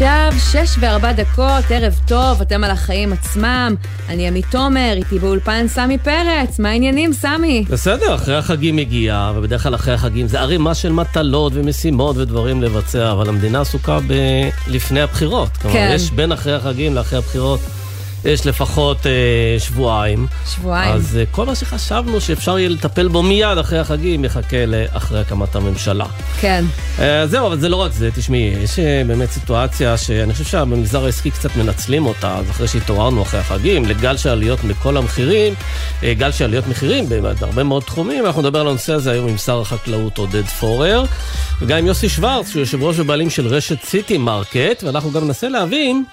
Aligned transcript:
עכשיו 0.00 0.32
שש 0.52 0.76
וארבע 0.80 1.12
דקות, 1.12 1.70
ערב 1.70 2.00
טוב, 2.06 2.40
אתם 2.40 2.64
על 2.64 2.70
החיים 2.70 3.12
עצמם. 3.12 3.74
אני 4.08 4.28
עמית 4.28 4.44
תומר, 4.50 4.92
איתי 4.96 5.18
באולפן 5.18 5.68
סמי 5.68 5.98
פרץ. 5.98 6.58
מה 6.58 6.68
העניינים, 6.68 7.12
סמי? 7.12 7.64
בסדר, 7.70 8.14
אחרי 8.14 8.36
החגים 8.36 8.78
הגיע, 8.78 9.32
ובדרך 9.36 9.62
כלל 9.62 9.74
אחרי 9.74 9.94
החגים 9.94 10.26
זה 10.26 10.40
ערימה 10.40 10.74
של 10.74 10.92
מטלות 10.92 11.52
ומשימות 11.56 12.16
ודברים 12.16 12.62
לבצע, 12.62 13.12
אבל 13.12 13.28
המדינה 13.28 13.60
עסוקה 13.60 13.98
ב... 14.06 14.12
לפני 14.68 15.00
הבחירות. 15.00 15.48
כן. 15.48 15.60
כלומר, 15.62 15.90
יש 15.94 16.10
בין 16.10 16.32
אחרי 16.32 16.54
החגים 16.54 16.94
לאחרי 16.94 17.18
הבחירות. 17.18 17.60
יש 18.24 18.46
לפחות 18.46 19.06
אה, 19.06 19.12
שבועיים. 19.58 20.26
שבועיים. 20.46 20.94
אז 20.94 21.16
אה, 21.16 21.24
כל 21.30 21.46
מה 21.46 21.54
שחשבנו 21.54 22.20
שאפשר 22.20 22.58
יהיה 22.58 22.68
לטפל 22.68 23.08
בו 23.08 23.22
מיד 23.22 23.58
אחרי 23.58 23.78
החגים, 23.78 24.24
יחכה 24.24 24.66
לאחרי 24.66 25.20
הקמת 25.20 25.56
הממשלה. 25.56 26.06
כן. 26.40 26.64
אה, 26.98 27.26
זהו, 27.26 27.46
אבל 27.46 27.60
זה 27.60 27.68
לא 27.68 27.76
רק 27.76 27.92
זה, 27.92 28.10
תשמעי, 28.14 28.54
יש 28.62 28.78
אה, 28.78 29.02
באמת 29.06 29.30
סיטואציה 29.30 29.96
שאני 29.96 30.32
חושב 30.32 30.44
שבמגזר 30.44 31.04
העסקי 31.04 31.30
קצת 31.30 31.56
מנצלים 31.56 32.06
אותה, 32.06 32.36
אז 32.36 32.50
אחרי 32.50 32.68
שהתעוררנו 32.68 33.22
אחרי 33.22 33.40
החגים, 33.40 33.84
לגל 33.84 34.16
של 34.16 34.28
עליות 34.28 34.64
מכל 34.64 34.96
המחירים, 34.96 35.54
אה, 36.02 36.14
גל 36.14 36.32
של 36.32 36.44
עליות 36.44 36.66
מחירים 36.66 37.08
בהרבה 37.08 37.62
מאוד 37.62 37.82
תחומים, 37.82 38.26
אנחנו 38.26 38.42
נדבר 38.42 38.60
על 38.60 38.68
הנושא 38.68 38.92
הזה 38.92 39.10
היום 39.10 39.28
עם 39.28 39.38
שר 39.38 39.60
החקלאות 39.60 40.18
עודד 40.18 40.44
פורר, 40.44 41.04
וגם 41.60 41.78
עם 41.78 41.86
יוסי 41.86 42.08
שוורץ, 42.08 42.48
שהוא 42.48 42.60
יושב 42.60 42.82
ראש 42.82 42.98
ובעלים 42.98 43.30
של 43.30 43.46
רשת 43.46 43.84
סיטי 43.84 44.18
מרקט, 44.18 44.82
ואנחנו 44.84 45.12
גם 45.12 45.24
ננסה 45.24 45.48
להבין 45.48 46.04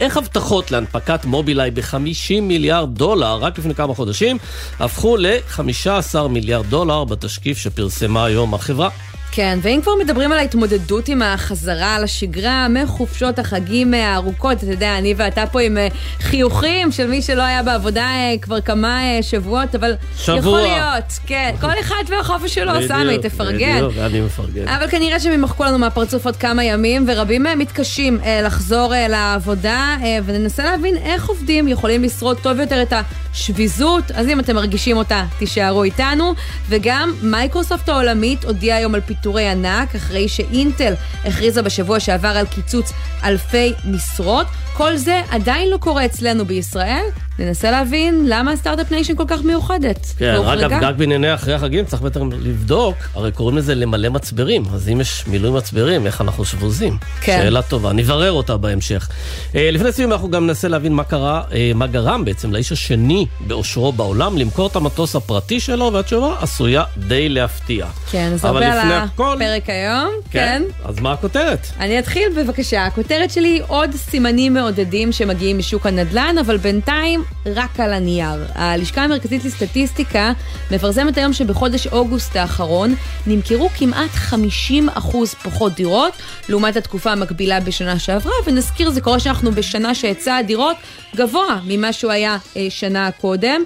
איך 0.00 0.16
הבטחות 0.16 0.70
להנפקת 0.70 1.24
מובילאיי 1.24 1.70
ב-50 1.70 2.40
מיליארד 2.42 2.94
דולר, 2.94 3.36
רק 3.36 3.58
לפני 3.58 3.74
כמה 3.74 3.94
חודשים, 3.94 4.38
הפכו 4.80 5.16
ל-15 5.16 6.28
מיליארד 6.30 6.66
דולר 6.66 7.04
בתשקיף 7.04 7.58
שפרסמה 7.58 8.24
היום 8.24 8.54
החברה. 8.54 8.88
כן, 9.34 9.58
ואם 9.62 9.80
כבר 9.82 9.92
מדברים 10.00 10.32
על 10.32 10.38
ההתמודדות 10.38 11.08
עם 11.08 11.22
החזרה 11.22 11.98
לשגרה 11.98 12.66
מחופשות 12.68 13.38
החגים 13.38 13.94
הארוכות, 13.94 14.58
אתה 14.58 14.72
יודע, 14.72 14.98
אני 14.98 15.14
ואתה 15.16 15.44
פה 15.52 15.60
עם 15.60 15.78
אה, 15.78 15.88
חיוכים 16.20 16.92
של 16.92 17.06
מי 17.06 17.22
שלא 17.22 17.42
היה 17.42 17.62
בעבודה 17.62 18.06
אה, 18.06 18.34
כבר 18.42 18.60
כמה 18.60 19.02
אה, 19.02 19.22
שבועות, 19.22 19.74
אבל 19.74 19.92
שבוע. 20.16 20.38
יכול 20.38 20.60
להיות, 20.60 21.18
כן, 21.26 21.54
כל 21.60 21.80
אחד 21.80 22.02
והחופש 22.08 22.54
שלו, 22.54 22.72
סמי, 22.88 23.18
תפרגן. 23.18 23.76
בדיוק, 23.76 23.92
אני 23.98 24.20
מפרגן. 24.20 24.68
אבל 24.68 24.88
כנראה 24.88 25.20
שהם 25.20 25.32
ימחקו 25.32 25.64
לנו 25.64 25.78
מהפרצוף 25.78 26.26
עוד 26.26 26.36
כמה 26.36 26.64
ימים, 26.64 27.04
ורבים 27.08 27.42
מהם 27.42 27.58
מתקשים 27.58 28.20
לחזור 28.44 28.92
לעבודה, 29.08 29.96
וננסה 30.24 30.64
להבין 30.64 30.96
איך 30.96 31.28
עובדים 31.28 31.68
יכולים 31.68 32.02
לשרוד 32.02 32.38
טוב 32.42 32.60
יותר 32.60 32.82
את 32.82 32.92
השביזות. 33.32 34.10
אז 34.14 34.28
אם 34.28 34.40
אתם 34.40 34.54
מרגישים 34.54 34.96
אותה, 34.96 35.24
תישארו 35.38 35.84
איתנו. 35.84 36.34
וגם 36.68 37.14
מייקרוסופט 37.22 37.88
העולמית 37.88 38.44
הודיעה 38.44 38.78
היום 38.78 38.94
על 38.94 39.00
פיטורי 39.22 39.48
ענק, 39.48 39.94
אחרי 39.94 40.28
שאינטל 40.28 40.94
הכריזה 41.24 41.62
בשבוע 41.62 42.00
שעבר 42.00 42.28
על 42.28 42.46
קיצוץ 42.46 42.92
אלפי 43.24 43.72
משרות. 43.84 44.46
כל 44.72 44.96
זה 44.96 45.22
עדיין 45.30 45.70
לא 45.70 45.76
קורה 45.76 46.04
אצלנו 46.04 46.44
בישראל. 46.44 47.04
ננסה 47.38 47.70
להבין 47.70 48.24
למה 48.28 48.52
ה 48.52 48.56
start-up 48.56 48.90
nation 48.90 49.16
כל 49.16 49.24
כך 49.26 49.42
מיוחדת. 49.42 50.06
כן, 50.18 50.32
והוחרגה. 50.34 50.78
רק, 50.88 50.94
בענייני 50.94 51.34
אחרי 51.34 51.54
החגים 51.54 51.84
צריך 51.84 52.02
בטח 52.02 52.20
לבדוק, 52.40 52.96
הרי 53.14 53.32
קוראים 53.32 53.56
לזה 53.56 53.74
למלא 53.74 54.08
מצברים, 54.08 54.62
אז 54.74 54.88
אם 54.88 55.00
יש 55.00 55.24
מילוי 55.26 55.50
מצברים, 55.50 56.06
איך 56.06 56.20
אנחנו 56.20 56.44
שבוזים? 56.44 56.96
כן. 57.20 57.40
שאלה 57.42 57.62
טובה, 57.62 57.92
נברר 57.92 58.32
אותה 58.32 58.56
בהמשך. 58.56 59.08
אה, 59.54 59.70
לפני 59.72 59.92
סיום 59.92 60.12
אנחנו 60.12 60.30
גם 60.30 60.46
ננסה 60.46 60.68
להבין 60.68 60.92
מה 60.92 61.04
קרה, 61.04 61.42
אה, 61.52 61.72
מה 61.74 61.86
גרם 61.86 62.24
בעצם 62.24 62.52
לאיש 62.52 62.72
השני 62.72 63.26
בעושרו 63.40 63.92
בעולם 63.92 64.38
למכור 64.38 64.66
את 64.66 64.76
המטוס 64.76 65.16
הפרטי 65.16 65.60
שלו, 65.60 65.90
והתשובה 65.92 66.36
עשויה 66.40 66.84
די 66.96 67.28
להפתיע. 67.28 67.86
כן, 68.10 68.30
אז 68.34 68.44
הרבה 68.44 68.82
על 68.82 68.92
הפרק 68.92 69.70
היום. 69.70 70.10
כן. 70.30 70.62
אז 70.84 71.00
מה 71.00 71.12
הכותרת? 71.12 71.66
אני 71.80 71.98
אתחיל 71.98 72.28
בבקשה. 72.36 72.86
הכותרת 72.86 73.30
שלי 73.30 73.48
היא 73.48 73.62
עוד 73.66 73.90
סימנים 73.94 74.54
מעודדים 74.54 75.12
שמגיעים 75.12 75.58
משוק 75.58 75.86
הנדל"ן, 75.86 76.36
אבל 76.40 76.56
בינתיים 76.56 77.21
רק 77.46 77.80
על 77.80 77.92
הנייר. 77.92 78.46
הלשכה 78.54 79.04
המרכזית 79.04 79.44
לסטטיסטיקה 79.44 80.32
מפרסמת 80.70 81.18
היום 81.18 81.32
שבחודש 81.32 81.86
אוגוסט 81.86 82.36
האחרון 82.36 82.94
נמכרו 83.26 83.68
כמעט 83.78 84.10
50% 84.30 84.36
פחות 85.42 85.74
דירות 85.74 86.12
לעומת 86.48 86.76
התקופה 86.76 87.12
המקבילה 87.12 87.60
בשנה 87.60 87.98
שעברה, 87.98 88.32
ונזכיר, 88.46 88.90
זה 88.90 89.00
קורה 89.00 89.20
שאנחנו 89.20 89.52
בשנה 89.52 89.94
שהיצע 89.94 90.36
הדירות 90.36 90.76
גבוה 91.16 91.60
ממה 91.64 91.92
שהוא 91.92 92.12
היה 92.12 92.36
אה, 92.56 92.66
שנה 92.70 93.10
קודם. 93.20 93.62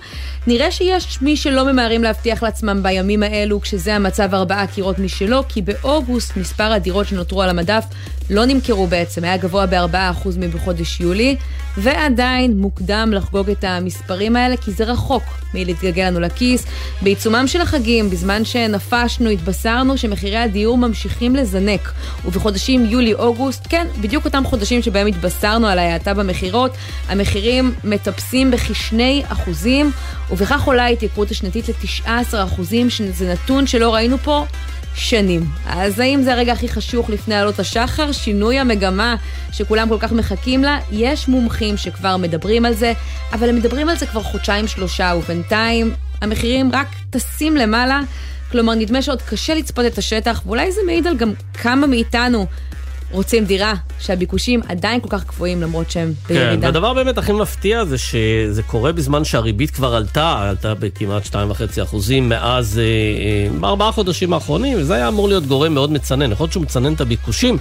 נראה 0.46 0.70
שיש 0.70 1.22
מי 1.22 1.36
שלא 1.36 1.72
ממהרים 1.72 2.02
להבטיח 2.02 2.42
לעצמם 2.42 2.82
בימים 2.82 3.22
האלו, 3.22 3.60
כשזה 3.60 3.94
המצב 3.94 4.34
ארבעה 4.34 4.66
קירות 4.66 4.98
משלו, 4.98 5.42
כי 5.48 5.62
באוגוסט 5.62 6.36
מספר 6.36 6.72
הדירות 6.72 7.08
שנותרו 7.08 7.42
על 7.42 7.48
המדף 7.48 7.84
לא 8.30 8.44
נמכרו 8.44 8.86
בעצם, 8.86 9.24
היה 9.24 9.36
גבוה 9.36 9.66
ב-4% 9.66 10.28
מבחודש 10.38 11.00
יולי, 11.00 11.36
ועדיין 11.78 12.56
מוקדם 12.56 13.10
לחגוג 13.12 13.50
את 13.50 13.64
המספרים 13.64 14.36
האלה, 14.36 14.56
כי 14.56 14.70
זה 14.70 14.84
רחוק 14.84 15.22
מלהתגלגל 15.54 16.06
לנו 16.06 16.20
לכיס. 16.20 16.64
בעיצומם 17.02 17.44
של 17.46 17.60
החגים, 17.60 18.10
בזמן 18.10 18.44
שנפשנו, 18.44 19.30
התבשרנו 19.30 19.98
שמחירי 19.98 20.36
הדיור 20.36 20.78
ממשיכים 20.78 21.36
לזנק, 21.36 21.92
ובחודשים 22.24 22.84
יולי-אוגוסט, 22.84 23.66
כן, 23.68 23.86
בדיוק 24.00 24.24
אותם 24.24 24.44
חודשים 24.44 24.82
שבהם 24.82 25.06
התבשרנו 25.06 25.66
על 25.66 25.78
ההאטה 25.78 26.14
במכירות, 26.14 26.70
המחירים 27.08 27.74
מטפסים 27.84 28.50
בכשני 28.50 29.22
אחוזים, 29.28 29.90
ובכך 30.30 30.62
עולה 30.64 30.84
ההתייקרות 30.84 31.30
השנתית 31.30 31.68
ל-19 31.68 32.08
אחוזים, 32.44 32.90
שזה 32.90 33.32
נתון 33.32 33.66
שלא 33.66 33.94
ראינו 33.94 34.18
פה 34.18 34.46
שנים. 34.96 35.44
אז 35.66 36.00
האם 36.00 36.22
זה 36.22 36.32
הרגע 36.32 36.52
הכי 36.52 36.68
חשוך 36.68 37.10
לפני 37.10 37.34
עלות 37.34 37.58
השחר? 37.58 38.12
שינוי 38.12 38.58
המגמה 38.58 39.16
שכולם 39.52 39.88
כל 39.88 39.96
כך 40.00 40.12
מחכים 40.12 40.62
לה? 40.62 40.78
יש 40.92 41.28
מומחים 41.28 41.76
שכבר 41.76 42.16
מדברים 42.16 42.64
על 42.64 42.74
זה, 42.74 42.92
אבל 43.32 43.48
הם 43.48 43.56
מדברים 43.56 43.88
על 43.88 43.96
זה 43.96 44.06
כבר 44.06 44.22
חודשיים-שלושה, 44.22 45.12
ובינתיים 45.18 45.94
המחירים 46.22 46.70
רק 46.72 46.88
טסים 47.10 47.56
למעלה. 47.56 48.00
כלומר, 48.50 48.74
נדמה 48.74 49.02
שעוד 49.02 49.22
קשה 49.22 49.54
לצפות 49.54 49.86
את 49.86 49.98
השטח, 49.98 50.42
ואולי 50.46 50.72
זה 50.72 50.80
מעיד 50.86 51.06
על 51.06 51.16
גם 51.16 51.32
כמה 51.54 51.86
מאיתנו 51.86 52.46
רוצים 53.10 53.44
דירה, 53.44 53.74
שהביקושים 54.00 54.60
עדיין 54.68 55.00
כל 55.00 55.08
כך 55.08 55.26
גבוהים 55.26 55.62
למרות 55.62 55.90
שהם 55.90 56.12
כן, 56.26 56.34
בירידה. 56.34 56.66
והדבר 56.66 56.94
באמת 56.94 57.18
הכי 57.18 57.32
מפתיע 57.32 57.84
זה 57.84 57.98
שזה 57.98 58.62
קורה 58.62 58.92
בזמן 58.92 59.24
שהריבית 59.24 59.70
כבר 59.70 59.94
עלתה, 59.94 60.48
עלתה 60.48 60.74
בכמעט 60.74 61.26
2.5 61.26 61.82
אחוזים 61.82 62.28
מאז 62.28 62.78
אה, 62.78 62.84
אה, 62.84 63.58
בארבעה 63.60 63.92
חודשים 63.92 64.32
האחרונים, 64.32 64.78
וזה 64.78 64.94
היה 64.94 65.08
אמור 65.08 65.28
להיות 65.28 65.46
גורם 65.46 65.74
מאוד 65.74 65.92
מצנן. 65.92 66.32
יכול 66.32 66.44
להיות 66.44 66.52
שהוא 66.52 66.62
מצנן 66.62 66.94
את 66.94 67.00
הביקושים, 67.00 67.58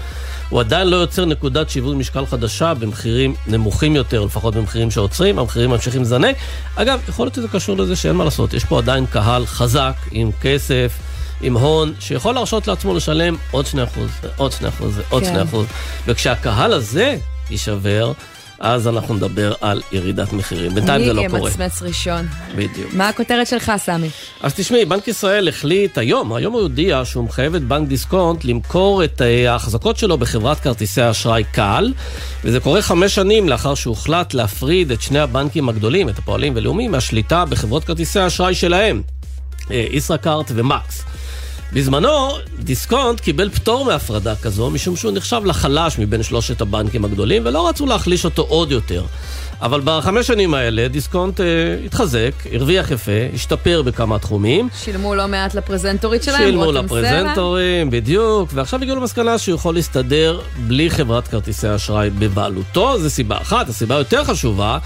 הוא 0.50 0.60
עדיין 0.60 0.88
לא 0.88 0.96
יוצר 0.96 1.26
נקודת 1.26 1.70
שיווי 1.70 1.96
משקל 1.96 2.26
חדשה 2.26 2.74
במחירים 2.74 3.36
נמוכים 3.48 3.96
יותר, 3.96 4.26
לפחות 4.26 4.56
במחירים 4.56 4.92
שעוצרים, 4.92 5.40
המחירים 5.40 5.70
ממשיכים 5.70 6.02
לזנק. 6.02 6.36
אגב, 6.76 7.00
יכול 7.10 7.26
להיות 7.26 7.36
שזה 7.36 7.48
קשור 7.48 7.78
לזה 7.78 7.96
שאין 7.96 8.16
מה 8.16 8.24
לעשות, 8.24 8.54
יש 8.54 8.66
פה 8.66 8.78
עדיין 8.78 9.06
קהל 9.06 9.46
חזק, 9.46 9.96
עם 10.12 10.32
כסף. 10.42 11.15
עם 11.46 11.58
הון, 11.58 11.94
שיכול 12.00 12.34
להרשות 12.34 12.68
לעצמו 12.68 12.94
לשלם 12.94 13.36
עוד 13.52 13.66
2%, 13.66 13.76
עוד 14.38 14.52
2%, 14.52 14.56
עוד 15.10 15.24
כן. 15.24 15.42
2%. 15.42 15.56
וכשהקהל 16.08 16.74
הזה 16.74 17.18
יישבר, 17.50 18.14
אז 18.60 18.88
אנחנו 18.88 19.16
נדבר 19.16 19.54
על 19.62 19.82
ירידת 19.92 20.34
מחירים. 20.34 20.76
בינתיים 20.76 21.06
זה 21.06 21.14
לא 21.14 21.22
מי 21.22 21.30
קורה. 21.30 21.50
ימצמץ 21.50 21.82
ראשון? 21.82 22.28
בדיוק. 22.56 22.94
מה 22.94 23.10
הכותרת 23.10 23.48
שלך, 23.48 23.72
סמי? 23.78 24.10
אז 24.42 24.54
תשמעי, 24.54 24.86
בנק 24.86 25.08
ישראל 25.08 25.48
החליט 25.48 25.98
היום, 25.98 26.34
היום 26.34 26.54
הוא 26.54 26.62
הודיע 26.62 27.02
שהוא 27.06 27.24
מחייב 27.24 27.56
את 27.56 27.64
בנק 27.64 27.88
דיסקונט 27.88 28.46
למכור 28.46 29.04
את 29.04 29.22
אה, 29.22 29.52
ההחזקות 29.52 29.98
שלו 29.98 30.18
בחברת 30.18 30.60
כרטיסי 30.60 31.02
האשראי 31.02 31.44
קל, 31.52 31.94
וזה 32.44 32.60
קורה 32.60 32.82
חמש 32.82 33.16
שנים 33.16 33.50
לאחר 33.50 33.76
שהוחלט 33.76 34.34
להפריד 34.34 34.92
את 34.92 35.02
שני 35.02 35.20
הבנקים 35.20 35.70
הגדולים, 35.70 36.10
את 36.10 36.20
הפועלים 36.20 36.54
ולאומי, 36.56 36.88
מהשליטה 36.88 37.46
בחברות 37.46 37.84
כרטיסי 37.84 38.20
האשראי 38.20 38.56
שלהם, 38.56 39.02
ישראכרט 39.70 40.52
ומקס. 40.56 41.04
בזמנו, 41.74 42.30
דיסקונט 42.60 43.20
קיבל 43.20 43.50
פטור 43.50 43.86
מהפרדה 43.86 44.36
כזו, 44.36 44.70
משום 44.70 44.96
שהוא 44.96 45.12
נחשב 45.12 45.42
לחלש 45.46 46.00
מבין 46.00 46.24
שלושת 46.24 46.62
הבנקים 46.62 47.06
הגדולים, 47.06 47.42
ולא 47.46 47.70
רצו 47.70 47.86
להחליש 47.86 48.26
אותו 48.26 48.42
עוד 48.42 48.72
יותר. 48.72 49.04
אבל 49.62 49.82
בחמש 49.84 50.28
שנים 50.28 50.54
האלה 50.54 50.88
דיסקונט 50.88 51.42
אה, 51.42 51.46
התחזק, 51.86 52.32
הרוויח 52.52 52.92
יפה, 52.92 53.12
השתפר 53.34 53.82
בכמה 53.82 54.20
תחומים. 54.20 54.70
שילמו 54.84 55.16
לא 55.16 55.28
מעט 55.28 55.54
לפרזנטורית 55.56 56.24
שלהם, 56.24 56.42
שילמו 56.42 56.64
רותם 56.64 56.88
סלע. 56.88 57.02
לפרזנטורים, 57.02 57.90
בדיוק, 57.90 58.50
ועכשיו 58.54 58.82
הגיעו 58.82 58.98
למסקנה 58.98 59.38
שהוא 59.38 59.56
יכול 59.56 59.74
להסתדר 59.74 60.40
בלי 60.68 60.90
חברת 60.90 61.28
כרטיסי 61.28 61.76
אשראי 61.76 62.10
בבעלותו, 62.10 63.00
זו 63.00 63.10
סיבה 63.10 63.38
אחת. 63.38 63.70
הסיבה 63.70 63.96
היותר 63.96 64.24
חשובה, 64.24 64.78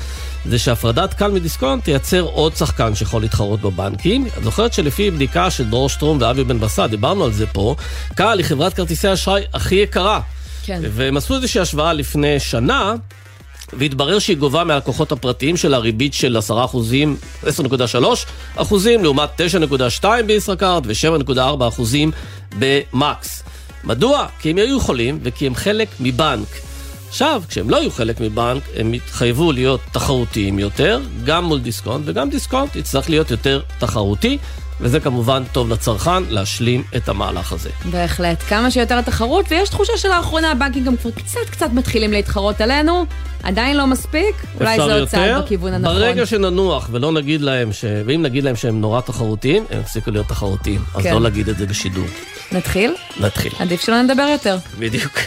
זה 0.46 0.60
שהפרדת 0.60 1.14
קל 1.14 1.32
מדיסקונט 1.32 1.84
תייצר 1.84 2.22
עוד 2.22 2.56
שחקן 2.56 2.96
שיכול 2.96 3.22
להתחרות 3.22 3.62
בבנקים. 3.62 4.28
את 4.38 4.44
זוכרת 4.44 4.74
שלפי 4.74 5.12
בדיקה 5.12 5.52
של 5.52 5.70
דרור 5.70 5.90
שטרום 5.90 6.18
ואבי 6.22 6.44
בן 6.44 6.60
בסט, 6.60 6.80
דיברנו 6.80 7.26
על 7.26 7.32
זה 7.32 7.48
פה, 7.48 7.76
קל 8.16 8.38
היא 8.38 8.46
חברת 8.46 8.74
כרטיסי 8.74 9.14
אשראי 9.14 9.44
הכי 9.54 9.76
יקרה. 9.76 10.22
כן. 10.66 10.82
והם 10.92 11.18
עשו 11.18 11.36
איזושהי 11.36 11.62
השוואה 11.62 11.94
לפני 11.94 12.40
שנה, 12.40 12.96
והתברר 13.74 14.20
שהיא 14.20 14.38
גובה 14.38 14.64
מהלקוחות 14.64 15.12
הפרטיים 15.12 15.58
של 15.58 15.74
הריבית 15.74 16.14
של 16.14 16.38
10 16.38 16.66
אחוזים, 16.66 17.18
10.3 17.44 17.48
אחוזים, 18.56 19.04
לעומת 19.04 19.42
9.2 20.02 20.06
בישראכרט 20.26 20.84
ו-7.4 20.86 21.68
אחוזים 21.68 22.12
במקס. 22.60 23.44
מדוע? 23.84 24.26
כי 24.40 24.50
הם 24.50 24.58
היו 24.58 24.78
יכולים 24.78 25.20
וכי 25.24 25.48
הם 25.48 25.56
חלק 25.56 25.88
מבנק. 26.00 26.69
עכשיו, 27.10 27.44
כשהם 27.50 27.70
לא 27.70 27.78
יהיו 27.78 27.92
חלק 27.92 28.22
מבנק, 28.22 28.64
הם 28.76 28.94
יתחייבו 28.94 29.52
להיות 29.52 29.82
תחרותיים 29.92 30.60
יותר, 30.60 31.02
גם 31.26 31.46
מול 31.46 31.60
דיסקונט, 31.60 32.04
וגם 32.06 32.30
דיסקונט 32.30 32.76
יצטרך 32.76 33.10
להיות 33.10 33.32
יותר 33.32 33.62
תחרותי, 33.78 34.38
וזה 34.82 35.00
כמובן 35.00 35.44
טוב 35.52 35.70
לצרכן 35.70 36.24
להשלים 36.30 36.84
את 36.98 37.10
המהלך 37.10 37.52
הזה. 37.52 37.70
בהחלט, 37.86 38.44
כמה 38.50 38.72
שיותר 38.72 39.02
תחרות, 39.02 39.46
ויש 39.50 39.70
תחושה 39.70 39.94
שלאחרונה 39.98 40.52
הבנקים 40.52 40.84
גם 40.84 40.98
כבר 40.98 41.12
קצת 41.12 41.50
קצת 41.52 41.70
מתחילים 41.74 42.12
להתחרות 42.12 42.62
עלינו, 42.62 43.06
עדיין 43.44 43.78
לא 43.78 43.88
מספיק, 43.88 44.36
אולי 44.60 44.78
זה 44.78 45.00
עוד 45.00 45.08
צעד 45.08 45.44
בכיוון 45.44 45.74
הנכון. 45.74 45.96
ברגע 45.96 46.26
שננוח 46.26 46.90
ולא 46.92 47.12
נגיד 47.12 47.42
להם, 47.42 47.74
ש... 47.74 47.86
ואם 48.06 48.22
נגיד 48.22 48.44
להם 48.44 48.56
שהם 48.56 48.82
נורא 48.82 49.02
תחרותיים, 49.02 49.66
הם 49.70 49.80
יפסיקו 49.80 50.12
להיות 50.12 50.28
תחרותיים. 50.28 50.82
אז 50.96 51.04
כן. 51.04 51.14
לא 51.14 51.22
להגיד 51.22 51.50
את 51.50 51.58
זה 51.58 51.66
בשידור. 51.66 52.06
נתחיל? 52.52 52.96
נתחיל. 53.20 53.52
עדיף 53.60 53.82
שלא 53.82 54.02
נדבר 54.02 54.28
יותר. 54.32 54.58
בדיוק. 54.80 55.20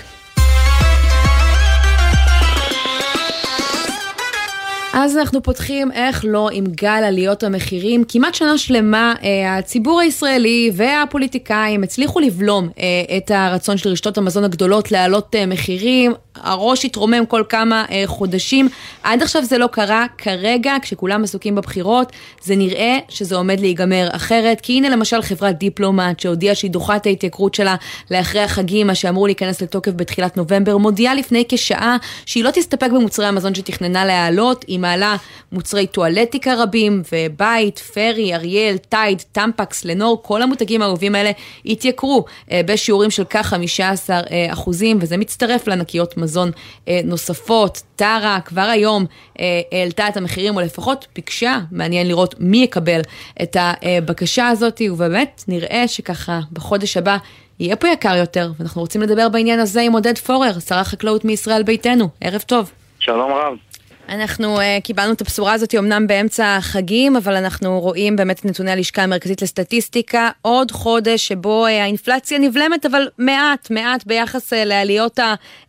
אז 4.92 5.16
אנחנו 5.16 5.42
פותחים, 5.42 5.92
איך 5.92 6.24
לא, 6.28 6.48
עם 6.52 6.64
גל 6.66 7.02
עליות 7.06 7.42
המחירים. 7.42 8.04
כמעט 8.08 8.34
שנה 8.34 8.58
שלמה 8.58 9.14
אה, 9.22 9.56
הציבור 9.56 10.00
הישראלי 10.00 10.70
והפוליטיקאים 10.74 11.82
הצליחו 11.82 12.20
לבלום 12.20 12.68
אה, 12.78 13.16
את 13.16 13.30
הרצון 13.30 13.76
של 13.76 13.88
רשתות 13.88 14.18
המזון 14.18 14.44
הגדולות 14.44 14.92
להעלות 14.92 15.34
אה, 15.34 15.46
מחירים. 15.46 16.12
הראש 16.34 16.84
התרומם 16.84 17.26
כל 17.26 17.42
כמה 17.48 17.84
חודשים. 18.06 18.68
עד 19.02 19.22
עכשיו 19.22 19.44
זה 19.44 19.58
לא 19.58 19.66
קרה. 19.66 20.06
כרגע, 20.18 20.74
כשכולם 20.82 21.24
עסוקים 21.24 21.54
בבחירות, 21.54 22.12
זה 22.42 22.56
נראה 22.56 22.98
שזה 23.08 23.36
עומד 23.36 23.60
להיגמר 23.60 24.08
אחרת. 24.12 24.60
כי 24.60 24.72
הנה 24.72 24.88
למשל 24.88 25.22
חברת 25.22 25.58
דיפלומט, 25.58 26.20
שהודיעה 26.20 26.54
שהיא 26.54 26.70
דוחה 26.70 26.96
את 26.96 27.06
ההתייקרות 27.06 27.54
שלה 27.54 27.76
לאחרי 28.10 28.40
החגים, 28.40 28.86
מה 28.86 28.94
שאמור 28.94 29.26
להיכנס 29.26 29.62
לתוקף 29.62 29.92
בתחילת 29.96 30.36
נובמבר, 30.36 30.76
מודיעה 30.76 31.14
לפני 31.14 31.44
כשעה 31.48 31.96
שהיא 32.26 32.44
לא 32.44 32.50
תסתפק 32.50 32.90
במוצרי 32.90 33.26
המזון 33.26 33.54
שתכננה 33.54 34.04
להעלות, 34.04 34.64
היא 34.68 34.78
מעלה 34.82 35.16
מוצרי 35.52 35.86
טואלטיקה 35.86 36.54
רבים, 36.62 37.02
ובית, 37.12 37.78
פרי, 37.78 38.34
אריאל, 38.34 38.76
טייד, 38.76 39.22
טמפקס, 39.32 39.84
לנור, 39.84 40.22
כל 40.22 40.42
המותגים 40.42 40.82
האהובים 40.82 41.14
האלה 41.14 41.30
התייקרו 41.66 42.24
אה, 42.50 42.60
בשיעורים 42.66 43.10
של 43.10 43.24
כ-15 43.30 44.10
אה, 44.10 44.52
אחוזים, 44.52 44.98
וזה 45.00 45.16
מצטרף 45.16 45.68
לענקיות 45.68 46.16
מזון 46.16 46.50
אה, 46.88 47.00
נוספות. 47.04 47.82
טרה 47.96 48.38
כבר 48.44 48.60
היום 48.60 49.06
העלתה 49.72 50.08
את 50.08 50.16
המחירים, 50.16 50.56
או 50.56 50.60
לפחות 50.60 51.06
ביקשה, 51.14 51.58
מעניין 51.70 52.08
לראות 52.08 52.34
מי 52.38 52.58
יקבל 52.58 53.00
את 53.42 53.56
הבקשה 53.60 54.48
הזאת, 54.48 54.82
ובאמת 54.90 55.44
נראה 55.48 55.88
שככה 55.88 56.40
בחודש 56.52 56.96
הבא 56.96 57.16
יהיה 57.60 57.76
פה 57.76 57.88
יקר 57.88 58.16
יותר, 58.16 58.52
ואנחנו 58.58 58.80
רוצים 58.80 59.02
לדבר 59.02 59.28
בעניין 59.28 59.60
הזה 59.60 59.80
עם 59.80 59.92
עודד 59.92 60.18
פורר, 60.18 60.58
שר 60.58 60.74
החקלאות 60.74 61.24
מישראל 61.24 61.62
ביתנו. 61.62 62.08
ערב 62.20 62.40
טוב. 62.40 62.70
שלום 62.98 63.32
רב. 63.32 63.56
אנחנו 64.14 64.56
uh, 64.56 64.60
קיבלנו 64.84 65.12
את 65.12 65.20
הבשורה 65.20 65.52
הזאת 65.52 65.74
אמנם 65.74 66.06
באמצע 66.06 66.56
החגים, 66.56 67.16
אבל 67.16 67.36
אנחנו 67.36 67.80
רואים 67.80 68.16
באמת 68.16 68.40
את 68.40 68.44
נתוני 68.44 68.70
הלשכה 68.70 69.02
המרכזית 69.02 69.42
לסטטיסטיקה, 69.42 70.30
עוד 70.42 70.70
חודש 70.70 71.28
שבו 71.28 71.66
uh, 71.66 71.70
האינפלציה 71.70 72.38
נבלמת, 72.38 72.86
אבל 72.86 73.08
מעט, 73.18 73.70
מעט 73.70 74.06
ביחס 74.06 74.52
uh, 74.52 74.56
לעליות 74.64 75.18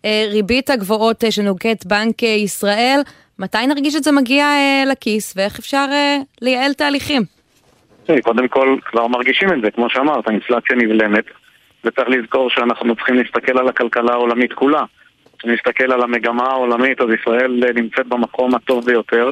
הריבית 0.03 0.69
הגבוהות 0.69 1.23
uh, 1.23 1.31
שנוקט 1.31 1.85
בנק 1.85 2.23
uh, 2.23 2.25
ישראל. 2.25 2.99
מתי 3.39 3.67
נרגיש 3.67 3.95
את 3.95 4.03
זה 4.03 4.11
מגיע 4.11 4.45
uh, 4.45 4.89
לכיס, 4.89 5.33
ואיך 5.37 5.59
אפשר 5.59 5.85
uh, 5.89 6.23
לייעל 6.41 6.73
תהליכים? 6.73 7.21
קודם 8.23 8.47
כל, 8.47 8.77
כבר 8.85 9.07
מרגישים 9.07 9.53
את 9.53 9.61
זה, 9.63 9.71
כמו 9.71 9.89
שאמרת, 9.89 10.27
האינפלציה 10.27 10.75
נבלמת, 10.75 11.25
וצריך 11.83 12.09
לזכור 12.09 12.49
שאנחנו 12.49 12.95
צריכים 12.95 13.15
להסתכל 13.15 13.57
על 13.57 13.67
הכלכלה 13.67 14.13
העולמית 14.13 14.53
כולה. 14.53 14.83
כשנסתכל 15.43 15.91
על 15.91 16.01
המגמה 16.01 16.43
העולמית, 16.43 17.01
אז 17.01 17.07
ישראל 17.21 17.63
נמצאת 17.75 18.07
במקום 18.07 18.55
הטוב 18.55 18.85
ביותר. 18.85 19.31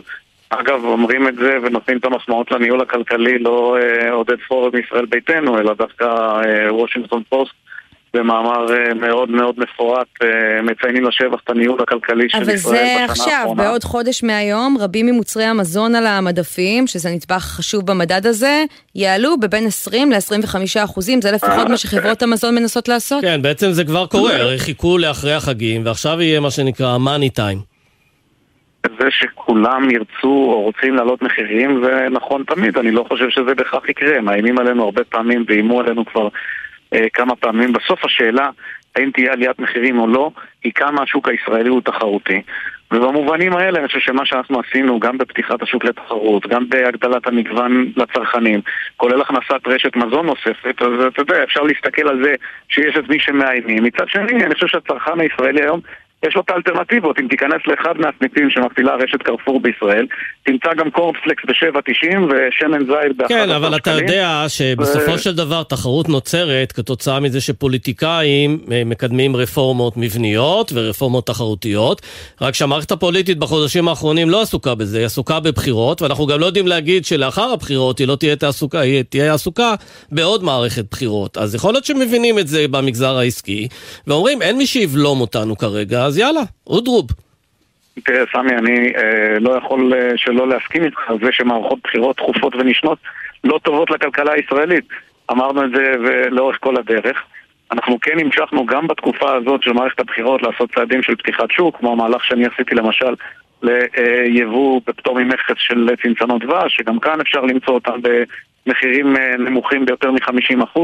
אגב, 0.50 0.86
אומרים 0.86 1.28
את 1.28 1.36
זה 1.36 1.58
ונותנים 1.64 1.98
את 1.98 2.06
המחמאות 2.06 2.52
לניהול 2.52 2.82
הכלכלי 2.82 3.40
לא 3.40 3.78
אה, 3.82 4.12
עודד 4.12 4.40
פורר 4.48 4.70
מישראל 4.74 5.06
ביתנו, 5.06 5.60
אלא 5.60 5.74
דווקא 5.74 6.06
אה, 6.06 6.74
וושינגטון 6.74 7.24
פוסט. 7.30 7.54
במאמר 8.14 8.66
אה, 8.74 8.94
מאוד 8.94 9.30
מאוד 9.30 9.56
מפורט 9.58 10.08
אה, 10.24 10.62
מציינים 10.62 11.04
לשבח 11.04 11.40
את 11.44 11.50
הניהול 11.50 11.82
הכלכלי 11.82 12.30
של 12.30 12.42
ישראל 12.42 12.56
בשנה 12.56 12.80
האחרונה. 12.80 13.06
אבל 13.06 13.16
זה 13.16 13.24
עכשיו, 13.24 13.54
בעוד 13.56 13.84
חודש 13.84 14.24
מהיום, 14.24 14.78
רבים 14.80 15.06
ממוצרי 15.06 15.44
המזון 15.44 15.96
על 15.96 16.08
המדפים, 16.08 16.88
שזה 16.88 17.10
נדבך 17.10 17.44
חשוב 17.44 17.92
במדד 17.92 18.26
הזה, 18.26 18.64
יעלו 18.96 19.38
בבין 19.38 19.66
20 19.66 20.12
ל-25 20.12 20.84
אחוזים, 20.84 21.22
זה 21.22 21.32
לפחות 21.32 21.70
מה 21.70 21.78
שחברות 21.78 22.24
המזון 22.24 22.56
מנסות 22.56 22.88
לעשות. 22.88 23.22
כן, 23.22 23.42
בעצם 23.42 23.72
זה 23.72 23.84
כבר 23.84 24.06
קורה, 24.06 24.36
הרי 24.36 24.60
חיכו 24.60 24.98
לאחרי 24.98 25.34
החגים, 25.34 25.86
ועכשיו 25.86 26.22
יהיה 26.22 26.40
מה 26.40 26.52
שנקרא 26.52 26.98
מאני 26.98 27.30
טיים. 27.30 27.58
זה 29.00 29.08
שכולם 29.10 29.90
ירצו 29.92 30.28
או 30.52 30.62
רוצים 30.62 30.96
להעלות 30.96 31.22
מחירים 31.22 31.84
זה 31.84 32.08
נכון 32.12 32.44
תמיד, 32.44 32.78
אני 32.78 32.92
לא 32.92 33.06
חושב 33.08 33.30
שזה 33.30 33.56
בהכרח 33.56 33.90
יקרה, 33.90 34.22
מאיימים 34.22 34.60
עלינו 34.60 34.84
הרבה 34.84 35.04
פעמים 35.04 35.46
ואיימו 35.48 35.80
עלינו 35.80 36.06
כבר 36.06 36.24
אה, 36.26 36.30
כמה 37.14 37.36
פעמים. 37.36 37.74
בסוף 37.74 38.06
השאלה 38.06 38.50
האם 38.96 39.12
תהיה 39.12 39.34
עליית 39.34 39.60
מחירים 39.60 40.00
או 40.00 40.08
לא, 40.08 40.32
היא 40.64 40.72
כמה 40.76 41.04
השוק 41.04 41.28
הישראלי 41.28 41.70
הוא 41.70 41.82
תחרותי. 41.82 42.42
ובמובנים 42.92 43.54
האלה 43.54 43.80
אני 43.80 43.88
חושב 43.88 44.00
שמה 44.00 44.26
שאנחנו 44.26 44.60
עשינו, 44.60 45.00
גם 45.00 45.18
בפתיחת 45.18 45.62
השוק 45.62 45.86
לתחרות, 45.86 46.48
גם 46.48 46.70
בהגדלת 46.70 47.28
המגוון 47.28 47.92
לצרכנים, 47.98 48.62
כולל 48.98 49.22
הכנסת 49.22 49.68
רשת 49.68 49.96
מזון 49.96 50.26
נוספת, 50.26 50.82
אז 50.82 51.06
אתה 51.08 51.22
יודע, 51.22 51.44
אפשר 51.44 51.62
להסתכל 51.62 52.08
על 52.08 52.24
זה 52.24 52.34
שיש 52.70 52.98
את 52.98 53.10
מי 53.10 53.20
שמאיימים. 53.20 53.84
מצד 53.84 54.08
שני, 54.08 54.46
אני 54.46 54.54
חושב 54.54 54.68
שהצרכן 54.68 55.20
הישראלי 55.20 55.62
היום 55.62 55.80
יש 56.26 56.36
לו 56.36 56.42
את 56.42 56.50
האלטרנטיבות, 56.50 57.20
אם 57.20 57.28
תיכנס 57.28 57.62
לאחד 57.68 57.94
מהסניפים 57.98 58.50
שמפעילה 58.50 58.96
רשת 58.96 59.22
קרפור 59.24 59.62
בישראל, 59.62 60.06
תמצא 60.44 60.74
גם 60.74 60.92
קורנפלקס 60.92 61.44
ב-7.90 61.46 62.18
ושמן 62.18 62.80
זית 62.80 63.18
ב-11 63.18 63.28
כן, 63.28 63.50
אבל 63.50 63.76
אתה 63.76 63.92
יודע 63.92 64.46
שבסופו 64.48 65.18
של 65.18 65.36
דבר 65.36 65.64
תחרות 65.64 66.10
נוצרת 66.10 66.72
כתוצאה 66.72 67.20
מזה 67.20 67.42
שפוליטיקאים 67.42 68.60
אה, 68.72 68.82
מקדמים 68.86 69.36
רפורמות 69.36 69.94
מבניות 69.98 70.72
ורפורמות 70.76 71.28
תחרותיות, 71.28 72.02
רק 72.42 72.54
שהמערכת 72.54 72.92
הפוליטית 72.92 73.38
בחודשים 73.38 73.88
האחרונים 73.88 74.30
לא 74.30 74.42
עסוקה 74.42 74.76
בזה, 74.76 74.98
היא 74.98 75.06
עסוקה 75.06 75.40
בבחירות, 75.40 76.02
ואנחנו 76.02 76.26
גם 76.26 76.40
לא 76.40 76.46
יודעים 76.46 76.68
להגיד 76.68 77.06
שלאחר 77.06 77.52
הבחירות 77.54 78.00
היא 78.00 78.08
לא 78.08 78.16
תהיה 78.16 78.36
עסוקה, 78.42 78.80
היא 78.80 79.04
תהיה 79.10 79.34
עסוקה 79.34 79.76
בעוד 80.12 80.44
מערכת 80.44 80.86
בחירות. 80.92 81.38
אז 81.38 81.56
יכול 81.56 81.74
להיות 81.74 81.86
שמבינים 81.86 82.40
את 82.40 82.48
זה 82.48 82.68
במגזר 82.68 83.18
העסקי, 83.18 83.68
ואומרים 84.08 84.42
אין 84.42 84.58
מי 84.58 84.66
שיבלום 84.66 85.22
אותנו 85.22 85.58
כרגע, 85.58 86.11
אז 86.12 86.18
יאללה, 86.18 86.42
אודרוב. 86.68 87.08
תראה, 88.06 88.24
סמי, 88.34 88.56
אני 88.56 88.94
אה, 88.96 89.40
לא 89.40 89.58
יכול 89.58 89.94
אה, 89.94 90.12
שלא 90.16 90.48
להסכים 90.48 90.84
איתך 90.84 91.00
על 91.08 91.18
זה 91.24 91.32
שמערכות 91.32 91.80
בחירות 91.84 92.18
תכופות 92.18 92.56
ונשנות 92.56 92.98
לא 93.44 93.60
טובות 93.64 93.92
לכלכלה 93.92 94.34
הישראלית. 94.34 94.86
אמרנו 95.32 95.66
את 95.66 95.70
זה 95.76 95.94
לאורך 96.30 96.58
כל 96.60 96.78
הדרך. 96.78 97.18
אנחנו 97.72 97.98
כן 98.02 98.20
המשכנו 98.20 98.66
גם 98.66 98.88
בתקופה 98.88 99.36
הזאת 99.36 99.64
של 99.64 99.74
מערכת 99.74 100.00
הבחירות 100.00 100.42
לעשות 100.42 100.74
צעדים 100.76 101.04
של 101.04 101.16
פתיחת 101.16 101.52
שוק, 101.52 101.78
כמו 101.78 101.92
המהלך 101.92 102.26
שאני 102.26 102.46
עשיתי 102.46 102.76
למשל 102.76 103.14
ליבוא 104.28 104.82
בפטור 104.88 105.20
ממכס 105.20 105.56
של 105.58 105.90
צנצנות 106.04 106.44
דבש, 106.44 106.76
שגם 106.76 107.00
כאן 107.00 107.22
אפשר 107.22 107.42
למצוא 107.42 107.74
אותם 107.74 108.00
במחירים 108.66 109.18
אה, 109.18 109.38
נמוכים 109.38 109.86
ביותר 109.86 110.12
מ-50%, 110.12 110.80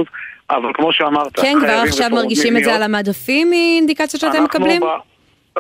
אבל 0.50 0.74
כמו 0.74 0.93
שאמרת... 0.93 1.39
כן, 1.39 1.57
כבר 1.60 1.81
עכשיו 1.88 2.10
מרגישים 2.10 2.57
את 2.57 2.63
זה 2.63 2.75
על 2.75 2.84
המדפים 2.84 3.50
מאינדיקציות 3.50 4.22
שאתם 4.22 4.43
מקבלים? 4.43 4.81
ב... 4.81 5.17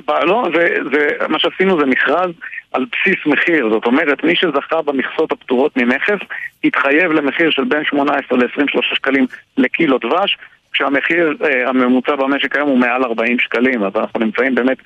לא, 0.09 0.47
זה, 0.55 0.77
זה, 0.91 1.07
מה 1.29 1.39
שעשינו 1.39 1.79
זה 1.79 1.85
מכרז 1.85 2.31
על 2.71 2.85
בסיס 2.91 3.25
מחיר, 3.25 3.69
זאת 3.69 3.85
אומרת 3.85 4.23
מי 4.23 4.35
שזכה 4.35 4.81
במכסות 4.81 5.31
הפטורות 5.31 5.77
ממכס 5.77 6.19
התחייב 6.63 7.11
למחיר 7.11 7.49
של 7.49 7.63
בין 7.63 7.83
18 7.83 8.37
ל-23 8.37 8.95
שקלים 8.95 9.25
לקילו 9.57 9.97
דבש 9.97 10.37
כשהמחיר 10.73 11.37
אה, 11.43 11.69
הממוצע 11.69 12.15
במשק 12.15 12.55
היום 12.55 12.69
הוא 12.69 12.77
מעל 12.77 13.03
40 13.03 13.39
שקלים. 13.39 13.83
אז 13.83 13.91
אנחנו 13.95 14.19
נמצאים 14.19 14.55
באמת 14.55 14.77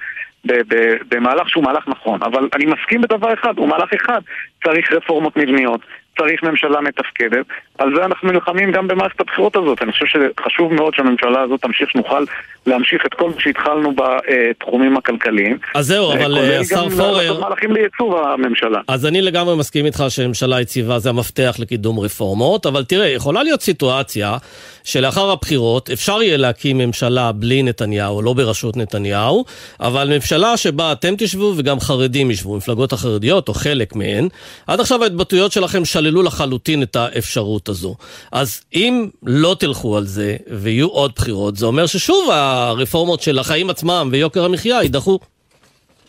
במהלך 1.09 1.49
שהוא 1.49 1.63
מהלך 1.63 1.87
נכון. 1.87 2.19
אבל 2.23 2.49
אני 2.55 2.65
מסכים 2.65 3.01
בדבר 3.01 3.33
אחד, 3.33 3.57
הוא 3.57 3.67
מהלך 3.67 3.93
אחד. 3.93 4.21
צריך 4.63 4.91
רפורמות 4.91 5.37
מבניות 5.37 5.81
צריך 6.17 6.43
ממשלה 6.43 6.81
מתפקדת. 6.81 7.45
על 7.77 7.89
זה 7.95 8.05
אנחנו 8.05 8.31
נלחמים 8.31 8.71
גם 8.71 8.87
במערכת 8.87 9.19
הבחירות 9.19 9.55
הזאת. 9.55 9.81
אני 9.81 9.91
חושב 9.91 10.05
שחשוב 10.05 10.73
מאוד 10.73 10.93
שהממשלה 10.93 11.41
הזאת 11.41 11.61
תמשיך, 11.61 11.89
שנוכל 11.89 12.23
להמשיך 12.65 13.05
את 13.05 13.13
כל 13.13 13.29
מה 13.29 13.35
שהתחלנו 13.39 13.93
בתחומים 13.95 14.97
הכלכליים. 14.97 15.57
אז 15.75 15.87
זהו, 15.87 16.13
אבל 16.13 16.23
כולל 16.23 16.61
השר 16.61 16.75
גם 16.75 16.89
פורר... 16.89 17.11
לעשות 17.17 17.39
מהלכים 17.39 17.71
לייצוב 17.71 18.15
הממשלה. 18.15 18.79
אז 18.87 19.05
אני 19.05 19.21
לגמרי 19.21 19.55
מסכים 19.55 19.85
איתך 19.85 20.03
שממשלה 20.09 20.61
יציבה 20.61 20.99
זה 20.99 21.09
המפתח 21.09 21.55
לקידום 21.59 21.99
רפורמות, 21.99 22.65
אבל 22.65 22.83
תראה, 22.83 23.07
יכולה 23.07 23.43
להיות 23.43 23.61
סיטואציה 23.61 24.37
שלאחר 24.83 25.31
הבחירות 25.31 25.89
אפשר 25.89 26.21
יהיה 26.21 26.37
להקים 26.37 26.77
ממשלה 26.77 27.31
בלי 27.31 27.63
נתניהו, 27.63 28.21
לא 28.21 28.33
בראשות 28.33 28.77
נתניהו, 28.77 29.45
אבל 29.79 30.09
ממשלה 30.15 30.57
שבה 30.57 30.91
אתם 30.91 31.13
תשבו 31.17 31.53
וגם 31.57 31.79
חרדים 31.79 32.31
ישבו, 32.31 32.57
מפלגות 32.57 32.93
החרדיות 32.93 33.49
או 33.49 33.53
חלק 33.53 33.95
מהן. 33.95 34.27
עד 34.67 34.79
עכשיו 34.79 35.03
ההתבטאויות 35.03 35.51
שלכם 35.51 35.85
שללו 36.01 36.23
לחלוטין 36.23 36.83
את 36.83 36.95
האפשרות 36.95 37.69
הזו. 37.69 37.95
אז 38.31 38.63
אם 38.73 39.07
לא 39.23 39.55
תלכו 39.59 39.97
על 39.97 40.03
זה 40.03 40.35
ויהיו 40.47 40.87
עוד 40.87 41.11
בחירות, 41.15 41.55
זה 41.55 41.65
אומר 41.65 41.85
ששוב 41.85 42.29
הרפורמות 42.31 43.21
של 43.21 43.39
החיים 43.39 43.69
עצמם 43.69 44.09
ויוקר 44.11 44.45
המחיה 44.45 44.83
יידחו. 44.83 45.19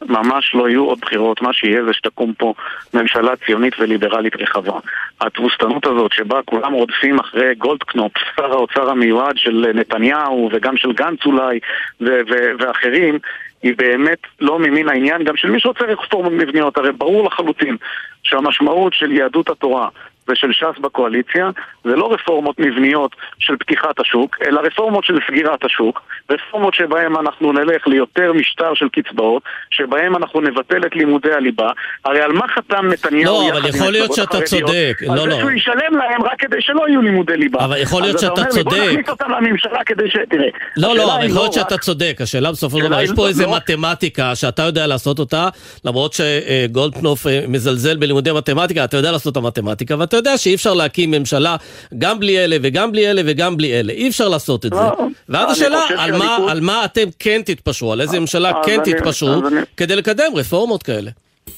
ממש 0.09 0.55
לא 0.55 0.69
יהיו 0.69 0.85
עוד 0.85 0.99
בחירות, 1.01 1.43
מה 1.43 1.53
שיהיה 1.53 1.85
זה 1.85 1.93
שתקום 1.93 2.33
פה 2.39 2.55
ממשלה 2.95 3.33
ציונית 3.47 3.75
וליברלית 3.79 4.37
רחבה. 4.37 4.79
התבוסתנות 5.21 5.87
הזאת 5.87 6.13
שבה 6.13 6.41
כולם 6.45 6.73
רודפים 6.73 7.19
אחרי 7.19 7.55
גולדקנופ, 7.55 8.13
שר 8.37 8.53
האוצר 8.53 8.91
המיועד 8.91 9.39
של 9.39 9.67
נתניהו 9.75 10.51
וגם 10.53 10.77
של 10.77 10.93
גנץ 10.93 11.19
אולי 11.27 11.59
ו- 12.01 12.21
ו- 12.31 12.53
ואחרים, 12.59 13.19
היא 13.63 13.75
באמת 13.79 14.19
לא 14.41 14.59
ממין 14.59 14.89
העניין 14.89 15.25
גם 15.25 15.37
של 15.37 15.51
מי 15.51 15.61
שרוצה 15.61 15.85
רפורמות 15.85 16.33
מבניות. 16.33 16.77
הרי 16.77 16.93
ברור 16.93 17.25
לחלוטין 17.27 17.77
שהמשמעות 18.23 18.95
של 18.95 19.13
יהדות 19.13 19.49
התורה 19.51 19.89
ושל 20.29 20.53
ש"ס 20.53 20.79
בקואליציה 20.81 21.51
זה 21.85 21.97
לא 21.97 22.13
רפורמות 22.13 22.59
מבניות 22.59 23.17
של 23.39 23.57
פתיחת 23.57 24.01
השוק, 24.01 24.37
אלא 24.49 24.61
רפורמות 24.61 25.05
של 25.05 25.19
סגירת 25.31 25.65
השוק, 25.65 26.01
רפורמות 26.31 26.75
שבהן 26.75 27.13
אנחנו 27.17 27.53
נלך 27.53 27.87
ליותר 27.87 28.33
משטר 28.33 28.75
של 28.75 28.87
קצבאות, 28.89 29.43
שבהן 29.71 30.15
אנחנו 30.15 30.41
נבטל 30.41 30.87
את 30.87 30.95
לימודי 30.97 31.33
הליבה. 31.33 31.71
הרי 32.05 32.21
על 32.21 32.33
מה 32.33 32.47
חתם 32.55 32.87
נתניהו 32.89 33.35
לא, 33.35 33.49
יחד 33.49 33.57
אבל 33.59 33.69
עם 33.69 33.75
יכול 33.75 33.93
להיות 33.93 34.11
המפלגות 34.11 34.17
שאתה 34.31 34.39
החרדיות? 34.39 34.71
צודק. 34.71 35.09
על 35.11 35.17
לא, 35.17 35.23
זה 35.23 35.29
לא. 35.29 35.39
שהוא 35.39 35.51
ישלם 35.51 35.97
להם 35.99 36.23
רק 36.23 36.39
כדי 36.39 36.57
שלא 36.61 36.89
יהיו 36.89 37.03
לימודי 37.03 37.37
ליבה. 37.37 37.65
אבל 37.65 37.77
יכול 37.77 38.03
להיות 38.03 38.19
שאתה 38.19 38.33
אומר 38.33 38.43
לי, 38.57 38.63
בוא 38.63 38.73
צודק. 38.73 38.89
נכניס 38.91 39.09
אותם 39.09 39.31
לממשלה 39.31 39.85
כדי 39.87 40.11
ש... 40.11 40.17
תראה, 40.31 40.49
לא, 40.77 40.97
לא, 40.97 41.15
אבל 41.17 41.25
יכול 41.25 41.37
להיות 41.43 41.47
רק- 41.57 41.63
שאתה 41.63 41.79
צודק. 41.79 42.17
השאלה 42.21 42.53
בסופו 42.53 42.79
של 42.79 42.85
דבר, 42.87 43.01
יש 43.01 43.11
פה 43.17 43.23
לא- 43.23 43.29
איזה 43.29 43.47
לא- 43.47 43.57
מתמטיקה 43.57 44.35
שאתה 44.35 44.63
יודע 44.63 44.87
לעשות 44.87 45.19
אותה, 45.19 45.49
למרות 45.85 46.13
שגולדקנופ 46.13 47.27
אה, 47.27 47.41
מזלזל 47.49 47.97
בלימודי 47.97 48.33
מתמטיקה, 48.33 48.85
אתה 48.85 48.97
יודע 48.97 49.13
לעשות 49.13 49.33
את 49.33 49.37
המתמטיקה, 49.37 49.97
ואתה 50.13 50.29
יודע 50.29 50.39
שאי 50.39 50.55
אפשר 50.55 50.75
להקים 50.75 51.11
ממשלה 51.11 51.57
גם 51.99 52.21
בלי 52.21 52.39
אלה 52.45 52.57
וגם 52.63 52.93
בלי 52.93 53.11
אלה 53.11 53.23
וגם 53.27 53.57
בלי 53.57 53.81
אלה. 53.81 53.93
אי 53.93 54.09
אפשר 54.09 54.29
לעשות 54.29 54.67
את 54.67 54.71
זה. 54.71 54.81
לא, 54.81 55.07
ואז 55.29 55.51
השאלה, 55.53 55.81
על 55.99 56.17
מה- 56.19 56.39
על 56.51 56.61
מה 56.61 56.85
אתם 56.85 57.05
כן 57.19 57.41
תתפשרו, 57.45 57.93
על 57.93 58.01
איזה 58.01 58.21
ממשלה 58.21 58.53
כן 58.67 58.79
תתפשרו, 58.85 59.43
כדי 59.77 59.97
לקדם 59.97 60.33
רפורמות 60.37 60.83
כאלה. 60.83 61.11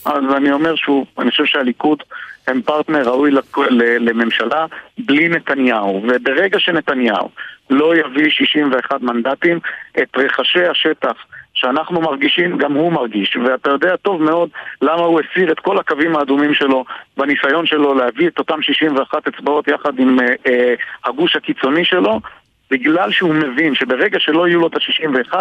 אז 0.05 0.23
אני 0.37 0.53
אומר 0.53 0.77
שוב, 0.77 1.07
אני 1.19 1.31
חושב 1.31 1.45
שהליכוד 1.45 1.99
הם 2.47 2.63
פרטנר 2.63 3.09
ראוי 3.09 3.31
לממשלה 4.01 4.67
בלי 4.99 5.29
נתניהו, 5.29 6.03
וברגע 6.09 6.59
שנתניהו 6.61 7.29
לא 7.71 7.93
יביא 7.97 8.31
61 8.31 9.01
מנדטים, 9.03 9.59
את 10.03 10.09
רחשי 10.17 10.65
השטח 10.71 11.13
שאנחנו 11.65 12.01
מרגישים, 12.01 12.59
גם 12.59 12.73
הוא 12.73 12.93
מרגיש. 12.93 13.37
ואתה 13.37 13.71
יודע 13.71 13.97
טוב 13.97 14.23
מאוד 14.23 14.49
למה 14.83 15.03
הוא 15.03 15.21
הסיר 15.21 15.53
את 15.53 15.61
כל 15.61 15.79
הקווים 15.79 16.17
האדומים 16.17 16.55
שלו 16.55 16.85
בניסיון 17.17 17.67
שלו 17.67 17.95
להביא 17.95 18.29
את 18.29 18.39
אותם 18.39 18.63
61 18.63 19.29
אצבעות 19.29 19.69
יחד 19.69 19.99
עם 19.99 20.21
אה, 20.21 20.27
אה, 20.47 20.75
הגוש 21.05 21.37
הקיצוני 21.37 21.85
שלו. 21.85 22.21
בגלל 22.71 23.11
שהוא 23.11 23.35
מבין 23.35 23.75
שברגע 23.75 24.21
שלא 24.21 24.49
יהיו 24.49 24.61
לו 24.61 24.67
את 24.67 24.75
ה-61, 24.75 25.35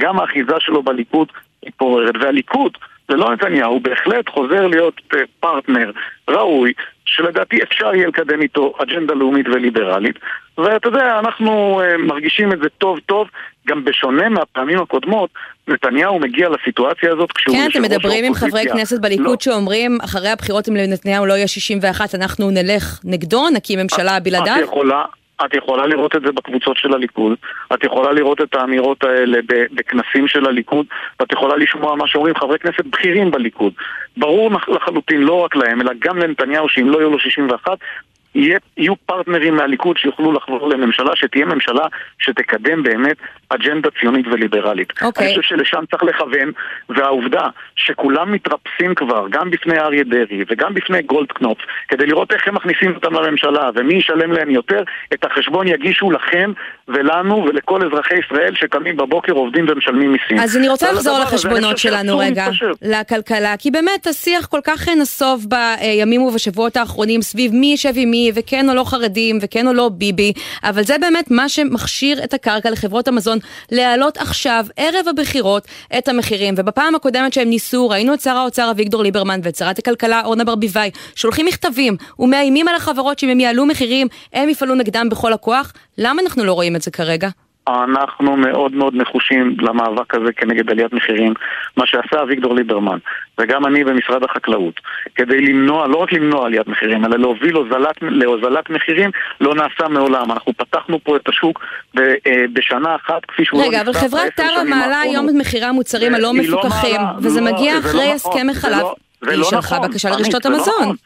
גם 0.00 0.20
האחיזה 0.20 0.54
שלו 0.58 0.82
בליכוד 0.82 1.28
מתפוררת. 1.66 2.14
והליכוד, 2.20 2.72
ולא 3.08 3.32
נתניהו, 3.32 3.72
הוא 3.72 3.80
בהחלט 3.80 4.28
חוזר 4.28 4.66
להיות 4.66 5.00
אה, 5.14 5.20
פרטנר 5.40 5.90
ראוי, 6.30 6.72
שלדעתי 7.06 7.62
אפשר 7.62 7.94
יהיה 7.94 8.06
לקדם 8.06 8.42
איתו 8.42 8.74
אג'נדה 8.82 9.14
לאומית 9.14 9.48
וליברלית. 9.48 10.18
ואתה 10.58 10.88
יודע, 10.88 11.18
אנחנו 11.18 11.80
אה, 11.80 11.96
מרגישים 11.96 12.52
את 12.52 12.58
זה 12.58 12.68
טוב 12.78 12.98
טוב, 13.06 13.28
גם 13.68 13.84
בשונה 13.84 14.28
מהפעמים 14.28 14.78
הקודמות, 14.78 15.30
נתניהו 15.68 16.18
מגיע 16.18 16.48
לסיטואציה 16.48 17.12
הזאת 17.12 17.32
כשהוא 17.32 17.56
כן, 17.56 17.68
אתם 17.70 17.82
מדברים 17.82 18.24
עם. 18.24 18.34
חברי 18.34 18.64
כנסת 18.72 18.96
לא, 18.96 19.02
בליכוד 19.02 19.40
שאומרים, 19.40 19.98
אחרי 20.04 20.28
הבחירות 20.28 20.68
אם 20.68 20.76
לנתניהו 20.76 21.26
לא 21.26 21.32
יהיה 21.32 21.48
61, 21.48 22.14
אנחנו 22.14 22.50
נלך 22.50 23.00
נגדו, 23.04 23.48
נקים 23.48 23.78
ממשלה 23.78 24.20
בלעדיו? 24.20 24.56
את 24.58 24.64
יכולה, 24.64 25.04
את 25.44 25.54
יכולה 25.54 25.86
לראות 25.86 26.16
את 26.16 26.22
זה 26.22 26.32
בקבוצות 26.32 26.76
של 26.76 26.94
הליכוד, 26.94 27.34
את 27.74 27.84
יכולה 27.84 28.12
לראות 28.12 28.40
את 28.40 28.54
האמירות 28.54 29.04
האלה 29.04 29.38
בכנסים 29.72 30.28
של 30.28 30.46
הליכוד, 30.46 30.86
ואת 31.20 31.32
יכולה 31.32 31.56
לשמוע 31.56 31.96
מה 31.96 32.06
שאומרים 32.06 32.34
חברי 32.34 32.58
כנסת 32.58 32.86
בכירים 32.86 33.30
בליכוד. 33.30 33.72
ברור 34.16 34.50
לחלוטין, 34.68 35.22
לא 35.22 35.44
רק 35.44 35.56
להם, 35.56 35.80
אלא 35.80 35.92
גם 35.98 36.18
לנתניהו, 36.18 36.68
שאם 36.68 36.88
לא 36.88 36.98
יהיו 36.98 37.10
לו 37.10 37.18
61, 37.18 37.78
יהיה, 38.36 38.58
יהיו 38.76 38.94
פרטנרים 39.06 39.56
מהליכוד 39.56 39.96
שיוכלו 39.96 40.32
לחבור 40.32 40.68
לממשלה, 40.68 41.10
שתהיה 41.14 41.46
ממשלה 41.46 41.86
שתקדם 42.18 42.82
באמת 42.82 43.16
אג'נדה 43.48 43.88
ציונית 44.00 44.26
וליברלית. 44.26 44.92
אוקיי. 45.02 45.26
אני 45.26 45.36
חושב 45.36 45.56
שלשם 45.56 45.84
צריך 45.90 46.02
לכוון, 46.02 46.52
והעובדה 46.88 47.46
שכולם 47.76 48.32
מתרפסים 48.32 48.94
כבר, 48.94 49.26
גם 49.30 49.50
בפני 49.50 49.78
אריה 49.78 50.04
דרעי 50.04 50.44
וגם 50.48 50.74
בפני 50.74 51.02
גולדקנופ, 51.02 51.58
כדי 51.88 52.06
לראות 52.06 52.32
איך 52.32 52.48
הם 52.48 52.54
מכניסים 52.54 52.94
אותם 52.94 53.14
לממשלה 53.14 53.70
ומי 53.74 53.94
ישלם 53.94 54.32
להם 54.32 54.50
יותר, 54.50 54.82
את 55.14 55.24
החשבון 55.24 55.68
יגישו 55.68 56.10
לכם 56.10 56.52
ולנו 56.88 57.44
ולכל 57.48 57.80
אזרחי 57.86 58.14
ישראל 58.26 58.54
שקמים 58.54 58.96
בבוקר, 58.96 59.32
עובדים 59.32 59.66
ומשלמים 59.68 60.12
מיסים. 60.12 60.38
אז 60.38 60.56
אני 60.56 60.68
רוצה 60.68 60.92
לחזור 60.92 61.18
לחשבונות 61.18 61.78
שלנו 61.78 62.18
רגע, 62.18 62.44
להתפשר. 62.46 62.72
לכלכלה, 62.82 63.56
כי 63.58 63.70
באמת 63.70 64.06
השיח 64.06 64.46
כל 64.46 64.60
כך 64.64 64.88
נסוב 64.88 65.46
בימים 65.48 66.22
ובשבועות 66.22 66.76
האחרונים 66.76 67.22
סביב 67.22 67.52
מי 67.54 67.66
יישב 67.66 67.92
עם 67.96 68.10
מי, 68.10 68.25
וכן 68.34 68.68
או 68.68 68.74
לא 68.74 68.84
חרדים, 68.84 69.38
וכן 69.42 69.66
או 69.66 69.72
לא 69.72 69.88
ביבי, 69.88 70.32
אבל 70.62 70.84
זה 70.84 70.98
באמת 70.98 71.30
מה 71.30 71.48
שמכשיר 71.48 72.24
את 72.24 72.34
הקרקע 72.34 72.70
לחברות 72.70 73.08
המזון 73.08 73.38
להעלות 73.72 74.16
עכשיו, 74.16 74.66
ערב 74.76 75.08
הבחירות, 75.08 75.68
את 75.98 76.08
המחירים. 76.08 76.54
ובפעם 76.56 76.94
הקודמת 76.94 77.32
שהם 77.32 77.48
ניסו, 77.48 77.88
ראינו 77.88 78.14
את 78.14 78.20
שר 78.20 78.36
האוצר 78.36 78.70
אביגדור 78.70 79.02
ליברמן 79.02 79.40
ואת 79.42 79.56
שרת 79.56 79.78
הכלכלה 79.78 80.22
אורנה 80.24 80.44
ברביבאי, 80.44 80.90
שולחים 81.14 81.46
מכתבים 81.46 81.96
ומאיימים 82.18 82.68
על 82.68 82.74
החברות 82.74 83.18
שאם 83.18 83.28
הם 83.28 83.40
יעלו 83.40 83.66
מחירים, 83.66 84.08
הם 84.32 84.48
יפעלו 84.48 84.74
נגדם 84.74 85.08
בכל 85.10 85.32
הכוח. 85.32 85.72
למה 85.98 86.22
אנחנו 86.22 86.44
לא 86.44 86.52
רואים 86.52 86.76
את 86.76 86.82
זה 86.82 86.90
כרגע? 86.90 87.28
אנחנו 87.68 88.36
מאוד 88.36 88.74
מאוד 88.74 88.94
נחושים 88.94 89.56
למאבק 89.60 90.14
הזה 90.14 90.32
כנגד 90.32 90.70
עליית 90.70 90.92
מחירים. 90.92 91.34
מה 91.76 91.86
שעשה 91.86 92.22
אביגדור 92.22 92.54
ליברמן, 92.54 92.98
וגם 93.38 93.66
אני 93.66 93.84
במשרד 93.84 94.22
החקלאות, 94.24 94.80
כדי 95.14 95.40
למנוע, 95.40 95.86
לא 95.86 95.96
רק 95.96 96.12
למנוע 96.12 96.46
עליית 96.46 96.68
מחירים, 96.68 97.04
אלא 97.04 97.16
להוביל 97.18 97.56
הוזלת, 97.56 97.96
להוזלת 98.02 98.70
מחירים, 98.70 99.10
לא 99.40 99.54
נעשה 99.54 99.88
מעולם. 99.88 100.32
אנחנו 100.32 100.52
פתחנו 100.52 100.98
פה 101.04 101.16
את 101.16 101.28
השוק 101.28 101.64
ב, 101.94 102.00
אה, 102.00 102.44
בשנה 102.52 102.94
אחת, 102.94 103.24
כפי 103.28 103.44
שהוא 103.44 103.62
רגע, 103.62 103.76
לא 103.76 103.80
אבל 103.82 103.90
נפתח 103.90 104.00
חברת 104.00 104.22
בעשר 104.36 104.48
טרה 104.50 104.60
שנים 104.60 104.70
מעלה. 104.70 105.00
היום 105.00 105.28
את 105.28 105.34
מחירי 105.34 105.66
המוצרים 105.66 106.14
הלא 106.14 106.22
לא 106.22 106.32
מפוקחים, 106.34 107.00
מעלה, 107.00 107.12
וזה 107.18 107.40
לא, 107.40 107.46
מגיע 107.46 107.80
זה 107.80 107.88
אחרי 107.88 108.06
לא 108.06 108.12
הסכם 108.12 108.30
נכון, 108.30 108.48
החלב. 108.50 108.80
לא- 108.80 108.94
היא 109.30 109.38
לא 109.38 109.44
שלחה 109.44 109.76
נכון, 109.76 109.90
בקשה 109.90 110.10
לרשתות 110.10 110.44
לא 110.44 110.54
המזון. 110.54 110.96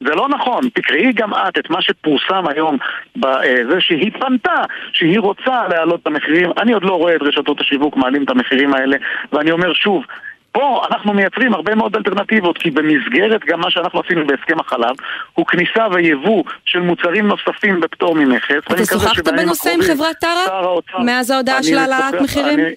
זה 0.00 0.14
לא 0.14 0.28
נכון, 0.28 0.68
תקראי 0.74 1.12
גם 1.12 1.34
את 1.34 1.58
את 1.58 1.70
מה 1.70 1.82
שפורסם 1.82 2.44
היום 2.48 2.76
בזה 3.16 3.80
שהיא 3.80 4.12
פנתה, 4.20 4.62
שהיא 4.92 5.20
רוצה 5.20 5.68
להעלות 5.70 6.00
את 6.02 6.06
המחירים. 6.06 6.50
אני 6.62 6.72
עוד 6.72 6.84
לא 6.84 6.92
רואה 6.92 7.16
את 7.16 7.22
רשתות 7.22 7.60
השיווק 7.60 7.96
מעלים 7.96 8.24
את 8.24 8.30
המחירים 8.30 8.74
האלה, 8.74 8.96
ואני 9.32 9.50
אומר 9.50 9.72
שוב, 9.72 10.04
פה 10.52 10.82
אנחנו 10.90 11.12
מייצרים 11.14 11.54
הרבה 11.54 11.74
מאוד 11.74 11.96
אלטרנטיבות, 11.96 12.58
כי 12.58 12.70
במסגרת 12.70 13.44
גם 13.44 13.60
מה 13.60 13.70
שאנחנו 13.70 14.00
עשינו 14.00 14.26
בהסכם 14.26 14.60
החלב, 14.60 14.94
הוא 15.34 15.46
כניסה 15.46 15.86
ויבוא 15.92 16.42
של 16.64 16.80
מוצרים 16.80 17.26
נוספים 17.28 17.80
בפטור 17.80 18.14
ממכס. 18.14 18.58
אתה 18.66 18.84
שוחחת 18.84 19.28
בנושא 19.28 19.70
עם 19.70 19.82
חברת 19.82 20.16
טרה? 20.20 20.70
מאז 21.04 21.30
ההודעה 21.30 21.62
של 21.62 21.78
העלאת 21.78 22.14
מחירים? 22.22 22.58
אני- 22.58 22.74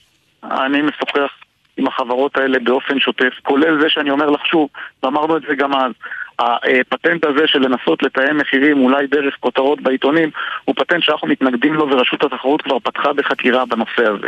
אני 0.65 0.81
משוחח 0.81 1.31
עם 1.77 1.87
החברות 1.87 2.37
האלה 2.37 2.59
באופן 2.59 2.99
שוטף, 2.99 3.33
כולל 3.43 3.81
זה 3.81 3.89
שאני 3.89 4.09
אומר 4.09 4.29
לך 4.29 4.45
שוב, 4.45 4.69
ואמרנו 5.03 5.37
את 5.37 5.41
זה 5.49 5.55
גם 5.55 5.73
אז, 5.75 5.91
הפטנט 6.39 7.25
הזה 7.25 7.47
של 7.47 7.59
לנסות 7.59 8.03
לתאם 8.03 8.37
מחירים 8.37 8.81
אולי 8.81 9.07
דרך 9.07 9.35
כותרות 9.39 9.81
בעיתונים 9.81 10.29
הוא 10.65 10.75
פטנט 10.75 11.03
שאנחנו 11.03 11.27
מתנגדים 11.27 11.73
לו 11.73 11.89
ורשות 11.89 12.23
התחרות 12.23 12.61
כבר 12.61 12.79
פתחה 12.79 13.13
בחקירה 13.13 13.65
בנושא 13.65 14.07
הזה. 14.07 14.27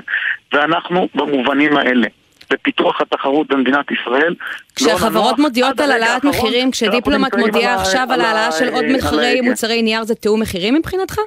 ואנחנו 0.53 1.07
במובנים 1.15 1.77
האלה. 1.77 2.07
בפיתוח 2.51 3.01
התחרות 3.01 3.47
במדינת 3.47 3.91
ישראל. 3.91 4.35
כשהחברות 4.75 5.39
לא 5.39 5.43
מודיעות 5.43 5.79
על 5.79 5.91
העלאת 5.91 6.23
מחירים, 6.23 6.71
כשדיפלומט 6.71 7.35
מודיע 7.35 7.75
עכשיו 7.75 8.07
על 8.09 8.21
העלאה 8.21 8.51
של 8.51 8.69
עוד 8.69 8.85
מחירי. 8.85 9.41
מוצרי 9.41 9.81
נייר, 9.81 10.03
זה 10.03 10.15
תיאום 10.15 10.41
מחירים 10.41 10.75
מבחינתך? 10.75 11.17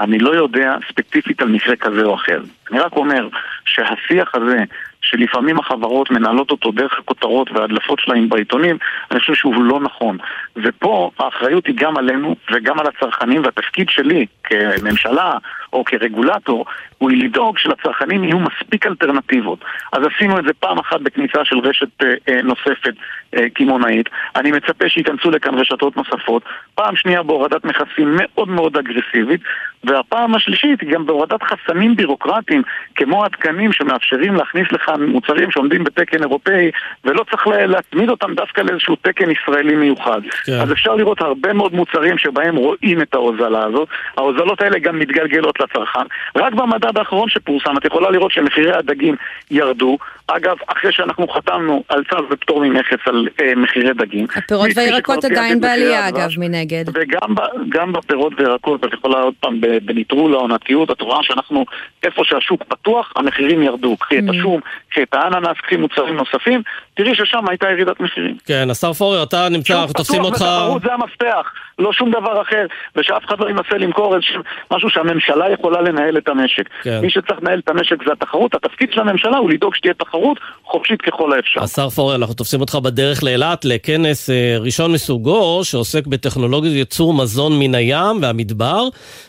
אני 0.00 0.18
לא 0.18 0.30
יודע 0.30 0.76
ספציפית 0.88 1.42
על 1.42 1.48
מקרה 1.48 1.76
כזה 1.76 2.02
או 2.02 2.14
אחר. 2.14 2.40
אני 2.70 2.80
רק 2.80 2.92
אומר 2.96 3.28
שהשיח 3.64 4.34
הזה 4.34 4.58
שלפעמים 5.02 5.58
החברות 5.58 6.10
מנהלות 6.10 6.50
אותו 6.50 6.72
דרך 6.72 6.98
הכותרות 6.98 7.50
וההדלפות 7.50 7.98
שלהם 8.00 8.28
בעיתונים, 8.28 8.78
אני 9.10 9.20
חושב 9.20 9.34
שהוא 9.34 9.64
לא 9.64 9.80
נכון. 9.80 10.18
ופה 10.56 11.10
האחריות 11.18 11.66
היא 11.66 11.74
גם 11.78 11.96
עלינו 11.96 12.36
וגם 12.52 12.80
על 12.80 12.86
הצרכנים, 12.86 13.42
והתפקיד 13.44 13.88
שלי 13.88 14.26
כממשלה 14.44 15.32
או 15.72 15.84
כרגולטור 15.84 16.64
הוא 16.98 17.10
לדאוג 17.10 17.58
שלצרכנים 17.58 18.24
יהיו 18.24 18.38
מספיק 18.38 18.86
אלטרנטיבות. 18.86 19.58
אז 19.92 20.02
עשינו 20.14 20.38
את 20.38 20.44
זה 20.44 20.52
פעם 20.52 20.78
אחת 20.78 21.00
בכניסה 21.00 21.44
של 21.44 21.58
רשת 21.58 22.02
אה, 22.02 22.14
אה, 22.28 22.42
נוספת 22.42 22.94
אה, 23.36 23.50
קמעונאית. 23.54 24.08
אני 24.36 24.52
מצפה 24.52 24.88
שייכנסו 24.88 25.30
לכאן 25.30 25.54
רשתות 25.54 25.96
נוספות. 25.96 26.42
פעם 26.74 26.96
שנייה 26.96 27.22
בהורדת 27.22 27.64
מכסים 27.64 28.16
מאוד 28.16 28.48
מאוד 28.48 28.76
אגרסיבית, 28.76 29.40
והפעם 29.84 30.34
השלישית 30.34 30.80
היא 30.80 30.90
גם 30.90 31.06
בהורדת 31.06 31.42
חסמים 31.42 31.96
בירוקרטיים, 31.96 32.62
כמו 32.94 33.26
התקנים 33.26 33.72
שמאפשרים 33.72 34.34
להכניס 34.34 34.72
לכאן 34.72 35.06
מוצרים 35.06 35.50
שעומדים 35.50 35.84
בתקן 35.84 36.22
אירופאי, 36.22 36.70
ולא 37.04 37.24
צריך 37.30 37.46
להצמיד 37.46 38.08
אותם 38.08 38.34
דווקא 38.34 38.60
לאיזשהו 38.60 38.96
תקן 38.96 39.30
ישראלי 39.30 39.74
מיוחד. 39.74 40.20
כן. 40.44 40.52
אז 40.52 40.72
אפשר 40.72 40.94
לראות 40.94 41.20
הרבה 41.20 41.52
מאוד 41.52 41.74
מוצרים 41.74 42.18
שבהם 42.18 42.56
רואים 42.56 43.02
את 43.02 43.14
ההוזלה 43.14 43.64
הזאת. 43.64 43.88
ההוזלות 44.16 44.60
האלה 44.60 44.78
גם 44.78 44.98
מתגלגלות 44.98 45.60
לצרכן. 45.60 46.06
רק 46.36 46.52
במדד 46.52 46.98
האחרון 46.98 47.28
שפורסם, 47.28 47.76
את 47.76 47.84
יכולה 47.84 48.10
לראות 48.10 48.32
שמחירי 48.32 48.72
הדגים 48.72 49.16
ירדו. 49.50 49.98
אגב, 50.26 50.56
אחרי 50.66 50.92
שאנחנו 50.92 51.28
חתמנו 51.28 51.82
על 51.88 52.04
צו 52.10 52.16
ופטור 52.30 52.64
ממכס 52.64 52.98
על 53.06 53.28
אה, 53.40 53.54
מחירי 53.56 53.94
דגים. 53.94 54.26
הפירות 54.36 54.68
והירקות 54.76 55.24
עדיין 55.24 55.60
בעלייה, 55.60 56.08
אגב, 56.08 56.28
מנגד. 56.38 56.84
וגם 56.94 57.92
בפרות 57.92 58.32
וירקות, 58.38 58.84
את 58.84 58.92
יכולה 58.92 59.20
עוד 59.20 59.34
פעם, 59.40 59.60
בנטרול 59.80 60.34
העונתיות, 60.34 60.90
את 60.90 61.00
רואה 61.00 61.22
שאנחנו, 61.22 61.64
איפה 62.02 62.22
שהשוק 62.24 62.62
פתוח, 62.64 63.12
המחירים 63.16 63.62
ירדו. 63.62 63.96
קחי 63.96 64.18
את 64.18 64.24
mm. 64.24 64.30
השום, 64.30 64.60
קחי 64.90 65.02
את 65.02 65.14
האננס, 65.14 65.56
קחי 65.62 65.76
מוצרים 65.76 66.16
נוספים, 66.16 66.62
תראי 66.94 67.14
ששם 67.14 67.48
הייתה 67.48 67.70
ירידת 67.70 68.00
מחירים. 68.00 68.36
כן, 68.46 68.70
השר 68.70 68.92
פורר, 68.92 69.22
אתה 69.22 69.48
נמצא, 69.48 69.80
אנחנו 69.80 69.92
תופסים 69.92 70.24
אותך... 70.24 70.44
זה 70.84 70.92
המפתח, 70.92 71.52
לא 71.78 71.92
שום 71.92 72.10
דבר 72.10 72.42
אחר, 72.42 72.66
ושאף 72.96 73.24
אחד 73.26 73.40
לא 73.40 73.50
ינסה 73.50 73.78
למכור 73.78 74.14
איזה 74.14 74.26
משהו 74.70 74.90
שהממשלה 74.90 75.52
יכולה 75.52 75.80
לנהל 75.80 76.18
את 76.18 76.28
המשק. 76.28 76.68
כן. 76.82 77.00
מי 77.02 77.10
שצריך 77.10 77.38
לנהל 77.42 77.58
את 77.58 77.68
המשק 77.68 77.96
זה 78.06 78.12
התחרות, 78.12 78.54
התפקיד 78.54 78.88
של 78.92 79.00
הממשלה 79.00 79.36
הוא 79.36 79.50
לדאוג 79.50 79.74
שתהיה 79.74 79.94
תחרות 79.94 80.38
חופשית 80.64 81.02
ככל 81.02 81.32
האפשר. 81.32 81.62
השר 81.62 81.88
פורר, 81.88 82.14
אנחנו 82.14 82.34
תופסים 82.34 82.60
אותך 82.60 82.74
בדרך 82.74 83.22
לאילת 83.22 83.64
לכנס 83.64 84.30
אה, 84.30 84.56
ראשון 84.60 84.92
מסוגו, 84.92 85.64
שעוסק 85.64 86.06
בטכנולוגיות 86.06 86.74
ייצור 86.74 87.14
מזון 87.14 87.58
מן 87.58 87.74
הים 87.74 88.22
והמדבר. 88.22 88.88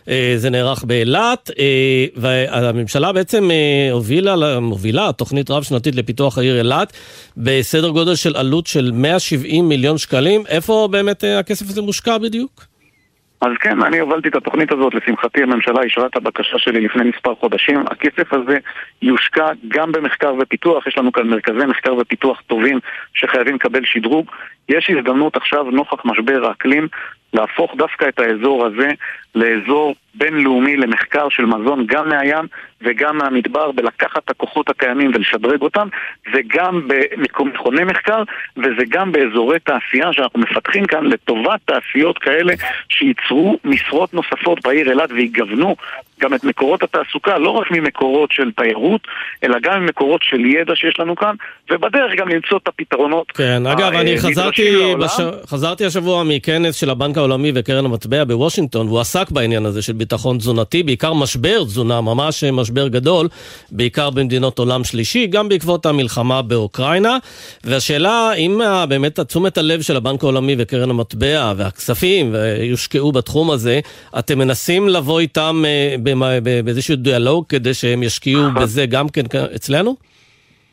אה, 0.10 0.34
זה 0.38 0.50
נערך 0.50 0.84
באילת, 0.84 1.50
אה, 1.60 2.06
והממשלה 2.16 3.12
בעצם 3.12 3.50
הובילה, 3.92 4.60
מובילה 4.60 5.12
תוכנית 5.12 5.52
רב-שנתית 5.52 5.96
לפיתוח 5.96 6.38
העיר 6.38 6.58
אילת, 6.58 6.94
בסדר 7.60 7.90
גודל 7.90 8.16
של 8.16 8.36
עלות 8.36 8.68
של 8.68 8.92
170 8.94 9.70
מיליון 9.70 9.98
שקלים. 9.98 10.44
איפה 10.50 10.88
באמת 10.92 11.24
הכסף 11.40 11.66
הזה 11.70 11.82
מושקע 11.82 12.18
בדיוק? 12.18 12.66
אז 13.42 13.52
כן, 13.60 13.82
אני 13.82 14.00
הובלתי 14.00 14.28
את 14.28 14.36
התוכנית 14.36 14.72
הזאת, 14.72 14.94
לשמחתי 14.94 15.44
הממשלה 15.44 15.82
אישרה 15.84 16.06
את 16.06 16.16
הבקשה 16.16 16.58
שלי 16.58 16.82
לפני 16.82 17.04
מספר 17.04 17.36
חודשים. 17.36 17.84
הכסף 17.88 18.34
הזה 18.34 18.58
יושקע 19.02 19.48
גם 19.68 19.92
במחקר 19.92 20.34
ופיתוח, 20.40 20.88
יש 20.88 20.98
לנו 20.98 21.12
כאן 21.12 21.28
מרכזי 21.28 21.66
מחקר 21.68 21.96
ופיתוח 21.96 22.42
טובים 22.48 22.80
שחייבים 23.14 23.56
לקבל 23.56 23.82
שדרוג. 23.86 24.26
יש 24.70 24.90
הזדמנות 24.90 25.36
עכשיו, 25.36 25.64
נוכח 25.64 26.06
משבר 26.06 26.46
האקלים, 26.48 26.88
להפוך 27.34 27.76
דווקא 27.78 28.06
את 28.10 28.20
האזור 28.20 28.66
הזה 28.66 28.90
לאזור 29.36 29.96
בינלאומי 30.16 30.78
למחקר 30.78 31.30
של 31.30 31.46
מזון 31.46 31.86
גם 31.88 32.10
מהים 32.10 32.46
וגם 32.82 33.18
מהמדבר, 33.18 33.72
בלקחת 33.72 34.18
את 34.26 34.30
הכוחות 34.30 34.70
הקיימים 34.70 35.12
ולשדרג 35.14 35.62
אותם, 35.62 35.88
זה 36.34 36.40
גם 36.48 36.88
במכוני 37.40 37.84
מחקר 37.84 38.24
וזה 38.58 38.84
גם 38.90 39.12
באזורי 39.12 39.60
תעשייה 39.60 40.14
שאנחנו 40.14 40.40
מפתחים 40.40 40.86
כאן 40.86 41.06
לטובת 41.06 41.60
תעשיות 41.66 42.18
כאלה 42.18 42.54
שייצרו 42.90 43.58
משרות 43.66 44.14
נוספות 44.14 44.64
בעיר 44.64 44.90
אילת 44.90 45.12
ויגוונו 45.12 45.76
גם 46.22 46.34
את 46.34 46.44
מקורות 46.44 46.84
התעסוקה, 46.84 47.38
לא 47.38 47.50
רק 47.50 47.72
ממקורות 47.72 48.32
של 48.32 48.52
תיירות, 48.52 49.02
אלא 49.44 49.58
גם 49.62 49.82
ממקורות 49.82 50.22
של 50.24 50.46
ידע 50.46 50.76
שיש 50.76 51.00
לנו 51.00 51.16
כאן, 51.16 51.36
ובדרך 51.72 52.12
גם 52.18 52.30
למצוא 52.30 52.58
את 52.58 52.68
הפתרונות. 52.68 53.32
כן, 53.32 53.66
אגב, 53.66 53.94
אני 53.94 54.18
חזרתי, 54.18 54.96
בש... 54.96 55.18
חזרתי 55.48 55.86
השבוע 55.86 56.24
מכנס 56.24 56.76
של 56.76 56.90
הבנק 56.90 57.18
העולמי 57.18 57.52
וקרן 57.56 57.86
המטבע 57.86 58.24
בוושינגטון, 58.24 58.88
והוא 58.88 59.00
עסק 59.00 59.23
בעניין 59.32 59.66
הזה 59.66 59.82
של 59.82 59.94
ביטחון 59.94 60.38
תזונתי, 60.38 60.84
בעיקר 60.84 61.14
משבר 61.14 61.64
תזונה, 61.64 62.02
ממש 62.02 62.44
משבר 62.44 62.88
גדול, 62.88 63.28
בעיקר 63.72 64.10
במדינות 64.10 64.60
עולם 64.60 64.84
שלישי, 64.84 65.28
גם 65.28 65.50
בעקבות 65.50 65.86
המלחמה 65.86 66.42
באוקראינה. 66.42 67.18
והשאלה, 67.64 68.34
אם 68.34 68.62
באמת 68.90 69.20
תשומת 69.20 69.58
הלב 69.58 69.82
של 69.82 69.98
הבנק 69.98 70.24
העולמי 70.24 70.56
וקרן 70.58 70.90
המטבע 70.90 71.54
והכספים 71.58 72.36
יושקעו 72.62 73.12
בתחום 73.12 73.52
הזה, 73.52 73.80
אתם 74.20 74.40
מנסים 74.40 74.90
לבוא 74.90 75.20
איתם 75.20 75.64
אה, 75.66 76.40
באיזשהו 76.64 76.96
דיאלוג 76.96 77.46
כדי 77.50 77.74
שהם 77.74 78.04
ישקיעו 78.04 78.44
בזה 78.62 78.86
גם 78.86 79.10
כן 79.10 79.26
אצלנו? 79.56 80.13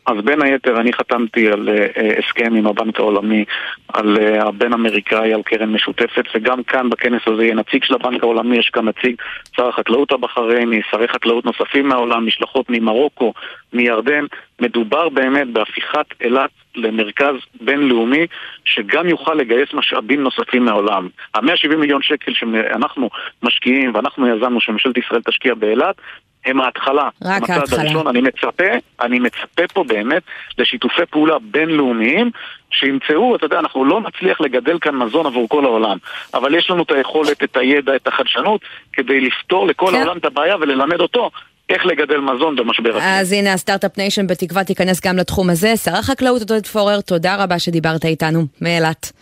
אז 0.06 0.16
בין 0.24 0.42
היתר 0.42 0.80
אני 0.80 0.92
חתמתי 0.92 1.48
על 1.50 1.68
uh, 1.68 2.18
הסכם 2.18 2.54
עם 2.54 2.66
הבנק 2.66 2.98
העולמי, 2.98 3.44
על 3.88 4.16
uh, 4.16 4.44
הבן 4.44 4.72
אמריקאי, 4.72 5.34
על 5.34 5.42
קרן 5.42 5.72
משותפת, 5.72 6.24
וגם 6.34 6.62
כאן 6.62 6.90
בכנס 6.90 7.22
הזה 7.26 7.44
יהיה 7.44 7.54
נציג 7.54 7.84
של 7.84 7.94
הבנק 7.94 8.22
העולמי, 8.22 8.58
יש 8.58 8.70
כאן 8.70 8.88
נציג 8.88 9.14
שר 9.56 9.68
החקלאות 9.68 10.12
הבחרייני, 10.12 10.80
שרי 10.90 11.08
חקלאות 11.08 11.44
נוספים 11.44 11.88
מהעולם, 11.88 12.26
משלחות 12.26 12.66
ממרוקו, 12.70 13.32
מירדן. 13.72 14.24
מדובר 14.60 15.08
באמת 15.08 15.48
בהפיכת 15.48 16.06
אילת 16.20 16.50
למרכז 16.76 17.34
בינלאומי 17.60 18.26
שגם 18.64 19.08
יוכל 19.08 19.34
לגייס 19.34 19.74
משאבים 19.74 20.22
נוספים 20.22 20.64
מהעולם. 20.64 21.08
ה-170 21.34 21.76
מיליון 21.76 22.02
שקל 22.02 22.32
שאנחנו 22.34 23.10
משקיעים 23.42 23.94
ואנחנו 23.94 24.36
יזמנו 24.36 24.60
שממשלת 24.60 24.98
ישראל 24.98 25.20
תשקיע 25.22 25.54
באילת 25.54 25.96
הם 26.46 26.60
ההתחלה. 26.60 27.08
רק 27.24 27.50
ההתחלה. 27.50 27.82
הראשון, 27.82 28.06
אני 28.06 28.20
מצפה, 28.20 28.64
אני 29.00 29.18
מצפה 29.18 29.62
פה 29.74 29.84
באמת 29.84 30.22
לשיתופי 30.58 31.06
פעולה 31.10 31.36
בינלאומיים 31.50 32.30
שימצאו, 32.70 33.36
אתה 33.36 33.46
יודע, 33.46 33.58
אנחנו 33.58 33.84
לא 33.84 34.00
נצליח 34.00 34.40
לגדל 34.40 34.78
כאן 34.78 34.96
מזון 34.96 35.26
עבור 35.26 35.48
כל 35.48 35.64
העולם, 35.64 35.98
אבל 36.34 36.54
יש 36.54 36.70
לנו 36.70 36.82
את 36.82 36.90
היכולת, 36.90 37.42
את 37.42 37.56
הידע, 37.56 37.96
את 37.96 38.06
החדשנות, 38.06 38.60
כדי 38.92 39.20
לפתור 39.20 39.66
לכל 39.66 39.90
כן. 39.90 39.96
העולם 39.96 40.16
את 40.18 40.24
הבעיה 40.24 40.56
וללמד 40.56 41.00
אותו 41.00 41.30
איך 41.68 41.86
לגדל 41.86 42.18
מזון 42.18 42.56
במשבר 42.56 42.96
הזה. 42.96 43.18
אז 43.20 43.32
הנה 43.32 43.52
ה 43.52 43.58
start-up 43.58 43.98
nation 43.98 44.26
בתקווה 44.26 44.64
תיכנס 44.64 45.06
גם 45.06 45.16
לתחום 45.16 45.50
הזה. 45.50 45.76
שר 45.76 45.96
החקלאות 45.96 46.40
עודד 46.50 46.66
פורר, 46.66 47.00
תודה 47.00 47.36
רבה 47.44 47.58
שדיברת 47.58 48.04
איתנו 48.04 48.40
מאילת. 48.60 49.12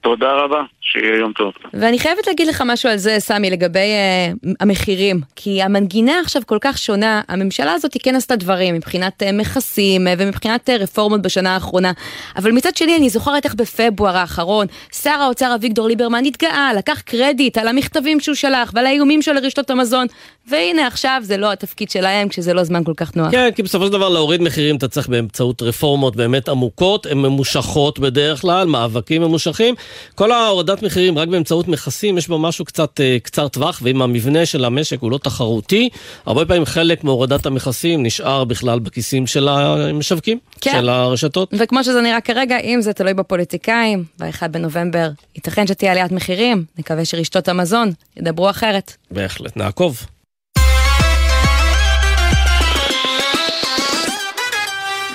תודה 0.00 0.32
רבה, 0.32 0.62
שיהיה 0.82 1.16
יום 1.16 1.32
טוב. 1.32 1.52
ואני 1.74 1.98
חייבת 1.98 2.26
להגיד 2.26 2.46
לך 2.46 2.62
משהו 2.66 2.90
על 2.90 2.96
זה, 2.96 3.16
סמי, 3.18 3.50
לגבי 3.50 3.78
אה, 3.78 4.48
המחירים. 4.60 5.20
כי 5.36 5.62
המנגינה 5.62 6.20
עכשיו 6.20 6.42
כל 6.46 6.58
כך 6.60 6.78
שונה, 6.78 7.20
הממשלה 7.28 7.72
הזאת 7.72 7.96
כן 8.02 8.14
עשתה 8.14 8.36
דברים 8.36 8.74
מבחינת 8.74 9.22
אה, 9.22 9.32
מכסים 9.32 10.06
אה, 10.06 10.10
ומבחינת 10.18 10.68
אה, 10.68 10.72
רפורמות 10.72 11.22
בשנה 11.22 11.54
האחרונה. 11.54 11.92
אבל 12.36 12.52
מצד 12.52 12.76
שני, 12.76 12.96
אני 12.96 13.10
זוכרת 13.10 13.44
איך 13.44 13.54
בפברואר 13.54 14.16
האחרון, 14.16 14.66
שר 15.02 15.10
האוצר 15.10 15.54
אביגדור 15.54 15.88
ליברמן 15.88 16.24
התגאה, 16.24 16.70
לקח 16.74 17.00
קרדיט 17.00 17.58
על 17.58 17.68
המכתבים 17.68 18.20
שהוא 18.20 18.34
שלח 18.34 18.70
ועל 18.74 18.86
האיומים 18.86 19.22
שלו 19.22 19.34
לרשתות 19.34 19.70
המזון. 19.70 20.06
והנה 20.48 20.86
עכשיו 20.86 21.20
זה 21.24 21.36
לא 21.36 21.52
התפקיד 21.52 21.90
שלהם 21.90 22.28
כשזה 22.28 22.54
לא 22.54 22.64
זמן 22.64 22.84
כל 22.84 22.94
כך 22.96 23.16
נוח. 23.16 23.30
כן, 23.30 23.48
כי 23.56 23.62
בסופו 23.62 23.86
של 23.86 23.92
דבר 23.92 24.08
להוריד 24.08 24.42
מחירים 24.42 24.76
אתה 24.76 24.88
צריך 24.88 25.08
באמצעות 25.08 25.62
רפורמות 25.62 26.16
באמת 26.16 26.48
עמוקות, 26.48 27.06
הן 27.06 27.18
ממושכות 27.18 27.98
בדרך 27.98 28.40
כלל, 28.40 28.66
מאבקים 28.66 29.22
ממושכים. 29.22 29.74
כל 30.14 30.32
ההורדת 30.72 30.86
מחירים 30.86 31.18
רק 31.18 31.28
באמצעות 31.28 31.68
מכסים, 31.68 32.18
יש 32.18 32.28
בו 32.28 32.38
משהו 32.38 32.64
קצת 32.64 33.00
uh, 33.00 33.20
קצר 33.22 33.48
טווח, 33.48 33.80
ואם 33.82 34.02
המבנה 34.02 34.46
של 34.46 34.64
המשק 34.64 35.00
הוא 35.00 35.10
לא 35.10 35.18
תחרותי, 35.18 35.88
הרבה 36.26 36.44
פעמים 36.44 36.64
חלק 36.64 37.04
מהורדת 37.04 37.46
המכסים 37.46 38.02
נשאר 38.02 38.44
בכלל 38.44 38.78
בכיסים 38.78 39.26
של 39.26 39.48
המשווקים, 39.48 40.38
כן. 40.60 40.72
של 40.72 40.88
הרשתות. 40.88 41.54
וכמו 41.58 41.84
שזה 41.84 42.00
נראה 42.00 42.20
כרגע, 42.20 42.58
אם 42.58 42.78
זה 42.80 42.92
תלוי 42.92 43.14
בפוליטיקאים, 43.14 44.04
ב-1 44.20 44.48
בנובמבר 44.48 45.10
ייתכן 45.36 45.66
שתהיה 45.66 45.92
עליית 45.92 46.12
מחירים, 46.12 46.64
נקווה 46.78 47.04
שרשתות 47.04 47.48
המזון 47.48 47.90
ידברו 48.16 48.50
אחרת. 48.50 48.96
בהחלט, 49.10 49.56
נעקוב. 49.56 50.06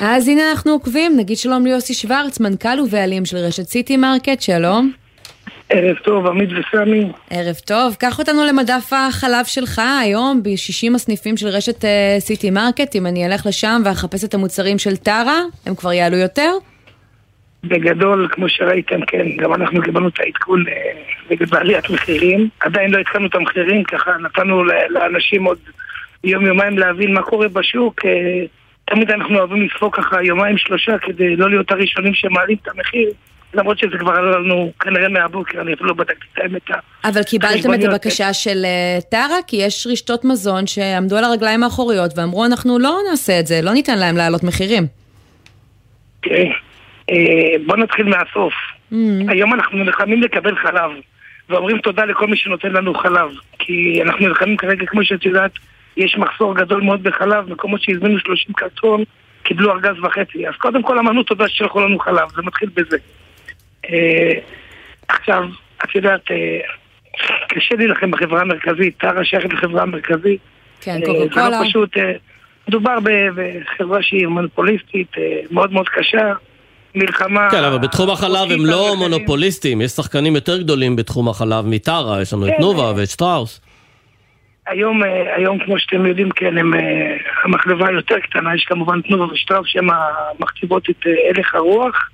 אז 0.01 0.27
הנה 0.27 0.51
אנחנו 0.51 0.71
עוקבים, 0.71 1.17
נגיד 1.17 1.37
שלום 1.37 1.65
ליוסי 1.65 1.93
שוורץ, 1.93 2.39
מנכ"ל 2.39 2.79
ובעלים 2.79 3.25
של 3.25 3.37
רשת 3.37 3.69
סיטי 3.69 3.97
מרקט, 3.97 4.41
שלום. 4.41 5.06
ערב 5.69 5.97
טוב, 5.97 6.27
עמית 6.27 6.49
וסמי. 6.49 7.11
ערב 7.29 7.55
טוב, 7.65 7.95
קח 7.99 8.19
אותנו 8.19 8.45
למדף 8.45 8.93
החלב 8.93 9.45
שלך 9.45 9.81
היום 10.01 10.43
ב-60 10.43 10.95
הסניפים 10.95 11.37
של 11.37 11.47
רשת 11.47 11.85
סיטי 12.19 12.47
uh, 12.47 12.51
מרקט. 12.51 12.95
אם 12.95 13.05
אני 13.05 13.25
אלך 13.25 13.45
לשם 13.45 13.81
ואחפש 13.85 14.23
את 14.23 14.33
המוצרים 14.33 14.77
של 14.77 14.97
טרה, 14.97 15.41
הם 15.65 15.75
כבר 15.75 15.93
יעלו 15.93 16.17
יותר? 16.17 16.51
בגדול, 17.63 18.27
כמו 18.31 18.49
שראיתם, 18.49 19.05
כן, 19.05 19.27
גם 19.37 19.53
אנחנו 19.53 19.81
קיבלנו 19.81 20.07
את 20.07 20.19
העדכון 20.19 20.63
נגד 21.31 21.47
uh, 21.47 21.51
בעליית 21.51 21.89
מחירים. 21.89 22.49
עדיין 22.59 22.91
לא 22.91 22.97
התחלנו 22.97 23.27
את 23.27 23.35
המחירים, 23.35 23.83
ככה 23.83 24.11
נתנו 24.21 24.63
לאנשים 24.89 25.43
עוד 25.43 25.57
יום-יומיים 26.23 26.77
להבין 26.77 27.13
מה 27.13 27.21
קורה 27.21 27.47
בשוק. 27.47 28.05
Uh, 28.05 28.07
תמיד 28.85 29.11
אנחנו 29.11 29.37
אוהבים 29.37 29.61
לספוג 29.61 29.95
ככה 29.95 30.23
יומיים 30.23 30.57
שלושה 30.57 30.97
כדי 30.97 31.35
לא 31.35 31.49
להיות 31.49 31.71
הראשונים 31.71 32.13
שמעלים 32.13 32.57
את 32.63 32.67
המחיר. 32.67 33.09
למרות 33.53 33.79
שזה 33.79 33.97
כבר 33.97 34.11
עלה 34.11 34.39
לנו 34.39 34.71
כנראה 34.79 35.09
מהבוקר, 35.09 35.61
אני 35.61 35.73
אפילו 35.73 35.89
לא 35.89 35.93
בדקתי 35.93 36.25
את 36.33 36.37
האמת. 36.37 36.69
אבל 37.03 37.23
קיבלתם 37.23 37.73
את 37.73 37.83
הבקשה 37.83 38.33
של 38.33 38.65
אה, 38.65 39.01
טרה? 39.11 39.37
כי 39.47 39.55
יש 39.55 39.87
רשתות 39.91 40.25
מזון 40.25 40.67
שעמדו 40.67 41.17
על 41.17 41.23
הרגליים 41.23 41.63
האחוריות 41.63 42.11
ואמרו, 42.17 42.45
אנחנו 42.45 42.79
לא 42.79 42.97
נעשה 43.09 43.39
את 43.39 43.47
זה, 43.47 43.59
לא 43.63 43.73
ניתן 43.73 43.97
להם 43.97 44.17
להעלות 44.17 44.43
מחירים. 44.43 44.83
תראי, 46.21 46.51
אה, 47.09 47.15
בוא 47.65 47.77
נתחיל 47.77 48.05
מהסוף. 48.05 48.53
Mm. 48.91 48.95
היום 49.27 49.53
אנחנו 49.53 49.77
נלחמים 49.77 50.21
לקבל 50.21 50.55
חלב, 50.55 50.91
ואומרים 51.49 51.77
תודה 51.77 52.05
לכל 52.05 52.27
מי 52.27 52.37
שנותן 52.37 52.71
לנו 52.71 52.93
חלב. 52.93 53.29
כי 53.59 53.99
אנחנו 54.03 54.27
נלחמים 54.27 54.57
כרגע, 54.57 54.85
כמו 54.85 55.03
שאת 55.03 55.25
יודעת, 55.25 55.51
יש 55.97 56.17
מחסור 56.17 56.55
גדול 56.55 56.81
מאוד 56.81 57.03
בחלב, 57.03 57.49
מקומות 57.49 57.81
שהזמינו 57.81 58.19
30 58.19 58.53
קרטון, 58.53 59.03
קיבלו 59.43 59.71
ארגז 59.71 59.99
וחצי. 60.03 60.47
אז 60.47 60.53
קודם 60.55 60.83
כל 60.83 60.99
אמרנו 60.99 61.23
תודה 61.23 61.47
ששלחו 61.47 61.81
לנו 61.81 61.99
חלב, 61.99 62.29
זה 62.35 62.41
מתחיל 62.41 62.69
בזה. 62.73 62.97
אה, 63.89 64.39
עכשיו, 65.07 65.43
את 65.83 65.95
יודעת, 65.95 66.31
אה, 66.31 66.59
קשה 67.47 67.75
להילחם 67.75 68.11
בחברה 68.11 68.41
המרכזית, 68.41 68.97
טרה 68.97 69.25
שייכת 69.25 69.53
לחברה 69.53 69.81
המרכזית. 69.81 70.39
כן, 70.81 70.99
קוקו 71.05 71.29
קולה. 71.33 71.45
זה 71.45 71.57
לא 71.57 71.63
פשוט, 71.63 71.97
מדובר 72.67 72.97
בחברה 73.35 74.03
שהיא 74.03 74.27
מונופוליסטית, 74.27 75.11
מאוד 75.51 75.73
מאוד 75.73 75.89
קשה. 75.89 76.33
מלחמה... 76.95 77.49
כן, 77.51 77.63
אבל 77.63 77.77
בתחום 77.77 78.09
החלב 78.09 78.51
הם 78.51 78.65
לא 78.65 78.95
מונופוליסטים, 78.97 79.81
יש 79.81 79.91
שחקנים 79.91 80.35
יותר 80.35 80.57
גדולים 80.57 80.95
בתחום 80.95 81.29
החלב 81.29 81.65
מטרה, 81.65 82.21
יש 82.21 82.33
לנו 82.33 82.47
את 82.47 82.51
כן. 82.57 82.61
נובה 82.61 82.93
ואת 82.95 83.07
שטראוס. 83.07 83.61
היום, 84.67 85.01
היום, 85.35 85.59
כמו 85.65 85.79
שאתם 85.79 86.05
יודעים, 86.05 86.31
כן, 86.31 86.57
הם, 86.57 86.73
המחלבה 87.43 87.91
יותר 87.91 88.19
קטנה, 88.19 88.55
יש 88.55 88.65
כמובן 88.65 89.01
תנובה 89.01 89.33
ושטראוס 89.33 89.67
שהן 89.67 89.87
המכתיבות 89.89 90.89
את 90.89 91.05
הלך 91.35 91.55
הרוח. 91.55 92.09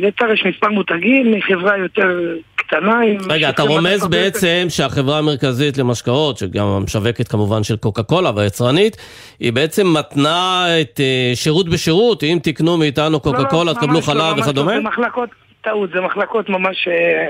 לטר 0.00 0.32
יש 0.32 0.46
מספר 0.46 0.68
מותגים, 0.68 1.40
חברה 1.40 1.78
יותר 1.78 2.34
קטנה. 2.56 3.00
רגע, 3.28 3.50
אתה 3.50 3.62
רומז 3.62 4.06
בעצם 4.06 4.66
שהחברה 4.68 5.18
המרכזית 5.18 5.78
למשקאות, 5.78 6.36
שגם 6.36 6.66
המשווקת 6.66 7.28
כמובן 7.28 7.62
של 7.62 7.76
קוקה 7.76 8.02
קולה 8.02 8.30
והיצרנית, 8.36 8.96
היא 9.40 9.52
בעצם 9.52 9.86
מתנה 9.98 10.66
את 10.80 11.00
uh, 11.00 11.36
שירות 11.36 11.68
בשירות, 11.68 12.22
אם 12.22 12.38
תקנו 12.42 12.76
מאיתנו 12.76 13.20
קוקה 13.20 13.42
לא, 13.42 13.48
קולה, 13.48 13.72
לא, 13.72 13.76
תקבלו 13.76 14.02
חלב 14.02 14.36
לא, 14.36 14.42
וכדומה? 14.42 14.72
זה 14.72 14.80
מחלקות, 14.80 15.28
טעות, 15.60 15.90
זה 15.94 16.00
מחלקות 16.00 16.48
ממש... 16.48 16.88
אה, 16.88 17.26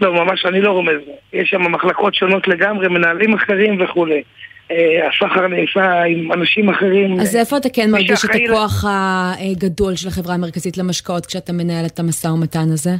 לא, 0.00 0.12
ממש 0.12 0.46
אני 0.46 0.60
לא 0.60 0.70
רומז. 0.70 1.00
יש 1.32 1.50
שם 1.50 1.72
מחלקות 1.72 2.14
שונות 2.14 2.48
לגמרי, 2.48 2.88
מנהלים 2.88 3.34
אחרים 3.34 3.82
וכולי. 3.84 4.22
אה, 4.70 5.08
הסחר 5.08 5.46
נעשה 5.46 6.02
עם 6.02 6.32
אנשים 6.32 6.68
אחרים. 6.68 7.20
אז 7.20 7.36
איפה 7.36 7.56
אתה 7.56 7.68
כן 7.68 7.90
מרגיש 7.90 8.24
את 8.24 8.30
הכוח 8.30 8.84
הגדול 9.40 9.96
של 9.96 10.08
החברה 10.08 10.34
המרכזית 10.34 10.78
למשקאות 10.78 11.26
כשאתה 11.26 11.52
מנהל 11.52 11.86
את 11.86 11.98
המשא 11.98 12.28
ומתן 12.28 12.68
הזה? 12.72 12.90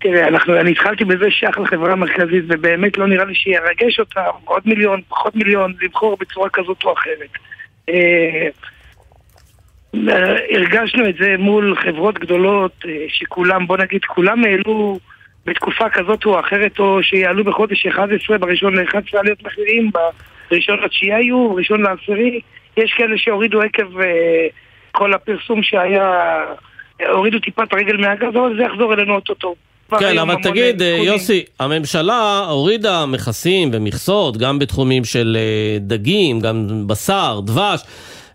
תראה, 0.00 0.28
אנחנו, 0.28 0.60
אני 0.60 0.70
התחלתי 0.70 1.04
בזה 1.04 1.30
שייך 1.30 1.58
לחברה 1.58 1.92
המרכזית, 1.92 2.44
ובאמת 2.48 2.98
לא 2.98 3.06
נראה 3.06 3.24
לי 3.24 3.34
שירגש 3.34 4.00
אותם, 4.00 4.20
עוד 4.44 4.62
מיליון, 4.66 5.00
פחות 5.08 5.36
מיליון, 5.36 5.74
לבחור 5.82 6.16
בצורה 6.20 6.48
כזאת 6.52 6.84
או 6.84 6.92
אחרת. 6.92 7.30
אה, 7.88 8.48
הרגשנו 10.50 11.08
את 11.08 11.14
זה 11.20 11.34
מול 11.38 11.76
חברות 11.84 12.18
גדולות, 12.18 12.72
אה, 12.88 13.04
שכולם, 13.08 13.66
בוא 13.66 13.76
נגיד, 13.76 14.04
כולם 14.04 14.44
העלו 14.44 14.98
בתקופה 15.48 15.88
כזאת 15.88 16.24
או 16.24 16.40
אחרת, 16.40 16.78
או 16.78 17.02
שיעלו 17.02 17.44
בחודש 17.44 17.86
11, 17.86 18.38
בראשון 18.38 18.74
ל-11 18.74 19.18
עליות 19.18 19.42
מחירים, 19.42 19.90
בראשון 20.50 20.78
לתשיעי 20.84 21.14
היו, 21.14 21.48
בראשון 21.52 21.82
לעשירי. 21.82 22.40
יש 22.76 22.92
כאלה 22.96 23.18
שהורידו 23.18 23.60
עקב 23.62 24.00
אה, 24.00 24.46
כל 24.92 25.14
הפרסום 25.14 25.62
שהיה, 25.62 26.40
הורידו 27.08 27.38
טיפה 27.38 27.62
את 27.62 27.72
הרגל 27.72 27.96
מהגז, 27.96 28.36
אבל 28.36 28.56
זה 28.56 28.62
יחזור 28.62 28.92
אלינו 28.92 29.14
אוטוטו. 29.14 29.54
כן, 29.98 30.18
אבל 30.18 30.34
תגיד, 30.42 30.82
אה, 30.82 30.98
יוסי, 31.02 31.44
הממשלה 31.60 32.46
הורידה 32.48 33.06
מכסים 33.06 33.70
ומכסות 33.72 34.36
גם 34.36 34.58
בתחומים 34.58 35.04
של 35.04 35.36
אה, 35.40 35.78
דגים, 35.80 36.40
גם 36.40 36.66
בשר, 36.86 37.40
דבש. 37.44 37.80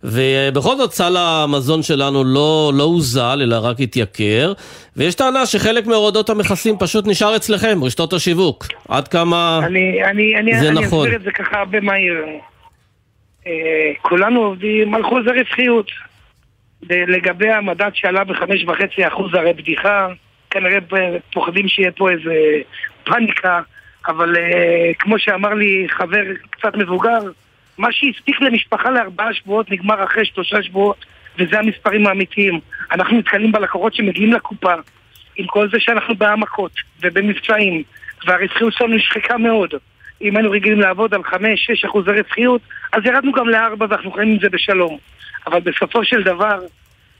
ובכל 0.03 0.75
זאת 0.75 0.91
סל 0.91 1.17
המזון 1.17 1.83
שלנו 1.83 2.23
לא, 2.23 2.71
לא 2.75 2.83
הוזל, 2.83 3.39
אלא 3.41 3.55
רק 3.61 3.79
התייקר, 3.79 4.53
ויש 4.97 5.15
טענה 5.15 5.45
שחלק 5.45 5.85
מהורדות 5.87 6.29
המכסים 6.29 6.75
פשוט 6.79 7.07
נשאר 7.07 7.35
אצלכם, 7.35 7.83
רשתות 7.83 8.13
השיווק. 8.13 8.67
עד 8.89 9.07
כמה 9.07 9.59
אני, 9.63 10.03
אני, 10.03 10.35
אני, 10.35 10.59
זה 10.59 10.69
אני 10.69 10.85
נכון? 10.85 11.07
אני 11.07 11.15
אסביר 11.15 11.15
את 11.15 11.21
זה 11.21 11.31
ככה 11.31 11.59
הרבה 11.59 11.79
מהיר. 11.81 12.25
אה, 13.47 13.51
כולנו 14.01 14.43
עובדים 14.43 14.93
על 14.93 15.03
חוזר 15.03 15.31
רווחיות. 15.31 15.87
לגבי 16.89 17.51
המדד 17.51 17.89
שעלה 17.93 18.23
בחמש 18.23 18.63
וחצי 18.63 19.07
אחוז, 19.07 19.33
הרי 19.33 19.53
בדיחה. 19.53 20.07
כנראה 20.49 20.77
פוחדים 21.33 21.67
שיהיה 21.67 21.91
פה 21.91 22.11
איזה 22.11 22.33
פאניקה, 23.03 23.61
אבל 24.07 24.35
uh, 24.35 24.39
כמו 24.99 25.19
שאמר 25.19 25.53
לי 25.53 25.87
חבר 25.89 26.23
קצת 26.49 26.75
מבוגר, 26.75 27.19
מה 27.77 27.91
שהספיק 27.91 28.41
למשפחה 28.41 28.91
לארבעה 28.91 29.33
שבועות 29.33 29.71
נגמר 29.71 30.03
אחרי 30.03 30.25
שלושה 30.25 30.63
שבועות, 30.63 31.05
וזה 31.39 31.59
המספרים 31.59 32.07
האמיתיים. 32.07 32.59
אנחנו 32.91 33.17
נתקלים 33.17 33.51
בלקוחות 33.51 33.93
שמגיעים 33.95 34.33
לקופה, 34.33 34.73
עם 35.36 35.47
כל 35.47 35.69
זה 35.69 35.79
שאנחנו 35.79 36.15
בהעמקות 36.15 36.71
ובמבצעים, 37.01 37.83
והרווחיות 38.25 38.73
שלנו 38.73 38.95
נשחקה 38.95 39.38
מאוד. 39.38 39.73
אם 40.21 40.36
היינו 40.38 40.51
רגילים 40.51 40.79
לעבוד 40.79 41.13
על 41.13 41.21
5-6 41.21 41.36
אחוזי 41.86 42.12
רווחיות, 42.12 42.62
אז 42.93 43.05
ירדנו 43.05 43.31
גם 43.31 43.49
ל-4 43.49 43.75
ואנחנו 43.79 44.12
חיים 44.12 44.29
עם 44.29 44.39
זה 44.39 44.49
בשלום. 44.49 44.97
אבל 45.47 45.59
בסופו 45.59 46.05
של 46.05 46.23
דבר, 46.23 46.59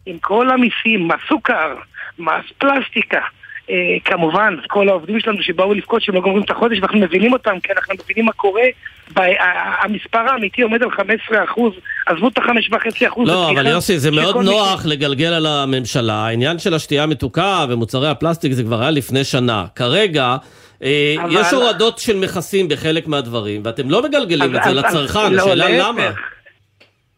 עם 0.06 0.18
כל 0.18 0.50
המיסים, 0.50 1.10
הסוכר, 1.12 1.76
מס 2.20 2.46
פלסטיקה. 2.58 3.22
אה, 3.70 3.76
כמובן, 4.06 4.56
כל 4.68 4.90
העובדים 4.90 5.20
שלנו 5.20 5.42
שבאו 5.42 5.74
לבכות 5.74 6.02
שהם 6.02 6.16
לא 6.16 6.22
גומרים 6.22 6.44
את 6.44 6.50
החודש 6.50 6.80
ואנחנו 6.80 7.00
מבינים 7.00 7.34
אותם 7.34 7.60
כי 7.64 7.74
אנחנו 7.74 7.96
מבינים 8.04 8.26
מה 8.26 8.32
קורה 8.32 8.64
המספר 9.84 10.18
האמיתי 10.18 10.62
עומד 10.62 10.84
על 10.84 10.92
15 10.92 11.44
אחוז, 11.44 11.74
עזבו 12.08 12.28
את 12.28 12.38
ה-5.5 12.38 13.08
אחוז. 13.08 13.30
לא, 13.30 13.50
אבל 13.52 13.68
יוסי, 13.68 14.00
זה 14.00 14.12
מאוד 14.12 14.46
נוח 14.46 14.86
לגלגל 14.86 15.34
על 15.34 15.46
הממשלה. 15.46 16.14
העניין 16.14 16.60
של 16.60 16.74
השתייה 16.74 17.04
המתוקה 17.04 17.66
ומוצרי 17.70 18.10
הפלסטיק 18.10 18.52
זה 18.52 18.64
כבר 18.64 18.82
היה 18.82 18.92
לפני 18.92 19.24
שנה. 19.24 19.66
כרגע... 19.76 20.36
אה. 20.84 21.16
יש 21.30 21.54
הורדות 21.54 21.98
של 21.98 22.18
מכסים 22.18 22.70
בחלק 22.70 23.08
מהדברים, 23.08 23.62
ואתם 23.66 23.90
לא 23.90 24.04
מגלגלים 24.04 24.56
את 24.56 24.64
זה 24.64 24.74
לצרכן, 24.74 25.34
לא, 25.34 25.42
השאלה 25.42 25.70
למה. 25.70 26.10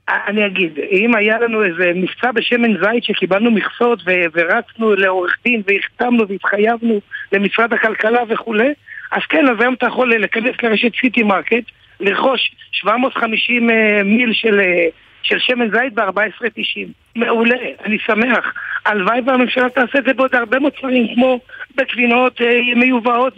אני 0.09 0.45
אגיד, 0.45 0.79
אם 0.91 1.15
היה 1.15 1.39
לנו 1.39 1.63
איזה 1.63 1.91
מבצע 1.95 2.31
בשמן 2.31 2.77
זית 2.77 3.03
שקיבלנו 3.03 3.51
מכסות 3.51 3.99
ורצנו 4.33 4.95
לעורך 4.95 5.37
דין 5.43 5.61
והחתמנו 5.67 6.27
והתחייבנו 6.27 6.99
למשרד 7.31 7.73
הכלכלה 7.73 8.19
וכולי, 8.29 8.73
אז 9.11 9.21
כן, 9.29 9.49
אז 9.49 9.61
היום 9.61 9.73
אתה 9.73 9.85
יכול 9.85 10.09
להיכנס 10.17 10.55
לרשת 10.63 10.91
סיטי 11.01 11.23
מרקט, 11.23 11.63
לרכוש 11.99 12.55
750 12.71 13.69
אה, 13.69 14.03
מיל 14.03 14.33
של, 14.33 14.59
אה, 14.59 14.87
של 15.23 15.39
שמן 15.39 15.69
זית 15.69 15.93
ב-14.90. 15.93 16.87
מעולה, 17.15 17.57
אני 17.85 17.97
שמח. 18.05 18.53
הלוואי 18.85 19.21
והממשלה 19.25 19.69
תעשה 19.69 19.99
את 19.99 20.03
זה 20.03 20.13
בעוד 20.13 20.35
הרבה 20.35 20.59
מוצרים, 20.59 21.15
כמו 21.15 21.39
בגבינות 21.75 22.41
אה, 22.41 22.59
מיובאות 22.75 23.37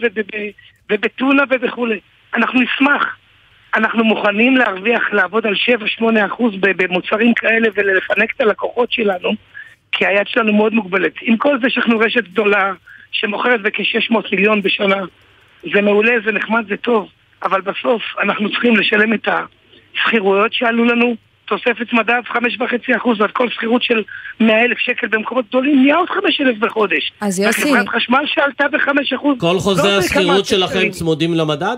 ובטונה 0.90 1.42
וכולי. 1.62 2.00
אנחנו 2.34 2.60
נשמח. 2.60 3.17
אנחנו 3.76 4.04
מוכנים 4.04 4.56
להרוויח, 4.56 5.02
לעבוד 5.12 5.46
על 5.46 5.54
7-8% 6.00 6.04
במוצרים 6.60 7.34
כאלה 7.34 7.68
ולפנק 7.74 8.30
את 8.36 8.40
הלקוחות 8.40 8.92
שלנו, 8.92 9.30
כי 9.92 10.06
היד 10.06 10.26
שלנו 10.26 10.52
מאוד 10.52 10.74
מוגבלת. 10.74 11.12
עם 11.22 11.36
כל 11.36 11.58
זה 11.62 11.70
שאנחנו 11.70 11.98
רשת 11.98 12.24
גדולה 12.24 12.72
שמוכרת 13.12 13.62
בכ-600 13.62 14.16
מיליון 14.32 14.62
בשנה, 14.62 14.96
זה 15.74 15.80
מעולה, 15.82 16.12
זה 16.24 16.32
נחמד, 16.32 16.64
זה 16.68 16.76
טוב, 16.76 17.08
אבל 17.42 17.60
בסוף 17.60 18.02
אנחנו 18.22 18.50
צריכים 18.50 18.76
לשלם 18.76 19.14
את 19.14 19.28
השכירויות 19.94 20.52
שעלו 20.52 20.84
לנו, 20.84 21.16
תוספת 21.44 21.92
מדד 21.92 22.20
5.5% 22.26 23.08
ועד 23.18 23.30
כל 23.30 23.50
שכירות 23.50 23.82
של 23.82 24.02
100 24.40 24.64
אלף 24.64 24.78
שקל 24.78 25.06
במקומות 25.06 25.48
גדולים 25.48 25.82
נהיה 25.82 25.96
עוד 25.96 26.08
5 26.08 26.40
אלף 26.40 26.58
בחודש. 26.58 27.12
אז 27.20 27.40
יוסי... 27.40 27.62
וחברת 27.62 27.88
חשמל 27.88 28.24
שעלתה 28.26 28.64
ב-5%. 28.68 29.40
כל 29.40 29.58
חוזי 29.58 29.88
לא 29.88 29.98
השכירות 29.98 30.46
שלכם 30.46 30.90
צמודים 30.90 31.34
למדד? 31.34 31.76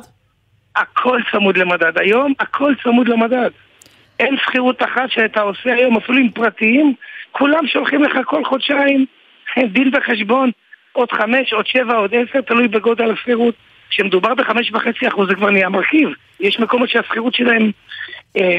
הכל 0.81 1.21
צמוד 1.33 1.57
למדד. 1.57 1.99
היום 1.99 2.33
הכל 2.41 2.75
צמוד 2.83 3.09
למדד. 3.09 3.51
אין 4.21 4.37
שכירות 4.37 4.83
אחת 4.83 5.11
שאתה 5.11 5.41
עושה 5.41 5.75
היום, 5.75 5.97
אפילו 5.97 6.19
עם 6.19 6.31
פרטיים, 6.31 6.95
כולם 7.33 7.67
שולחים 7.67 8.03
לך 8.03 8.19
כל 8.25 8.45
חודשיים 8.45 9.07
דין 9.75 9.91
וחשבון, 9.95 10.51
עוד 10.93 11.13
חמש, 11.13 11.53
עוד 11.53 11.67
שבע, 11.67 11.97
עוד 11.97 12.15
עשר, 12.15 12.41
תלוי 12.41 12.69
בגודל 12.69 13.11
השכירות. 13.11 13.55
כשמדובר 13.91 14.35
בחמש 14.35 14.71
וחצי 14.73 15.09
אחוז 15.09 15.29
זה 15.29 15.35
כבר 15.35 15.51
נהיה 15.51 15.69
מרכיב. 15.69 16.09
יש 16.41 16.61
מקומות 16.61 16.89
שהשכירות 16.89 17.35
שלהם 17.35 17.71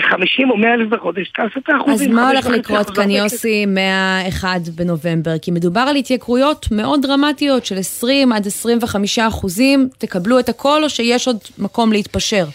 50 0.01 0.49
או 0.51 0.57
100 0.57 0.73
אלף 0.73 0.89
בחודש, 0.89 1.29
תעשה 1.29 1.59
את 1.59 1.69
האחוזים. 1.69 2.09
אז 2.09 2.15
מה 2.15 2.29
הולך 2.29 2.45
לקרות 2.45 2.89
כאן, 2.89 3.09
יוסי, 3.09 3.65
מה-1 3.65 4.43
בנובמבר? 4.75 5.37
כי 5.41 5.51
מדובר 5.51 5.81
על 5.81 5.95
התייקרויות 5.95 6.65
מאוד 6.71 7.01
דרמטיות 7.01 7.65
של 7.65 7.77
20 7.77 8.31
עד 8.31 8.47
25 8.47 9.19
אחוזים. 9.19 9.89
תקבלו 9.97 10.39
את 10.39 10.49
הכל 10.49 10.83
או 10.83 10.89
שיש 10.89 11.27
עוד 11.27 11.37
מקום 11.59 11.91
להתפשר? 11.91 12.45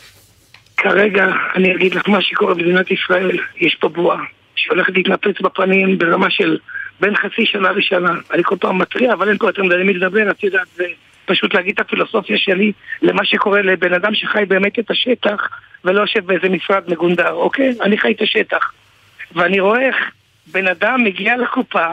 כרגע, 0.77 1.27
אני 1.55 1.75
אגיד 1.75 1.95
לך 1.95 2.09
מה 2.09 2.23
שקורה 2.23 2.55
במדינת 2.55 2.91
ישראל, 2.91 3.39
יש 3.61 3.77
פה 3.81 3.89
בועה. 3.89 4.19
שהולכת 4.57 4.93
להתנפץ 4.97 5.41
בפנים 5.41 5.99
ברמה 5.99 6.31
של 6.31 6.59
בין 7.01 7.17
חצי 7.17 7.47
שנה 7.47 7.73
לשנה. 7.73 8.13
אני 8.33 8.43
כל 8.45 8.57
פעם 8.61 8.79
מתריע, 8.79 9.13
אבל 9.13 9.29
אין 9.29 9.39
פה 9.39 9.49
יותר 9.49 9.63
מדי 9.63 9.79
למי 9.79 9.95
לדבר, 9.95 10.31
את 10.31 10.45
יודעת, 10.45 10.67
זה 10.77 10.85
פשוט 11.27 11.55
להגיד 11.55 11.75
את 11.75 11.81
הפילוסופיה 11.81 12.39
שלי 12.39 12.73
למה 13.03 13.25
שקורה 13.25 13.63
לבן 13.63 13.95
אדם 13.95 14.15
שחי 14.15 14.45
באמת 14.49 14.79
את 14.79 14.91
השטח 14.91 15.49
ולא 15.85 16.01
יושב 16.01 16.27
באיזה 16.27 16.49
משרד 16.49 16.83
מגונדר, 16.89 17.33
אוקיי? 17.33 17.75
אני 17.83 17.99
חי 17.99 18.13
את 18.13 18.23
השטח. 18.23 18.73
ואני 19.35 19.61
רואה 19.61 19.81
איך 19.81 19.97
בן 20.47 20.67
אדם 20.69 21.05
מגיע 21.05 21.37
לקופה, 21.37 21.87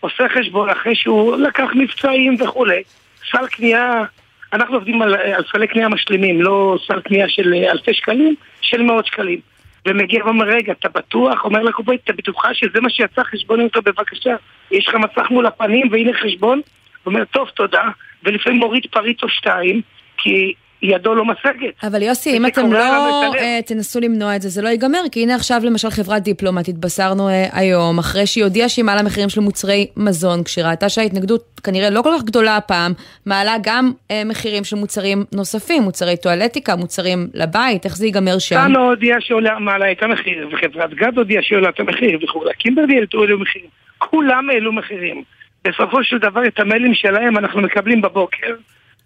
עושה 0.00 0.24
חשבון 0.28 0.70
אחרי 0.70 0.94
שהוא 0.94 1.36
לקח 1.36 1.68
מבצעים 1.74 2.36
וכולי, 2.40 2.82
סל 3.30 3.46
קנייה, 3.46 4.04
אנחנו 4.52 4.74
עובדים 4.74 5.02
על, 5.02 5.14
על 5.14 5.44
סלי 5.52 5.66
קנייה 5.66 5.88
משלימים, 5.88 6.42
לא 6.42 6.78
סל 6.86 7.00
קנייה 7.00 7.28
של 7.28 7.54
אלפי 7.54 7.94
שקלים, 7.94 8.34
של 8.60 8.82
מאות 8.82 9.06
שקלים. 9.06 9.40
ומגיע 9.86 10.24
ואומר, 10.24 10.44
רגע, 10.44 10.72
אתה 10.72 10.88
בטוח? 10.88 11.44
אומר 11.44 11.62
לקופה, 11.62 11.92
אתה 11.94 12.12
בטוחה 12.12 12.54
שזה 12.54 12.80
מה 12.80 12.90
שיצא 12.90 13.22
חשבון 13.22 13.60
אותו 13.60 13.82
בבקשה? 13.82 14.36
יש 14.70 14.88
לך 14.88 14.94
מסך 14.94 15.30
מול 15.30 15.46
הפנים 15.46 15.88
והנה 15.90 16.12
חשבון? 16.22 16.60
הוא 17.04 17.12
אומר, 17.14 17.24
טוב, 17.24 17.48
תודה, 17.48 17.82
ולפעמים 18.24 18.58
מוריד 18.58 18.86
פריט 18.90 19.22
או 19.22 19.28
שתיים, 19.28 19.80
כי 20.16 20.54
ידו 20.82 21.14
לא 21.14 21.24
משגת. 21.24 21.74
אבל 21.82 22.02
יוסי, 22.02 22.36
אם 22.36 22.46
אתם 22.46 22.72
לא 22.72 23.32
uh, 23.32 23.38
תנסו 23.66 24.00
למנוע 24.00 24.36
את 24.36 24.42
זה, 24.42 24.48
זה 24.48 24.62
לא 24.62 24.68
ייגמר, 24.68 25.00
כי 25.12 25.22
הנה 25.22 25.34
עכשיו 25.34 25.60
למשל 25.64 25.90
חברת 25.90 26.22
דיפלומט, 26.22 26.68
התבשרנו 26.68 27.28
uh, 27.28 27.32
היום, 27.52 27.98
אחרי 27.98 28.26
שהיא 28.26 28.44
הודיעה 28.44 28.68
שהיא 28.68 28.84
מעלה 28.84 29.02
מחירים 29.02 29.28
של 29.28 29.40
מוצרי 29.40 29.86
מזון, 29.96 30.44
כשראתה 30.44 30.88
שההתנגדות 30.88 31.60
כנראה 31.64 31.90
לא 31.90 32.02
כל 32.02 32.10
כך 32.18 32.24
גדולה 32.24 32.56
הפעם, 32.56 32.92
מעלה 33.26 33.54
גם 33.62 33.90
uh, 34.08 34.12
מחירים 34.24 34.64
של 34.64 34.76
מוצרים 34.76 35.24
נוספים, 35.34 35.82
מוצרי 35.82 36.16
טואלטיקה, 36.16 36.76
מוצרים 36.76 37.26
לבית, 37.34 37.84
איך 37.84 37.96
זה 37.96 38.06
ייגמר 38.06 38.38
שם? 38.38 38.56
כאן 38.56 38.76
הודיעה 38.76 39.20
שעולה 39.20 39.58
מעלה 39.58 39.92
את 39.92 40.02
המחיר, 40.02 40.48
וחברת 40.52 40.94
גד 40.94 41.18
הודיעה 41.18 41.42
שעולה 41.42 41.68
את 41.68 41.80
המחיר, 41.80 42.18
וכולי, 42.22 42.50
קימברלי 42.58 42.94
העלו 42.94 43.38
מחירים, 43.38 43.68
כולם 43.98 44.50
העלו 44.50 44.72
מחירים. 44.72 45.22
בסופו 45.64 46.04
של 46.04 46.18
דבר 46.18 46.46
את 46.46 46.60
המיילים 46.60 46.94
שלהם 46.94 47.38
אנחנו 47.38 47.60
מקבלים 47.60 48.00
בבוקר. 48.00 48.54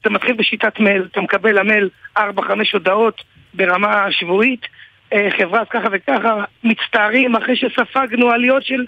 אתה 0.01 0.11
מתחיל 0.11 0.35
בשיטת 0.37 0.81
מייל, 0.81 1.03
אתה 1.13 1.21
מקבל 1.21 1.59
למייל 1.59 1.89
4-5 2.19 2.21
הודעות 2.73 3.25
ברמה 3.55 4.07
שבועית, 4.13 4.67
אה, 5.13 5.29
חברה 5.39 5.65
ככה 5.65 5.89
וככה, 5.93 6.45
מצטערים 6.65 7.37
אחרי 7.37 7.57
שספגנו 7.57 8.31
עליות 8.31 8.63
של 8.65 8.85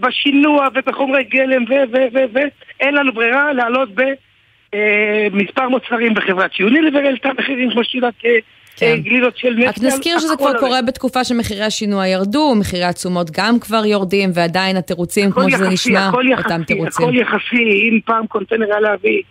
בשינוע 0.00 0.68
ובחומרי 0.74 1.24
גלם 1.24 1.64
ו... 1.64 1.72
ו... 1.92 1.96
ו... 2.14 2.18
ו... 2.34 2.38
אין 2.80 2.94
לנו 2.94 3.12
ברירה 3.12 3.52
לעלות 3.52 3.88
במספר 3.94 5.62
אה, 5.62 5.68
מוצרים 5.68 6.14
בחברת 6.14 6.60
יוניליבר 6.60 6.98
העלתה 6.98 7.28
מחירים 7.38 7.70
כמו 7.70 7.80
אה, 8.24 8.38
כן. 8.76 8.96
גלילות 9.02 9.36
של 9.36 9.54
נטל. 9.58 9.68
רק 9.68 9.74
נזכיר 9.82 10.18
שזה 10.18 10.36
כבר 10.36 10.58
קורה 10.58 10.82
בתקופה 10.82 11.24
שמחירי 11.24 11.62
השינוע 11.62 12.06
ירדו, 12.06 12.54
מחירי 12.54 12.84
התשומות 12.84 13.30
גם 13.30 13.58
כבר 13.60 13.86
יורדים, 13.86 14.30
ועדיין 14.34 14.76
התירוצים, 14.76 15.30
כמו 15.30 15.50
שזה 15.50 15.68
נשמע, 15.68 16.10
אותם 16.38 16.62
תירוצים. 16.64 17.08
הכל 17.08 17.16
יחסי, 17.16 17.88
אם 17.88 18.00
פעם 18.04 18.26
קונטיינר 18.26 18.66
היה 18.66 18.80
להביא 18.80 19.22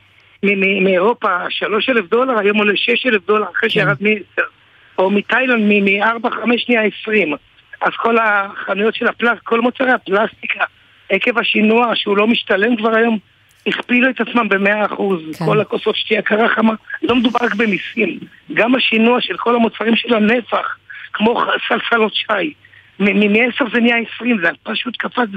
מאירופה 0.81 1.27
3,000 1.49 2.05
דולר, 2.07 2.39
היום 2.39 2.57
עולה 2.57 2.73
6,000 2.75 3.21
דולר 3.27 3.43
אחרי 3.43 3.69
כן. 3.69 3.69
שירד 3.69 3.97
מ-10, 4.01 4.41
או 4.97 5.09
מתאילנד 5.09 5.63
מ-4-5 5.63 6.29
נהיה 6.69 6.81
20. 7.01 7.33
אז 7.81 7.91
כל 7.97 8.17
החנויות 8.17 8.95
של 8.95 9.07
הפלסטיק, 9.07 9.43
כל 9.43 9.61
מוצרי 9.61 9.91
הפלסטיקה, 9.91 10.63
עקב 11.09 11.37
השינוע 11.37 11.91
שהוא 11.95 12.17
לא 12.17 12.27
משתלם 12.27 12.77
כבר 12.77 12.95
היום, 12.95 13.17
הכפילו 13.67 14.09
את 14.09 14.21
עצמם 14.21 14.49
במאה 14.49 14.85
אחוז. 14.85 15.19
כן. 15.37 15.45
כל 15.45 15.61
הכוסות 15.61 15.95
שתייה 15.95 16.21
קרה 16.21 16.49
חמה, 16.49 16.73
לא 17.03 17.15
מדובר 17.15 17.39
רק 17.41 17.55
במיסים. 17.55 18.19
גם 18.53 18.75
השינוע 18.75 19.21
של 19.21 19.37
כל 19.37 19.55
המוצרים 19.55 19.95
של 19.95 20.13
הנפח, 20.13 20.77
כמו 21.13 21.41
סלסלות 21.67 22.15
שי, 22.15 22.53
מ-10 22.99 23.65
זה 23.73 23.79
נהיה 23.79 23.95
20, 24.15 24.37
זה 24.41 24.47
פשוט 24.63 24.97
קפץ 24.97 25.29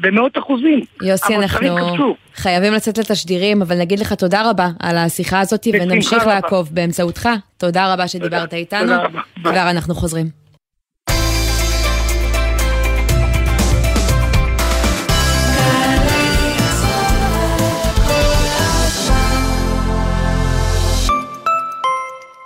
במאות 0.00 0.38
אחוזים. 0.38 0.80
יוסי, 1.02 1.36
אנחנו 1.36 2.16
חייבים 2.34 2.72
לצאת 2.72 2.98
לתשדירים, 2.98 3.62
אבל 3.62 3.78
נגיד 3.78 3.98
לך 3.98 4.12
תודה 4.12 4.50
רבה 4.50 4.68
על 4.80 4.98
השיחה 4.98 5.40
הזאת, 5.40 5.66
ונמשיך 5.72 6.26
לעקוב 6.26 6.68
באמצעותך. 6.72 7.28
תודה 7.56 7.92
רבה 7.92 8.08
שדיברת 8.08 8.54
איתנו. 8.54 8.80
תודה 8.80 9.02
רבה. 9.02 9.20
כבר 9.42 9.70
אנחנו 9.70 9.94
חוזרים. 9.94 10.45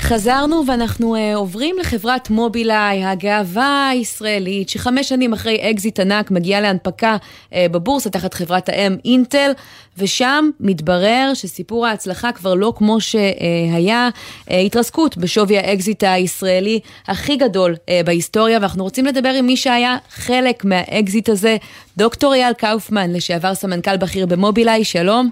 חזרנו 0.00 0.62
ואנחנו 0.66 1.16
uh, 1.16 1.18
עוברים 1.36 1.76
לחברת 1.80 2.30
מובילאיי, 2.30 3.04
הגאווה 3.04 3.88
הישראלית, 3.88 4.68
שחמש 4.68 5.08
שנים 5.08 5.32
אחרי 5.32 5.70
אקזיט 5.70 6.00
ענק 6.00 6.30
מגיעה 6.30 6.60
להנפקה 6.60 7.16
uh, 7.16 7.54
בבורסה 7.70 8.10
תחת 8.10 8.34
חברת 8.34 8.68
האם 8.68 8.96
אינטל, 9.04 9.50
ושם 9.98 10.50
מתברר 10.60 11.30
שסיפור 11.34 11.86
ההצלחה 11.86 12.32
כבר 12.32 12.54
לא 12.54 12.72
כמו 12.76 13.00
שהיה, 13.00 14.08
uh, 14.48 14.54
התרסקות 14.54 15.16
בשווי 15.16 15.58
האקזיט 15.58 16.04
הישראלי 16.04 16.80
הכי 17.08 17.36
גדול 17.36 17.74
בהיסטוריה, 18.04 18.58
ואנחנו 18.58 18.84
רוצים 18.84 19.06
לדבר 19.06 19.30
עם 19.38 19.46
מי 19.46 19.56
שהיה 19.56 19.96
חלק 20.10 20.64
מהאקזיט 20.64 21.28
הזה, 21.28 21.56
דוקטור 21.96 22.34
אייל 22.34 22.52
קאופמן, 22.52 23.12
לשעבר 23.12 23.54
סמנכ"ל 23.54 23.96
בכיר 23.96 24.26
במובילאיי, 24.26 24.84
שלום. 24.84 25.30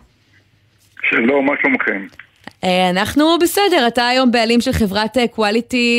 שלום, 1.11 1.47
מה 1.47 1.53
שלומכם? 1.63 2.28
אה, 2.65 2.91
אנחנו 2.91 3.39
בסדר, 3.41 3.87
אתה 3.89 4.09
היום 4.09 4.33
בעלים 4.33 4.61
של 4.61 4.73
חברת 4.73 5.17
אה, 5.17 5.25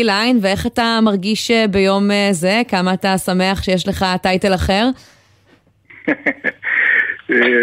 ליין, 0.04 0.40
ואיך 0.42 0.68
אתה 0.68 1.00
מרגיש 1.02 1.52
אה, 1.52 1.68
ביום 1.68 2.10
זה? 2.32 2.62
כמה 2.68 2.94
אתה 2.94 3.18
שמח 3.18 3.64
שיש 3.64 3.88
לך 3.88 4.06
title 4.22 4.54
אחר? 4.56 4.90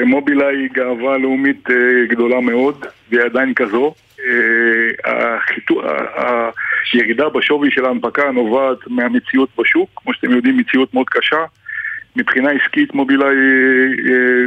מובילאיי 0.06 0.56
היא 0.56 0.68
גאווה 0.72 1.18
לאומית 1.18 1.68
גדולה 2.08 2.40
מאוד, 2.40 2.86
והיא 3.10 3.22
עדיין 3.22 3.54
כזו. 3.54 3.94
הירידה 6.92 7.28
בשווי 7.28 7.70
של 7.70 7.84
ההנפקה 7.84 8.30
נובעת 8.30 8.78
מהמציאות 8.86 9.48
בשוק, 9.58 9.90
כמו 9.96 10.14
שאתם 10.14 10.30
יודעים, 10.30 10.56
מציאות 10.56 10.94
מאוד 10.94 11.06
קשה. 11.10 11.44
מבחינה 12.16 12.50
עסקית 12.50 12.94
מובילאיי 12.94 13.36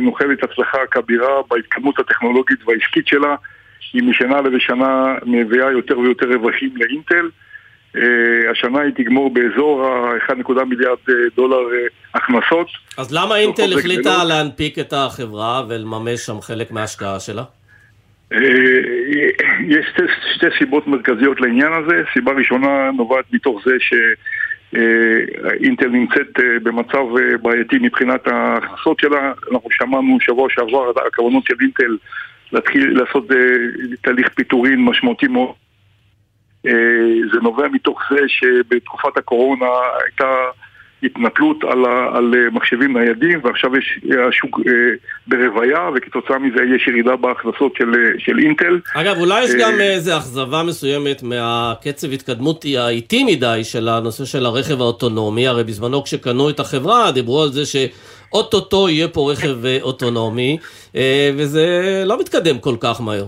נוחלת 0.02 0.44
הצלחה 0.44 0.78
כבירה 0.92 1.42
בהתקדמות 1.50 2.00
הטכנולוגית 2.00 2.68
והעסקית 2.68 3.08
שלה. 3.08 3.36
היא 3.94 4.04
משנה 4.04 4.42
לשנה 4.42 5.16
מביאה 5.26 5.72
יותר 5.72 6.00
ויותר 6.00 6.28
רווחים 6.28 6.70
לאינטל. 6.76 7.30
Uh, 7.96 8.00
השנה 8.52 8.82
היא 8.82 8.92
תגמור 8.96 9.34
באזור 9.34 9.86
ה-1.1 9.86 10.64
מיליארד 10.64 10.98
אה, 11.10 11.14
דולר 11.36 11.58
uh, 11.58 12.18
הכנסות. 12.18 12.68
אז 12.98 13.14
למה 13.14 13.36
אינטל 13.36 13.80
החליטה 13.80 14.02
גדלות? 14.02 14.28
להנפיק 14.28 14.80
את 14.80 14.94
החברה 14.94 15.64
ולממש 15.70 16.20
שם 16.20 16.42
חלק 16.42 16.72
מההשקעה 16.72 17.20
שלה? 17.20 17.44
יש 19.68 19.86
שתי, 19.94 20.04
שתי 20.36 20.46
סיבות 20.58 20.88
מרכזיות 20.88 21.42
לעניין 21.42 21.74
הזה. 21.74 22.02
סיבה 22.14 22.32
ראשונה 22.32 22.92
נובעת 22.92 23.26
מתוך 23.34 23.62
זה 23.66 23.72
שאינטל 23.80 25.90
נמצאת 25.90 26.40
במצב 26.64 27.04
בעייתי 27.42 27.78
מבחינת 27.82 28.28
ההכנסות 28.28 29.00
שלה. 29.00 29.32
אנחנו 29.52 29.70
שמענו 29.72 30.18
שבוע 30.22 30.48
שעבר 30.50 30.92
הכוונות 31.08 31.46
של 31.46 31.56
אינטל 31.62 31.98
להתחיל 32.52 33.00
לעשות 33.00 33.32
אה, 33.32 33.38
תהליך 34.02 34.30
פיטורין 34.36 34.86
משמעותי 34.86 35.28
מאוד. 35.28 35.50
אה, 36.68 36.72
זה 37.34 37.40
נובע 37.42 37.68
מתוך 37.68 38.02
זה 38.12 38.20
שבתקופת 38.28 39.18
הקורונה 39.18 39.66
הייתה 40.06 40.26
התנפלות 41.04 41.64
על, 41.64 41.86
על 42.16 42.34
מחשבים 42.52 42.98
ניידים, 42.98 43.40
ועכשיו 43.44 43.78
יש 43.78 44.00
השוק 44.30 44.60
ברוויה, 45.28 45.90
וכתוצאה 45.96 46.40
מזה 46.40 46.64
יש 46.76 46.88
ירידה 46.88 47.16
בהכנסות 47.16 47.76
של, 47.78 47.92
של 48.18 48.40
אינטל. 48.40 48.80
אגב, 48.96 49.18
אולי 49.18 49.44
יש 49.44 49.52
גם 49.60 49.74
איזו 49.80 50.18
אכזבה 50.18 50.64
מסוימת 50.64 51.24
מהקצב 51.24 52.12
התקדמות 52.12 52.66
האיטי 52.78 53.24
מדי 53.24 53.60
של 53.64 53.90
הנושא 53.90 54.26
של 54.26 54.46
הרכב 54.46 54.82
האוטונומי, 54.82 55.48
הרי 55.48 55.64
בזמנו 55.64 56.04
כשקנו 56.04 56.50
את 56.50 56.60
החברה 56.60 57.12
דיברו 57.12 57.44
על 57.44 57.50
זה 57.50 57.66
ש... 57.66 57.76
אוטוטו 58.34 58.90
יהיה 58.90 59.08
פה 59.08 59.32
רכב 59.32 59.66
אה, 59.66 59.78
אוטונומי, 59.82 60.58
אה, 60.96 61.32
וזה 61.38 62.04
לא 62.06 62.20
מתקדם 62.20 62.60
כל 62.60 62.76
כך 62.82 63.02
מהר. 63.02 63.26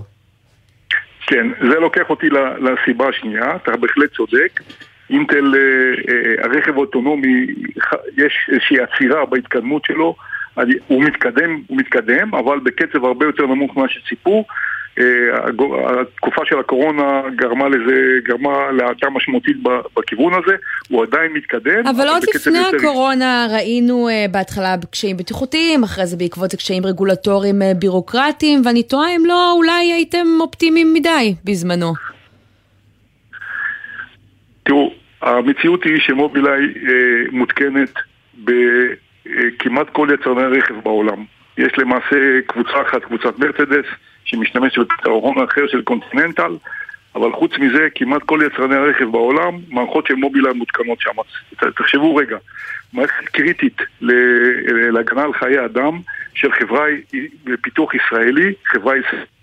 כן, 1.27 1.47
זה 1.61 1.79
לוקח 1.79 2.09
אותי 2.09 2.27
לסיבה 2.59 3.09
השנייה, 3.09 3.55
אתה 3.55 3.77
בהחלט 3.77 4.11
צודק. 4.11 4.61
אינטל, 5.09 5.53
אה, 5.55 6.45
הרכב 6.45 6.73
האוטונומי, 6.73 7.45
יש 8.17 8.33
איזושהי 8.51 8.77
עצירה 8.79 9.25
בהתקדמות 9.25 9.85
שלו, 9.85 10.15
הוא 10.87 11.03
מתקדם, 11.03 11.61
הוא 11.67 11.77
מתקדם, 11.77 12.35
אבל 12.35 12.59
בקצב 12.59 13.05
הרבה 13.05 13.25
יותר 13.25 13.45
נמוך 13.45 13.77
ממה 13.77 13.89
שציפו. 13.89 14.45
אה, 14.99 15.05
התקופה 16.01 16.41
של 16.45 16.59
הקורונה 16.59 17.21
גרמה 17.35 17.69
לזה, 17.69 18.19
גרמה 18.23 18.71
להאטה 18.71 19.09
משמעותית 19.09 19.57
בכיוון 19.97 20.33
הזה, 20.33 20.55
הוא 20.89 21.03
עדיין 21.03 21.33
מתקדם. 21.33 21.87
אבל 21.87 22.07
עוד 22.07 22.23
לפני 22.35 22.59
הקורונה 22.59 23.47
ראינו 23.53 24.09
אה, 24.09 24.25
בהתחלה 24.31 24.75
קשיים 24.91 25.17
בטיחותיים, 25.17 25.83
אחרי 25.83 26.05
זה 26.05 26.17
בעקבות 26.17 26.55
קשיים 26.55 26.85
רגולטוריים 26.85 27.61
אה, 27.61 27.71
בירוקרטיים, 27.79 28.61
ואני 28.65 28.83
תוהה 28.83 29.15
אם 29.15 29.21
לא, 29.25 29.51
אולי 29.51 29.93
הייתם 29.93 30.27
אופטימיים 30.39 30.93
מדי 30.93 31.35
בזמנו. 31.45 31.93
תראו, 34.63 34.93
המציאות 35.21 35.83
היא 35.83 35.99
שמובילאיי 35.99 36.73
מותקנת 37.31 37.93
בכמעט 38.37 39.89
כל 39.91 40.07
יצרני 40.13 40.43
הרכב 40.43 40.73
בעולם. 40.83 41.25
יש 41.57 41.71
למעשה 41.77 42.41
קבוצה 42.47 42.81
אחת, 42.81 43.01
קבוצת 43.01 43.39
מרצדס, 43.39 43.85
שמשתמשת 44.25 44.77
בפתרון 44.77 45.43
אחר 45.43 45.67
של 45.67 45.81
קונטיננטל, 45.81 46.57
אבל 47.15 47.31
חוץ 47.31 47.51
מזה, 47.57 47.87
כמעט 47.95 48.23
כל 48.23 48.39
יצרני 48.45 48.75
הרכב 48.75 49.05
בעולם, 49.05 49.59
מערכות 49.69 50.07
של 50.07 50.15
מובילאיי 50.15 50.53
מותקנות 50.53 51.01
שם. 51.01 51.11
תחשבו 51.75 52.15
רגע, 52.15 52.37
מערכת 52.93 53.25
קריטית 53.25 53.77
להגנה 54.91 55.23
על 55.23 55.33
חיי 55.33 55.65
אדם 55.65 55.99
של 56.33 56.51
חברה 56.51 56.85
בפיתוח 57.43 57.91
ישראלי, 57.95 58.53
חברה 58.65 58.97
ישראלית. 58.97 59.40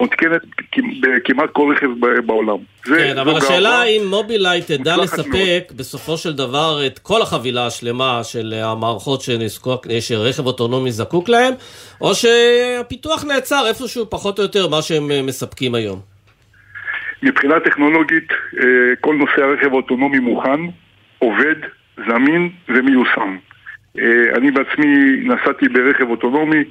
מותקנת 0.00 0.42
בכמעט 1.00 1.50
כל 1.52 1.74
רכב 1.76 1.86
בעולם. 2.26 2.56
כן, 2.84 3.18
אבל 3.18 3.36
השאלה 3.36 3.82
האם 3.82 4.02
מובילאיי 4.10 4.62
תדע 4.62 4.96
לספק 4.96 5.72
בסופו 5.76 6.16
של 6.16 6.32
דבר 6.32 6.86
את 6.86 6.98
כל 6.98 7.22
החבילה 7.22 7.66
השלמה 7.66 8.20
של 8.24 8.54
המערכות 8.56 9.20
שרכב 10.00 10.46
אוטונומי 10.46 10.92
זקוק 10.92 11.28
להן, 11.28 11.52
או 12.00 12.14
שהפיתוח 12.14 13.24
נעצר 13.24 13.66
איפשהו 13.68 14.10
פחות 14.10 14.38
או 14.38 14.42
יותר 14.44 14.68
מה 14.68 14.82
שהם 14.82 15.10
אה, 15.10 15.22
מספקים 15.22 15.74
היום. 15.74 16.00
מבחינה 17.22 17.60
טכנולוגית, 17.60 18.28
אה, 18.32 18.66
כל 19.00 19.14
נושא 19.14 19.42
הרכב 19.42 19.72
האוטונומי 19.72 20.18
מוכן, 20.18 20.60
עובד, 21.18 21.56
זמין 21.96 22.50
ומיושם. 22.68 23.36
אה, 23.98 24.36
אני 24.36 24.50
בעצמי 24.50 25.16
נסעתי 25.22 25.68
ברכב 25.68 26.10
אוטונומי, 26.10 26.64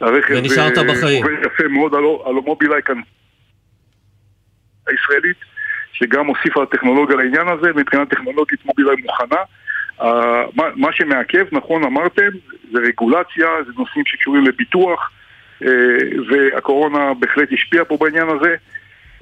הרכב 0.00 0.34
ונשארת 0.38 0.78
אה, 0.78 0.84
בחיים. 0.84 1.24
עובד 1.24 1.46
יפה 1.46 1.68
מאוד 1.68 1.94
על 1.94 2.34
המובילאיי 2.38 2.82
כאן 2.82 3.00
הישראלית, 4.86 5.36
שגם 5.92 6.26
הוסיפה 6.26 6.66
טכנולוגיה 6.66 7.16
לעניין 7.16 7.48
הזה, 7.48 7.72
מבחינה 7.76 8.06
טכנולוגית 8.06 8.64
מובילאיי 8.64 8.96
מוכנה. 9.02 9.36
מה, 10.56 10.64
מה 10.76 10.92
שמעכב, 10.92 11.44
נכון 11.52 11.84
אמרתם, 11.84 12.28
זה 12.72 12.78
רגולציה, 12.78 13.46
זה 13.66 13.72
נושאים 13.78 14.04
שקשורים 14.06 14.44
לביטוח, 14.44 15.10
uh, 15.62 15.66
והקורונה 16.28 17.14
בהחלט 17.14 17.48
השפיעה 17.52 17.84
פה 17.84 17.96
בעניין 18.00 18.28
הזה. 18.28 18.56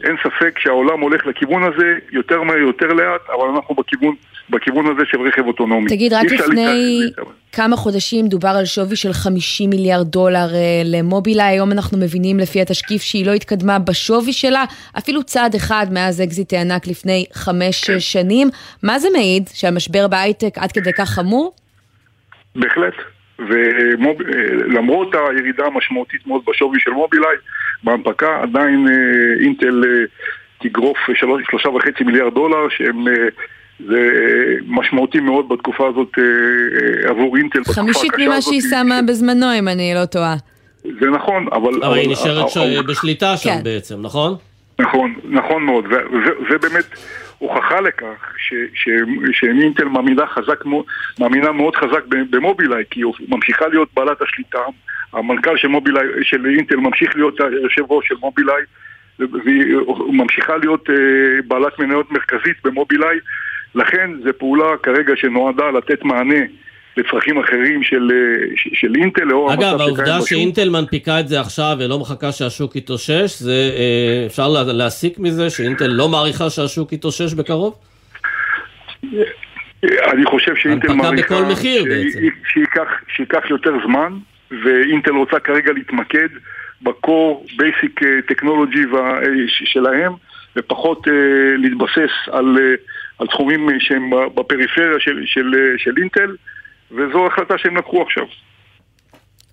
אין 0.02 0.16
ספק 0.22 0.58
שהעולם 0.58 1.00
הולך 1.00 1.26
לכיוון 1.26 1.62
הזה 1.62 1.98
יותר 2.10 2.42
מהר, 2.42 2.56
יותר 2.56 2.86
לאט, 2.86 3.30
אבל 3.30 3.48
אנחנו 3.56 3.74
בכיוון, 3.74 4.14
בכיוון 4.52 4.86
הזה 4.86 5.02
של 5.06 5.20
רכב 5.20 5.46
אוטונומי. 5.46 5.88
תגיד, 5.88 6.12
רק 6.12 6.24
לפני 6.24 7.00
כמה 7.52 7.76
חודשים 7.76 8.26
דובר 8.26 8.48
על 8.48 8.64
שווי 8.64 8.96
של 8.96 9.12
50 9.12 9.70
מיליארד 9.70 10.06
דולר 10.06 10.54
אה, 10.54 10.82
למובילאיי, 10.84 11.46
היום 11.46 11.72
אנחנו 11.72 11.98
מבינים 11.98 12.38
לפי 12.38 12.60
התשקיף 12.60 13.02
שהיא 13.02 13.26
לא 13.26 13.32
התקדמה 13.32 13.78
בשווי 13.78 14.32
שלה, 14.32 14.64
אפילו 14.98 15.22
צעד 15.22 15.54
אחד 15.54 15.86
מאז 15.90 16.20
אקזיט 16.20 16.52
הענק 16.52 16.86
לפני 16.86 17.24
חמש 17.32 17.84
כן. 17.84 18.00
שנים. 18.00 18.48
מה 18.82 18.98
זה 18.98 19.08
מעיד? 19.12 19.48
שהמשבר 19.54 20.08
בהייטק 20.08 20.58
עד 20.58 20.72
כדי 20.72 20.92
כך 20.92 21.08
חמור? 21.08 21.52
בהחלט. 22.56 22.94
ולמרות 23.38 25.14
הירידה 25.14 25.64
המשמעותית 25.66 26.26
מאוד 26.26 26.42
בשווי 26.46 26.80
של 26.80 26.90
מובילאיי, 26.90 27.36
בהנפקה 27.84 28.40
עדיין 28.42 28.86
אה, 28.88 29.44
אינטל 29.44 29.82
אה, 29.84 30.04
תגרוף 30.58 30.98
שלושה 31.50 31.68
וחצי 31.68 32.04
מיליארד 32.04 32.34
דולר 32.34 32.68
שהם 32.68 33.08
אה, 33.08 33.12
זה 33.86 34.10
משמעותי 34.66 35.20
מאוד 35.20 35.48
בתקופה 35.48 35.88
הזאת 35.88 36.12
עבור 37.08 37.36
אינטל, 37.36 37.60
בתקופה 37.60 37.80
הקשה 37.80 37.90
הזאת. 37.90 38.02
חמישית 38.02 38.28
ממה 38.28 38.42
שהיא 38.42 38.60
שמה 38.60 39.02
בזמנו, 39.08 39.46
אם 39.58 39.68
אני 39.68 39.92
לא 39.94 40.04
טועה. 40.04 40.36
זה 40.82 41.10
נכון, 41.10 41.46
אבל... 41.52 41.84
אבל 41.84 41.96
היא 41.96 42.10
נשארת 42.10 42.46
בשליטה 42.88 43.36
שם 43.36 43.50
כן. 43.50 43.60
בעצם, 43.64 43.94
נכון? 44.02 44.34
נכון, 44.78 45.14
נכון 45.24 45.62
מאוד, 45.62 45.84
ובאמת 46.50 46.84
הוכחה 47.38 47.80
לכך 47.80 48.34
שאינטל 49.32 49.84
מאמינה, 49.84 50.26
חזק, 50.26 50.64
מאמינה 51.20 51.52
מאוד 51.52 51.76
חזק 51.76 52.04
במובילאיי, 52.30 52.84
כי 52.90 53.00
היא 53.00 53.28
ממשיכה 53.28 53.68
להיות 53.68 53.88
בעלת 53.94 54.22
השליטה, 54.22 54.58
המנכ"ל 55.12 55.56
של, 55.56 55.68
מובילאי, 55.68 56.04
של 56.22 56.46
אינטל 56.46 56.76
ממשיך 56.76 57.16
להיות 57.16 57.40
היושב 57.40 57.82
ראש 57.88 58.08
של 58.08 58.14
מובילאיי, 58.20 58.62
והיא 59.18 59.76
ממשיכה 60.12 60.56
להיות 60.56 60.90
אה, 60.90 60.94
בעלת 61.48 61.78
מניות 61.78 62.10
מרכזית 62.12 62.56
במובילאיי, 62.64 63.18
לכן 63.74 64.10
זו 64.24 64.30
פעולה 64.38 64.76
כרגע 64.82 65.12
שנועדה 65.16 65.70
לתת 65.70 66.04
מענה 66.04 66.40
לצרכים 66.96 67.38
אחרים 67.38 67.82
של, 67.82 68.10
אה, 68.12 68.46
של 68.56 68.94
אינטל 68.96 69.24
לאור 69.24 69.52
המצב 69.52 69.62
שקיים 69.62 69.76
בשוק. 69.76 69.98
אגב, 69.98 69.98
העובדה 69.98 70.26
שאינטל 70.26 70.68
מנפיקה 70.70 71.20
את 71.20 71.28
זה 71.28 71.40
עכשיו 71.40 71.76
ולא 71.80 71.98
מחכה 71.98 72.32
שהשוק 72.32 72.76
יתאושש, 72.76 73.38
זה, 73.38 73.70
אה, 73.76 74.26
אפשר 74.26 74.48
להסיק 74.48 75.18
מזה 75.18 75.50
שאינטל 75.50 75.86
לא 75.86 76.08
מעריכה 76.08 76.50
שהשוק 76.50 76.92
יתאושש 76.92 77.34
בקרוב? 77.34 77.74
אני 79.84 80.24
חושב 80.24 80.56
שאינטל 80.56 80.92
מעריכה... 80.92 81.34
בכל 81.34 81.44
מחיר 81.52 81.84
בעצם. 81.84 82.18
שייקח, 82.52 82.88
שייקח 83.16 83.50
יותר 83.50 83.72
זמן, 83.86 84.12
ואינטל 84.64 85.10
רוצה 85.10 85.38
כרגע 85.38 85.72
להתמקד 85.72 86.28
ב 86.82 86.95
core 86.95 87.46
basic 87.56 88.00
טכנולוגי 88.28 88.82
שלהם, 89.44 90.12
ופחות 90.56 91.06
להתבסס 91.58 92.10
על, 92.32 92.58
על 93.22 93.28
תחומים 93.28 93.68
שהם 93.78 94.10
בפריפריה 94.34 95.00
של, 95.00 95.22
של, 95.26 95.54
של 95.78 95.90
אינטל. 95.98 96.36
וזו 96.90 97.26
החלטה 97.26 97.54
שהם 97.58 97.76
לקחו 97.76 98.02
עכשיו. 98.02 98.24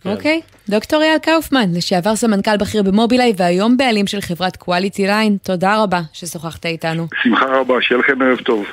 כן. 0.01 0.09
אוקיי, 0.09 0.41
okay. 0.43 0.71
דוקטור 0.71 1.01
אייל 1.01 1.17
קאופמן, 1.17 1.65
לשעבר 1.77 2.15
סמנכ"ל 2.15 2.57
בכיר 2.57 2.83
במובילאיי 2.83 3.33
והיום 3.37 3.77
בעלים 3.77 4.07
של 4.07 4.21
חברת 4.21 4.55
קואליטי 4.55 5.07
ליין, 5.07 5.37
תודה 5.43 5.83
רבה 5.83 6.01
ששוחחת 6.13 6.65
איתנו. 6.65 7.07
שמחה 7.23 7.45
רבה, 7.45 7.81
שיהיה 7.81 7.99
לכם 7.99 8.21
ערב 8.21 8.37
טוב. 8.37 8.65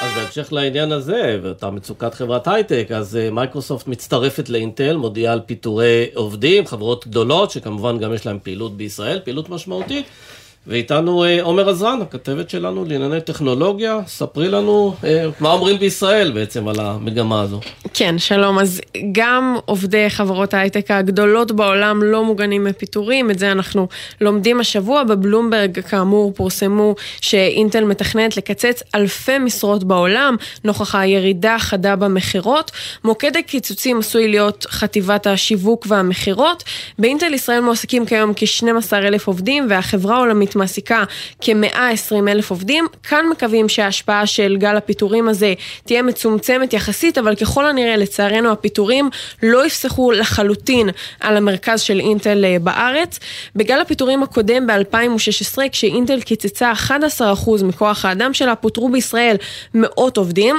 אז 0.00 0.12
בהמשך 0.16 0.52
לעניין 0.52 0.92
הזה, 0.92 1.38
ואותה 1.42 1.70
מצוקת 1.70 2.14
חברת 2.14 2.48
הייטק, 2.48 2.86
אז 2.94 3.16
אה, 3.16 3.30
מייקרוסופט 3.30 3.86
מצטרפת 3.86 4.48
לאינטל, 4.48 4.96
מודיעה 4.96 5.32
על 5.32 5.40
פיטורי 5.46 6.06
עובדים, 6.14 6.66
חברות 6.66 7.06
גדולות, 7.06 7.50
שכמובן 7.50 7.98
גם 7.98 8.14
יש 8.14 8.26
להם 8.26 8.38
פעילות 8.42 8.76
בישראל, 8.76 9.20
פעילות 9.24 9.48
משמעותית. 9.48 10.06
ואיתנו 10.66 11.24
אה, 11.24 11.42
עומר 11.42 11.68
עזרן, 11.68 12.02
הכתבת 12.02 12.50
שלנו 12.50 12.84
לענייני 12.84 13.20
טכנולוגיה. 13.20 13.98
ספרי 14.06 14.48
לנו 14.48 14.94
אה, 15.04 15.26
מה 15.40 15.52
אומרים 15.52 15.78
בישראל 15.78 16.32
בעצם 16.32 16.68
על 16.68 16.80
המגמה 16.80 17.42
הזו. 17.42 17.60
כן, 17.94 18.18
שלום. 18.18 18.58
אז 18.58 18.80
גם 19.12 19.56
עובדי 19.64 20.10
חברות 20.10 20.54
ההייטק 20.54 20.90
הגדולות 20.90 21.52
בעולם 21.52 22.02
לא 22.02 22.24
מוגנים 22.24 22.64
מפיטורים, 22.64 23.30
את 23.30 23.38
זה 23.38 23.52
אנחנו 23.52 23.88
לומדים 24.20 24.60
השבוע. 24.60 25.04
בבלומברג, 25.04 25.80
כאמור, 25.80 26.32
פורסמו 26.32 26.94
שאינטל 27.20 27.84
מתכננת 27.84 28.36
לקצץ 28.36 28.82
אלפי 28.94 29.38
משרות 29.38 29.84
בעולם, 29.84 30.36
נוכח 30.64 30.94
הירידה 30.94 31.54
החדה 31.54 31.96
במכירות. 31.96 32.70
מוקד 33.04 33.36
הקיצוצים 33.36 33.98
עשוי 33.98 34.28
להיות 34.28 34.66
חטיבת 34.70 35.26
השיווק 35.26 35.86
והמכירות. 35.88 36.64
באינטל 36.98 37.34
ישראל 37.34 37.60
מועסקים 37.60 38.06
כיום 38.06 38.32
כ-12,000 38.36 39.22
עובדים, 39.24 39.66
והחברה 39.70 40.16
העולמית 40.16 40.55
מעסיקה 40.56 41.04
כ-120 41.40 42.28
אלף 42.28 42.50
עובדים. 42.50 42.86
כאן 43.02 43.26
מקווים 43.30 43.68
שההשפעה 43.68 44.26
של 44.26 44.56
גל 44.56 44.76
הפיטורים 44.76 45.28
הזה 45.28 45.54
תהיה 45.84 46.02
מצומצמת 46.02 46.72
יחסית, 46.72 47.18
אבל 47.18 47.34
ככל 47.34 47.66
הנראה, 47.66 47.96
לצערנו, 47.96 48.52
הפיטורים 48.52 49.10
לא 49.42 49.66
יפסחו 49.66 50.12
לחלוטין 50.12 50.88
על 51.20 51.36
המרכז 51.36 51.80
של 51.80 52.00
אינטל 52.00 52.44
אה, 52.44 52.56
בארץ. 52.58 53.18
בגל 53.56 53.80
הפיטורים 53.80 54.22
הקודם 54.22 54.66
ב-2016, 54.66 55.58
כשאינטל 55.72 56.20
קיצצה 56.20 56.72
11% 56.72 57.64
מכוח 57.64 58.04
האדם 58.04 58.34
שלה, 58.34 58.54
פוטרו 58.54 58.88
בישראל 58.88 59.36
מאות 59.74 60.16
עובדים. 60.16 60.56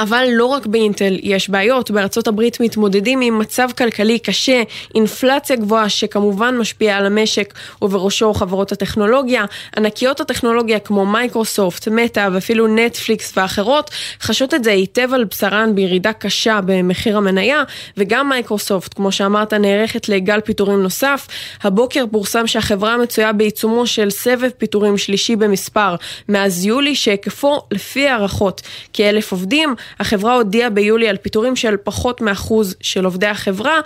אבל 0.00 0.28
לא 0.32 0.44
רק 0.46 0.66
באינטל 0.66 1.16
יש 1.22 1.50
בעיות, 1.50 1.90
בארצות 1.90 2.28
הברית 2.28 2.60
מתמודדים 2.60 3.20
עם 3.20 3.38
מצב 3.38 3.68
כלכלי 3.78 4.18
קשה, 4.18 4.62
אינפלציה 4.94 5.56
גבוהה 5.56 5.88
שכמובן 5.88 6.58
משפיעה 6.58 6.98
על 6.98 7.06
המשק 7.06 7.54
ובראשו 7.82 8.34
חברות 8.34 8.72
הטכנולוגיה. 8.72 9.44
ענקיות 9.76 10.20
הטכנולוגיה 10.20 10.78
כמו 10.78 11.06
מייקרוסופט, 11.06 11.88
מטא 11.88 12.28
ואפילו 12.32 12.66
נטפליקס 12.66 13.32
ואחרות 13.36 13.90
חשות 14.22 14.54
את 14.54 14.64
זה 14.64 14.72
היטב 14.72 15.14
על 15.14 15.24
בשרן 15.24 15.74
בירידה 15.74 16.12
קשה 16.12 16.60
במחיר 16.66 17.16
המניה, 17.16 17.62
וגם 17.96 18.28
מייקרוסופט, 18.28 18.94
כמו 18.94 19.12
שאמרת, 19.12 19.52
נערכת 19.52 20.08
לגל 20.08 20.40
פיטורים 20.40 20.82
נוסף. 20.82 21.26
הבוקר 21.62 22.04
פורסם 22.10 22.46
שהחברה 22.46 22.96
מצויה 22.96 23.32
בעיצומו 23.32 23.86
של 23.86 24.10
סבב 24.10 24.48
פיטורים 24.58 24.98
שלישי 24.98 25.36
במספר 25.36 25.94
מאז 26.28 26.64
יולי, 26.64 26.94
שהיקפו 26.94 27.60
לפי 27.70 28.08
הערכות 28.08 28.62
כאלף 28.92 29.32
עובדים. 29.32 29.74
החברה 30.00 30.34
הודיעה 30.34 30.70
ביולי 30.70 31.08
על 31.08 31.16
פיטורים 31.16 31.56
של 31.56 31.76
פחות 31.84 32.20
מאחוז 32.20 32.76
של 32.80 33.04
עובדי 33.04 33.26
החברה, 33.26 33.80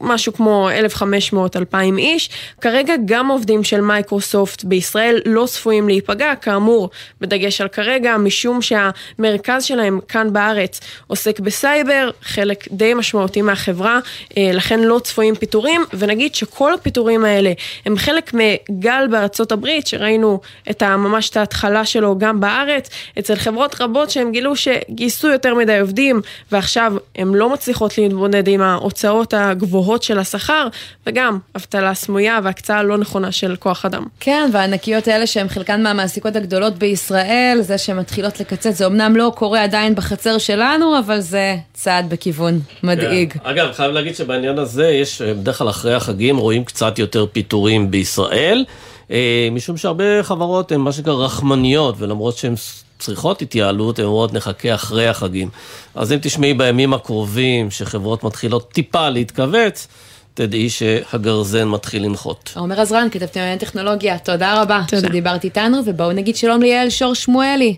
משהו 0.00 0.32
כמו 0.32 0.68
1,500-2,000 0.98 1.98
איש. 1.98 2.30
כרגע 2.60 2.94
גם 3.04 3.28
עובדים 3.28 3.64
של 3.64 3.80
מייקרוסופט 3.80 4.64
בישראל 4.64 5.20
לא 5.24 5.46
צפויים 5.46 5.88
להיפגע, 5.88 6.34
כאמור, 6.34 6.90
בדגש 7.20 7.60
על 7.60 7.68
כרגע, 7.68 8.16
משום 8.16 8.58
שהמרכז 8.62 9.64
שלהם 9.64 10.00
כאן 10.08 10.32
בארץ 10.32 10.80
עוסק 11.06 11.40
בסייבר, 11.40 12.10
חלק 12.22 12.64
די 12.70 12.94
משמעותי 12.94 13.42
מהחברה, 13.42 13.98
אה, 14.36 14.50
לכן 14.52 14.80
לא 14.80 14.98
צפויים 14.98 15.34
פיטורים, 15.34 15.84
ונגיד 15.92 16.34
שכל 16.34 16.74
הפיטורים 16.74 17.24
האלה 17.24 17.52
הם 17.86 17.96
חלק 17.96 18.32
מגל 18.34 19.06
בארצות 19.10 19.52
הברית, 19.52 19.86
שראינו 19.86 20.40
את 20.70 20.82
ממש 20.82 21.30
את 21.30 21.36
ההתחלה 21.36 21.84
שלו 21.84 22.18
גם 22.18 22.40
בארץ, 22.40 22.90
אצל 23.18 23.34
חברות 23.34 23.80
רבות 23.80 24.10
שהם 24.10 24.32
גילו 24.32 24.56
שגייסו 24.56 25.23
גייסו 25.24 25.32
יותר 25.32 25.54
מדי 25.54 25.78
עובדים, 25.78 26.20
ועכשיו 26.52 26.92
הן 27.16 27.28
לא 27.34 27.50
מצליחות 27.52 27.98
להתמודד 27.98 28.48
עם 28.48 28.60
ההוצאות 28.60 29.34
הגבוהות 29.36 30.02
של 30.02 30.18
השכר, 30.18 30.68
וגם 31.06 31.38
אבטלה 31.56 31.94
סמויה 31.94 32.40
והקצאה 32.42 32.82
לא 32.82 32.98
נכונה 32.98 33.32
של 33.32 33.56
כוח 33.56 33.84
אדם. 33.84 34.04
כן, 34.20 34.50
והענקיות 34.52 35.08
האלה 35.08 35.26
שהן 35.26 35.48
חלקן 35.48 35.82
מהמעסיקות 35.82 36.36
הגדולות 36.36 36.74
בישראל, 36.74 37.58
זה 37.60 37.78
שהן 37.78 37.98
מתחילות 37.98 38.40
לקצץ, 38.40 38.76
זה 38.76 38.86
אמנם 38.86 39.16
לא 39.16 39.32
קורה 39.36 39.62
עדיין 39.62 39.94
בחצר 39.94 40.38
שלנו, 40.38 40.98
אבל 40.98 41.20
זה 41.20 41.56
צעד 41.72 42.10
בכיוון 42.10 42.60
מדאיג. 42.82 43.32
כן. 43.32 43.38
אגב, 43.42 43.72
חייב 43.72 43.92
להגיד 43.92 44.16
שבעניין 44.16 44.58
הזה 44.58 44.88
יש, 44.88 45.22
בדרך 45.22 45.58
כלל 45.58 45.68
אחרי 45.68 45.94
החגים 45.94 46.36
רואים 46.36 46.64
קצת 46.64 46.98
יותר 46.98 47.26
פיטורים 47.32 47.90
בישראל. 47.90 48.64
אה, 49.10 49.48
משום 49.52 49.76
שהרבה 49.76 50.22
חברות 50.22 50.72
הן 50.72 50.80
מה 50.80 50.92
שנקרא 50.92 51.12
רחמניות, 51.12 51.94
ולמרות 51.98 52.36
שהן 52.36 52.54
צריכות 52.98 53.42
התייעלות, 53.42 53.98
הן 53.98 54.04
אומרות 54.04 54.32
נחכה 54.32 54.74
אחרי 54.74 55.08
החגים. 55.08 55.48
אז 55.94 56.12
אם 56.12 56.18
תשמעי 56.22 56.54
בימים 56.54 56.94
הקרובים 56.94 57.70
שחברות 57.70 58.24
מתחילות 58.24 58.72
טיפה 58.72 59.08
להתכווץ, 59.08 59.88
תדעי 60.34 60.68
שהגרזן 60.70 61.68
מתחיל 61.68 62.04
לנחות. 62.04 62.52
עומר 62.56 62.80
עזרן, 62.80 63.08
כתבתי 63.10 63.38
מעניין 63.38 63.58
טכנולוגיה, 63.58 64.18
תודה 64.18 64.62
רבה 64.62 64.80
תודה. 64.88 65.08
שדיברת 65.08 65.44
איתנו, 65.44 65.78
ובואו 65.86 66.12
נגיד 66.12 66.36
שלום 66.36 66.62
ליעל 66.62 66.90
שור 66.90 67.14
שמואלי. 67.14 67.76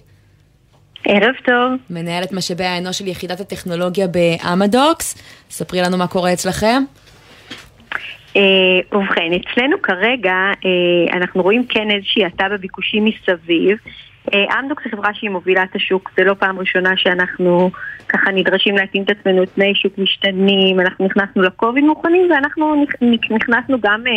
ערב 1.05 1.35
טוב. 1.45 1.73
מנהלת 1.91 2.33
משאבי 2.33 2.65
האנוש 2.65 2.99
של 2.99 3.09
יחידת 3.09 3.41
הטכנולוגיה 3.41 4.07
באמדוקס. 4.07 5.19
ספרי 5.51 5.81
לנו 5.81 5.97
מה 5.97 6.07
קורה 6.07 6.33
אצלכם. 6.33 6.83
אה, 8.37 8.43
ובכן, 8.93 9.31
אצלנו 9.33 9.77
כרגע 9.83 10.35
אה, 10.65 11.17
אנחנו 11.17 11.43
רואים 11.43 11.67
כן 11.69 11.91
איזושהי 11.91 12.25
האטה 12.25 12.45
בביקושים 12.51 13.05
מסביב. 13.05 13.79
אה, 14.35 14.61
אמדוקס 14.61 14.85
היא 14.85 14.93
חברה 14.93 15.15
שהיא 15.15 15.31
מובילה 15.31 15.63
את 15.63 15.77
השוק, 15.77 16.11
זה 16.17 16.25
לא 16.25 16.35
פעם 16.35 16.59
ראשונה 16.59 16.97
שאנחנו 16.97 17.71
ככה 18.09 18.31
נדרשים 18.31 18.77
להתאים 18.77 19.03
את 19.03 19.11
עצמנו 19.11 19.45
תנאי 19.45 19.75
שוק 19.75 19.93
משתנים, 19.99 20.81
אנחנו 20.81 21.07
נכנסנו 21.07 21.43
לקוביד 21.43 21.85
מוכנים 21.85 22.31
ואנחנו 22.31 22.85
נכנסנו 23.31 23.81
גם 23.81 24.03
uh, 24.07 24.11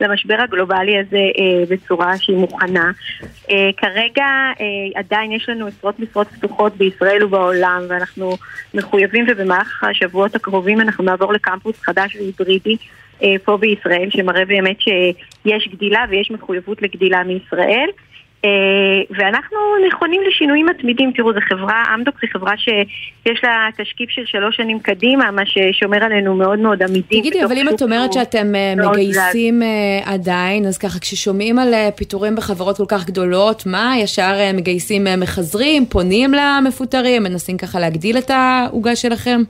למשבר 0.00 0.36
הגלובלי 0.40 0.98
הזה 0.98 1.16
uh, 1.36 1.70
בצורה 1.70 2.18
שהיא 2.18 2.36
מוכנה. 2.36 2.90
Uh, 3.22 3.52
כרגע 3.76 4.26
uh, 4.54 4.62
עדיין 4.98 5.32
יש 5.32 5.48
לנו 5.48 5.66
עשרות 5.66 6.00
משרות 6.00 6.28
פתוחות 6.28 6.76
בישראל 6.76 7.24
ובעולם 7.24 7.82
ואנחנו 7.88 8.36
מחויבים 8.74 9.26
ובמהלך 9.28 9.84
השבועות 9.84 10.34
הקרובים 10.34 10.80
אנחנו 10.80 11.04
נעבור 11.04 11.32
לקמפוס 11.32 11.80
חדש 11.80 12.16
והיברידי 12.16 12.76
uh, 13.20 13.24
פה 13.44 13.56
בישראל 13.56 14.08
שמראה 14.10 14.44
באמת 14.44 14.80
שיש 14.80 15.68
גדילה 15.72 16.04
ויש 16.10 16.30
מחויבות 16.30 16.82
לגדילה 16.82 17.22
מישראל. 17.22 17.88
אה, 18.44 18.50
ואנחנו 19.10 19.58
נכונים 19.88 20.20
לשינויים 20.28 20.66
מתמידים. 20.66 21.12
תראו, 21.16 21.32
זו 21.32 21.40
חברה, 21.48 21.84
אמדוק 21.94 22.14
זו 22.20 22.26
חברה 22.32 22.52
שיש 22.56 23.44
לה 23.44 23.68
תשקיף 23.76 24.10
של 24.10 24.22
שלוש 24.26 24.56
שנים 24.56 24.80
קדימה, 24.80 25.30
מה 25.30 25.42
ששומר 25.46 26.04
עלינו 26.04 26.34
מאוד 26.34 26.58
מאוד 26.58 26.82
עמידים. 26.82 27.20
תגידי, 27.20 27.44
אבל 27.44 27.58
אם 27.58 27.68
את 27.68 27.82
אומרת 27.82 28.12
שאתם 28.12 28.54
אה, 28.54 28.74
מגייסים. 28.76 29.62
אה, 29.62 30.12
עדיין, 30.12 30.66
אז 30.66 30.78
ככה, 30.78 30.98
כששומעים 30.98 31.58
על 31.58 31.74
פיטורים 31.96 32.36
בחברות 32.36 32.76
כל 32.76 32.84
כך 32.88 33.06
גדולות, 33.06 33.66
מה, 33.66 33.94
ישר 33.98 34.32
מגייסים 34.54 35.06
מחזרים, 35.18 35.86
פונים 35.86 36.32
למפוטרים, 36.34 37.22
מנסים 37.22 37.56
ככה 37.56 37.80
להגדיל 37.80 38.18
את 38.18 38.30
העוגה 38.30 38.96
שלכם? 38.96 39.40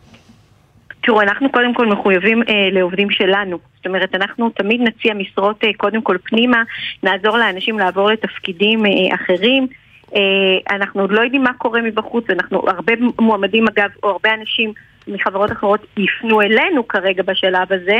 תראו, 1.04 1.20
אנחנו 1.20 1.52
קודם 1.52 1.74
כל 1.74 1.86
מחויבים 1.86 2.42
אה, 2.42 2.68
לעובדים 2.72 3.10
שלנו. 3.10 3.58
זאת 3.76 3.86
אומרת, 3.86 4.14
אנחנו 4.14 4.50
תמיד 4.50 4.80
נציע 4.80 5.14
משרות 5.14 5.64
אה, 5.64 5.70
קודם 5.76 6.02
כל 6.02 6.16
פנימה, 6.24 6.62
נעזור 7.02 7.38
לאנשים 7.38 7.78
לעבור 7.78 8.10
לתפקידים 8.10 8.86
אה, 8.86 9.14
אחרים. 9.14 9.66
אה, 10.14 10.76
אנחנו 10.76 11.00
עוד 11.00 11.12
לא 11.12 11.20
יודעים 11.20 11.42
מה 11.42 11.52
קורה 11.52 11.82
מבחוץ, 11.82 12.30
אנחנו, 12.30 12.62
הרבה 12.66 12.92
מועמדים 13.18 13.64
אגב, 13.68 13.88
או 14.02 14.08
הרבה 14.08 14.34
אנשים 14.34 14.72
מחברות 15.08 15.52
אחרות 15.52 15.86
יפנו 15.96 16.40
אלינו 16.40 16.88
כרגע 16.88 17.22
בשלב 17.22 17.72
הזה. 17.72 17.98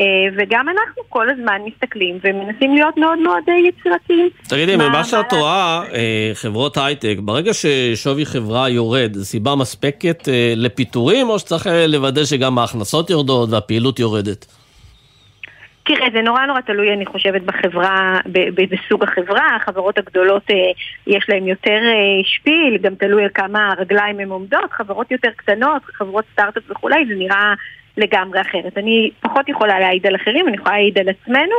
אה, 0.00 0.06
וגם 0.36 0.68
אנחנו 0.68 1.02
כל 1.08 1.30
הזמן 1.30 1.60
מסתכלים 1.66 2.18
ומנסים 2.24 2.74
להיות 2.74 2.96
מאוד 2.96 3.18
מאוד 3.18 3.42
אה, 3.48 3.54
יצירתיים. 3.54 4.28
תגידי, 4.48 4.76
ממה 4.76 5.04
שאת 5.04 5.32
רואה, 5.32 5.82
אה, 5.94 6.30
חברות 6.34 6.76
הייטק, 6.76 7.16
ברגע 7.18 7.50
ששווי 7.54 8.26
חברה 8.26 8.68
יורד, 8.68 9.14
זו 9.14 9.24
סיבה 9.24 9.54
מספקת 9.54 10.28
לפיטורים, 10.56 11.28
או 11.28 11.38
שצריך 11.38 11.66
לוודא 11.88 12.24
שגם 12.24 12.58
ההכנסות 12.58 13.10
יורדות 13.10 13.50
והפעילות 13.50 13.98
יורדת? 13.98 14.46
תראה, 15.86 16.06
זה 16.12 16.22
נורא 16.22 16.46
נורא 16.46 16.60
תלוי, 16.60 16.92
אני 16.92 17.06
חושבת, 17.06 17.42
בחברה, 17.42 18.20
בסוג 18.54 19.04
החברה. 19.04 19.56
החברות 19.56 19.98
הגדולות, 19.98 20.42
יש 21.06 21.26
להן 21.28 21.48
יותר 21.48 21.80
שפיל, 22.24 22.78
גם 22.82 22.94
תלוי 22.94 23.22
על 23.22 23.28
כמה 23.34 23.74
רגליים 23.78 24.20
הן 24.20 24.28
עומדות. 24.28 24.72
חברות 24.72 25.10
יותר 25.10 25.28
קטנות, 25.36 25.82
חברות 25.84 26.24
סטארט-אפ 26.32 26.62
וכולי, 26.70 27.06
זה 27.08 27.14
נראה 27.14 27.54
לגמרי 27.96 28.40
אחרת. 28.40 28.78
אני 28.78 29.10
פחות 29.20 29.48
יכולה 29.48 29.80
להעיד 29.80 30.06
על 30.06 30.16
אחרים, 30.16 30.48
אני 30.48 30.56
יכולה 30.56 30.74
להעיד 30.74 30.98
על 30.98 31.08
עצמנו. 31.08 31.54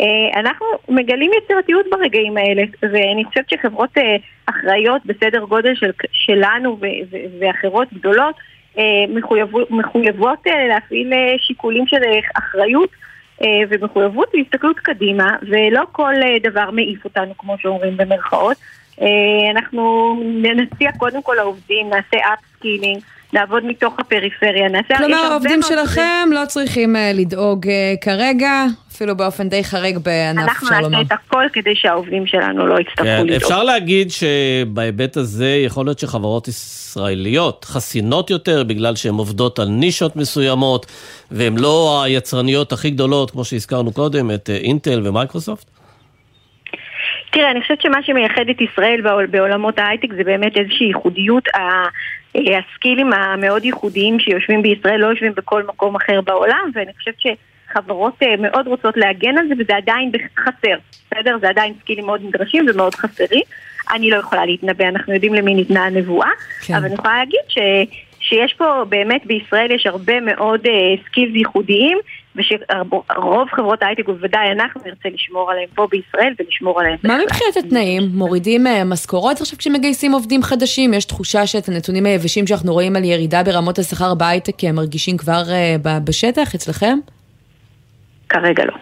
אה, 0.00 0.40
אנחנו 0.40 0.66
מגלים 0.88 1.30
יצירתיות 1.38 1.86
ברגעים 1.90 2.36
האלה, 2.36 2.62
ואני 2.82 3.24
חושבת 3.24 3.50
שחברות 3.50 3.98
אה, 3.98 4.16
אחראיות 4.46 5.06
בסדר 5.06 5.44
גודל 5.44 5.74
של, 5.74 5.90
שלנו 6.12 6.78
ואחרות 7.40 7.92
גדולות 7.92 8.34
אה, 8.78 9.04
מחויבות, 9.70 10.46
להפעיל 10.68 11.12
שיקולים 11.38 11.86
של 11.86 12.02
אחריות 12.38 12.90
ומחויבות 13.68 14.34
והסתכלות 14.34 14.78
קדימה, 14.78 15.36
ולא 15.42 15.82
כל 15.92 16.14
דבר 16.42 16.70
מעיף 16.70 17.04
אותנו, 17.04 17.38
כמו 17.38 17.58
שאומרים 17.58 17.96
במרכאות. 17.96 18.56
אנחנו 19.50 20.14
נציע 20.40 20.90
קודם 20.92 21.22
כל 21.22 21.34
לעובדים, 21.38 21.90
נעשה 21.90 22.16
upskilling. 22.34 22.98
לעבוד 23.34 23.64
מתוך 23.64 23.94
הפריפריה. 23.98 24.68
נעשה, 24.68 24.96
כלומר, 24.96 25.16
העובדים 25.16 25.62
שלכם 25.62 26.28
לא 26.32 26.46
צריכים 26.46 26.96
uh, 26.96 26.98
לדאוג 27.14 27.66
uh, 27.66 27.70
כרגע, 28.00 28.64
אפילו 28.92 29.16
באופן 29.16 29.48
די 29.48 29.64
חריג 29.64 29.98
בענף, 29.98 30.50
אפשר 30.50 30.66
לומר. 30.66 30.78
אנחנו 30.78 30.88
נעשה 30.88 31.02
את 31.02 31.12
הכל 31.12 31.44
כדי 31.52 31.74
שהעובדים 31.74 32.26
שלנו 32.26 32.66
לא 32.66 32.80
יצטרכו 32.80 33.04
כן, 33.04 33.26
לדאוג. 33.26 33.42
אפשר 33.42 33.62
להגיד 33.62 34.08
שבהיבט 34.10 35.16
הזה 35.16 35.62
יכול 35.66 35.86
להיות 35.86 35.98
שחברות 35.98 36.48
ישראליות 36.48 37.64
חסינות 37.64 38.30
יותר 38.30 38.64
בגלל 38.64 38.96
שהן 38.96 39.14
עובדות 39.14 39.58
על 39.58 39.68
נישות 39.68 40.16
מסוימות, 40.16 40.86
והן 41.30 41.58
לא 41.58 42.02
היצרניות 42.04 42.72
הכי 42.72 42.90
גדולות, 42.90 43.30
כמו 43.30 43.44
שהזכרנו 43.44 43.92
קודם, 43.92 44.30
את 44.30 44.50
אה, 44.50 44.56
אינטל 44.56 45.00
ומייקרוסופט? 45.04 45.70
תראה, 47.32 47.50
אני 47.50 47.60
חושבת 47.60 47.80
שמה 47.82 48.02
שמייחד 48.02 48.48
את 48.50 48.60
ישראל 48.60 49.26
בעולמות 49.30 49.78
ההייטק 49.78 50.08
זה 50.16 50.24
באמת 50.24 50.56
איזושהי 50.56 50.86
ייחודיות. 50.86 51.44
הסקילים 52.34 53.12
המאוד 53.12 53.64
ייחודיים 53.64 54.20
שיושבים 54.20 54.62
בישראל 54.62 55.00
לא 55.00 55.06
יושבים 55.06 55.32
בכל 55.36 55.62
מקום 55.62 55.96
אחר 55.96 56.20
בעולם, 56.20 56.70
ואני 56.74 56.92
חושבת 56.94 57.14
חברות 57.72 58.22
מאוד 58.38 58.66
רוצות 58.66 58.96
להגן 58.96 59.38
על 59.38 59.48
זה 59.48 59.54
וזה 59.58 59.76
עדיין 59.76 60.10
חסר, 60.38 60.76
בסדר? 61.06 61.38
זה 61.40 61.48
עדיין 61.48 61.74
סקילים 61.80 62.06
מאוד 62.06 62.20
נדרשים 62.24 62.66
ומאוד 62.68 62.94
חסרים. 62.94 63.42
אני 63.92 64.10
לא 64.10 64.16
יכולה 64.16 64.46
להתנבא, 64.46 64.88
אנחנו 64.88 65.14
יודעים 65.14 65.34
למי 65.34 65.54
ניתנה 65.54 65.84
הנבואה, 65.84 66.28
כן. 66.66 66.74
אבל 66.74 66.84
אני 66.84 66.94
יכולה 66.94 67.18
להגיד 67.18 67.40
ש... 67.48 67.58
שיש 68.28 68.54
פה 68.54 68.84
באמת 68.88 69.26
בישראל 69.26 69.70
יש 69.70 69.86
הרבה 69.86 70.20
מאוד 70.20 70.60
uh, 70.66 70.70
skills 71.06 71.34
ייחודיים 71.34 71.98
ושרוב 72.36 73.48
חברות 73.50 73.82
ההייטק, 73.82 74.08
ובוודאי 74.08 74.52
אנחנו 74.52 74.80
נרצה 74.86 75.08
לשמור 75.14 75.50
עליהם 75.50 75.68
פה 75.74 75.86
בישראל 75.90 76.34
ולשמור 76.38 76.80
עליהם. 76.80 76.96
מה 77.04 77.18
מבחינת 77.24 77.56
התנאים? 77.56 78.02
מורידים 78.14 78.66
uh, 78.66 78.70
משכורות 78.84 79.40
עכשיו 79.40 79.58
כשמגייסים 79.58 80.12
עובדים 80.12 80.42
חדשים? 80.42 80.94
יש 80.94 81.04
תחושה 81.04 81.46
שאת 81.46 81.68
הנתונים 81.68 82.06
היבשים 82.06 82.46
שאנחנו 82.46 82.72
רואים 82.72 82.96
על 82.96 83.04
ירידה 83.04 83.42
ברמות 83.42 83.78
השכר 83.78 84.14
בהייטק 84.14 84.64
הם 84.64 84.74
מרגישים 84.74 85.16
כבר 85.16 85.42
uh, 85.42 85.88
בשטח 86.04 86.54
אצלכם? 86.54 86.98
כרגע 88.28 88.64
לא. 88.64 88.74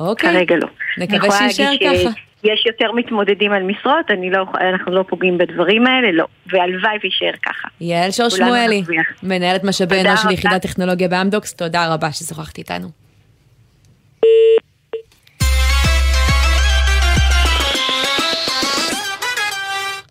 אוקיי. 0.00 0.32
כרגע 0.32 0.54
לא. 0.56 0.68
נקווה 0.98 1.38
שיישאר 1.38 1.72
ככה. 1.84 2.10
יש 2.44 2.66
יותר 2.66 2.92
מתמודדים 2.92 3.52
על 3.52 3.62
משרות, 3.62 4.06
לא, 4.32 4.44
אנחנו 4.60 4.92
לא 4.92 5.04
פוגעים 5.08 5.38
בדברים 5.38 5.86
האלה, 5.86 6.12
לא. 6.12 6.26
והלוואי 6.46 6.98
ויישאר 7.02 7.32
ככה. 7.42 7.68
יעל 7.80 8.10
שור 8.10 8.28
שמואלי, 8.28 8.82
מנהלת 9.22 9.64
משאבי 9.64 10.00
אנוש 10.00 10.22
של 10.22 10.30
יחידת 10.30 10.62
טכנולוגיה 10.62 11.08
באמדוקס, 11.08 11.54
תודה 11.54 11.94
רבה 11.94 12.12
ששוחחת 12.12 12.58
איתנו. 12.58 12.88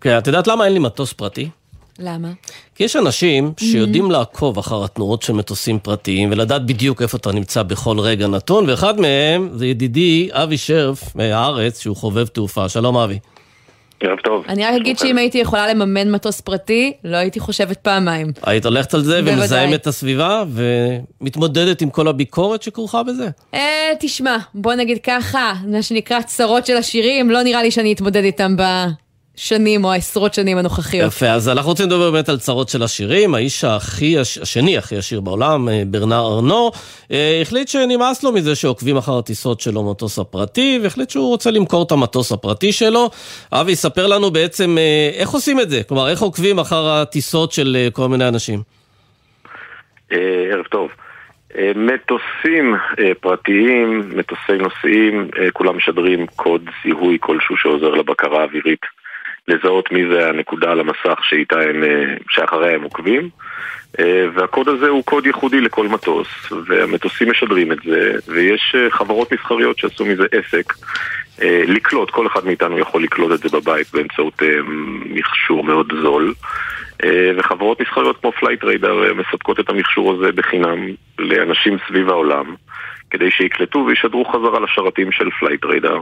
כן, 0.01 0.17
את 0.17 0.27
יודעת 0.27 0.47
למה 0.47 0.65
אין 0.65 0.73
לי 0.73 0.79
מטוס 0.79 1.13
פרטי? 1.13 1.49
למה? 2.02 2.28
כי 2.76 2.84
יש 2.84 2.95
אנשים 2.95 3.54
שיודעים 3.58 4.06
mm-hmm. 4.06 4.12
לעקוב 4.12 4.58
אחר 4.58 4.84
התנועות 4.84 5.22
של 5.22 5.34
מטוסים 5.34 5.80
פרטיים 5.80 6.32
ולדעת 6.32 6.66
בדיוק 6.66 7.02
איפה 7.02 7.18
אתה 7.18 7.32
נמצא 7.32 7.64
בכל 7.64 7.99
רגע 7.99 8.28
נתון, 8.28 8.70
ואחד 8.70 8.99
מהם 8.99 9.49
זה 9.54 9.66
ידידי 9.66 10.30
אבי 10.32 10.58
שרף 10.58 11.16
מהארץ, 11.16 11.82
שהוא 11.82 11.95
חובב 11.95 12.28
תעופה. 12.28 12.70
שלום 12.70 12.97
אבי. 12.97 13.20
ערב 14.04 14.18
טוב. 14.20 14.43
אני 14.49 14.66
רק 14.66 14.74
אגיד 14.76 14.97
שאם 14.97 15.18
הייתי 15.18 15.38
יכולה 15.38 15.68
לממן 15.68 16.12
מטוס 16.12 16.41
פרטי, 16.41 16.93
לא 17.04 17.18
הייתי 17.18 17.39
חושבת 17.39 17.78
פעמיים. 17.78 18.28
היית 18.43 18.66
הולכת 18.66 18.93
על 18.93 19.02
זה 19.02 19.22
ומזהמת 19.26 19.82
את 19.82 19.88
הסביבה 19.88 20.43
ומתמודדת 21.22 21.82
עם 21.82 21.89
כל 21.89 22.08
הביקורת 22.08 22.64
שכרוכה 22.64 23.04
בזה? 23.04 23.28
אה, 23.54 23.91
תשמע, 23.99 24.38
בוא 24.54 24.74
נגיד 24.74 24.97
ככה, 25.04 25.54
מה 25.68 25.82
שנקרא 25.82 26.22
צרות 26.22 26.66
של 26.66 26.78
השירים, 26.78 27.30
לא 27.30 27.43
נראה 27.43 27.64
לי 27.64 27.72
שאני 27.72 27.93
אתמודד 27.93 28.24
איתם 28.24 28.58
ב... 28.58 28.64
השנים 29.36 29.86
או 29.86 29.91
העשרות 29.91 30.34
שנים 30.34 30.57
הנוכחיות. 30.57 31.07
יפה, 31.07 31.25
אז 31.25 31.49
אנחנו 31.49 31.69
רוצים 31.69 31.86
לדבר 31.86 32.11
באמת 32.11 32.29
על 32.29 32.38
צרות 32.38 32.69
של 32.69 32.84
עשירים. 32.84 33.36
האיש 33.36 33.63
הכי, 33.63 34.19
השני 34.19 34.77
הכי 34.77 34.97
עשיר 34.97 35.21
בעולם, 35.21 35.69
אה, 35.69 35.84
ברנר 35.88 36.19
ארנו, 36.19 36.71
אה, 37.11 37.39
החליט 37.41 37.67
שנמאס 37.67 38.23
לו 38.23 38.32
מזה 38.32 38.55
שעוקבים 38.55 38.97
אחר 38.97 39.17
הטיסות 39.17 39.59
שלו 39.61 39.84
במטוס 39.84 40.19
הפרטי, 40.19 40.79
והחליט 40.84 41.09
שהוא 41.09 41.27
רוצה 41.27 41.51
למכור 41.51 41.84
את 41.84 41.91
המטוס 41.91 42.32
הפרטי 42.32 42.71
שלו. 42.71 43.09
אבי, 43.51 43.75
ספר 43.75 44.07
לנו 44.07 44.32
בעצם 44.32 44.77
אה, 44.77 45.09
איך 45.13 45.29
עושים 45.29 45.59
את 45.59 45.69
זה, 45.69 45.84
כלומר, 45.84 46.09
איך 46.09 46.21
עוקבים 46.21 46.59
אחר 46.59 46.89
הטיסות 46.89 47.51
של 47.51 47.88
כל 47.93 48.07
מיני 48.07 48.27
אנשים. 48.27 48.59
ערב 50.09 50.65
טוב. 50.65 50.89
מטוסים 51.75 52.75
פרטיים, 53.19 54.11
מטוסי 54.15 54.57
נוסעים, 54.59 55.29
כולם 55.53 55.77
משדרים 55.77 56.27
קוד 56.27 56.69
זיהוי 56.84 57.17
כלשהו 57.19 57.57
שעוזר 57.57 57.89
לבקרה 57.89 58.41
האווירית 58.41 58.82
לזהות 59.48 59.92
מי 59.92 60.08
זה 60.08 60.30
הנקודה 60.30 60.72
על 60.72 60.80
המסך 60.80 61.20
שאיתה 61.22 61.60
הם, 61.60 61.84
אה, 61.84 62.14
שאחריה 62.30 62.76
הם 62.76 62.84
עוקבים. 62.84 63.30
אה, 64.00 64.26
והקוד 64.34 64.70
הזה 64.70 64.88
הוא 64.88 65.04
קוד 65.04 65.26
ייחודי 65.26 65.62
לכל 65.62 65.88
מטוס 65.88 66.28
והמטוסים 66.68 67.32
משדרים 67.32 67.72
את 67.72 67.78
זה 67.86 68.12
ויש 68.28 68.76
אה, 68.76 68.89
חברות 68.89 69.34
מסחריות 69.34 69.78
שעשו 69.78 70.06
מזה 70.06 70.24
עסק 70.32 70.74
לקלוט, 71.44 72.10
כל 72.10 72.28
אחד 72.28 72.46
מאיתנו 72.46 72.80
יכול 72.80 73.04
לקלוט 73.04 73.32
את 73.32 73.39
זה 73.39 73.58
בבית 73.58 73.88
באמצעות 73.94 74.42
מכשור 75.06 75.64
מאוד 75.64 75.94
זול. 76.02 76.34
וחברות 77.38 77.82
מסחריות 77.82 78.18
כמו 78.22 78.32
פלייט 78.32 78.64
רדאר 78.64 79.14
מספקות 79.14 79.60
את 79.60 79.70
המכשור 79.70 80.14
הזה 80.14 80.32
בחינם 80.32 80.88
לאנשים 81.20 81.78
סביב 81.88 82.10
העולם 82.10 82.56
כדי 83.12 83.32
שיקלטו 83.32 83.86
וישדרו 83.88 84.26
חזרה 84.26 84.59
לשרתים 84.59 85.12
של 85.12 85.30
פלייט 85.39 85.66
רדאר 85.66 85.99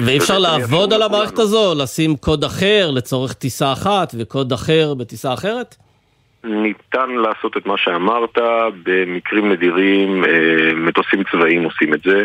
ואי 0.00 0.18
אפשר 0.18 0.38
לעבוד 0.38 0.92
על 0.92 1.02
המערכת 1.02 1.38
הזו? 1.38 1.74
לשים 1.82 2.16
קוד 2.16 2.44
אחר 2.44 2.90
לצורך 2.94 3.32
טיסה 3.32 3.72
אחת 3.72 4.14
וקוד 4.18 4.52
אחר 4.52 4.94
בטיסה 4.94 5.34
אחרת? 5.34 5.76
ניתן 6.44 7.10
לעשות 7.10 7.56
את 7.56 7.66
מה 7.66 7.74
שאמרת, 7.76 8.38
במקרים 8.82 9.52
נדירים 9.52 10.24
אה, 10.24 10.74
מטוסים 10.74 11.22
צבאיים 11.32 11.64
עושים 11.64 11.94
את 11.94 12.00
זה, 12.04 12.24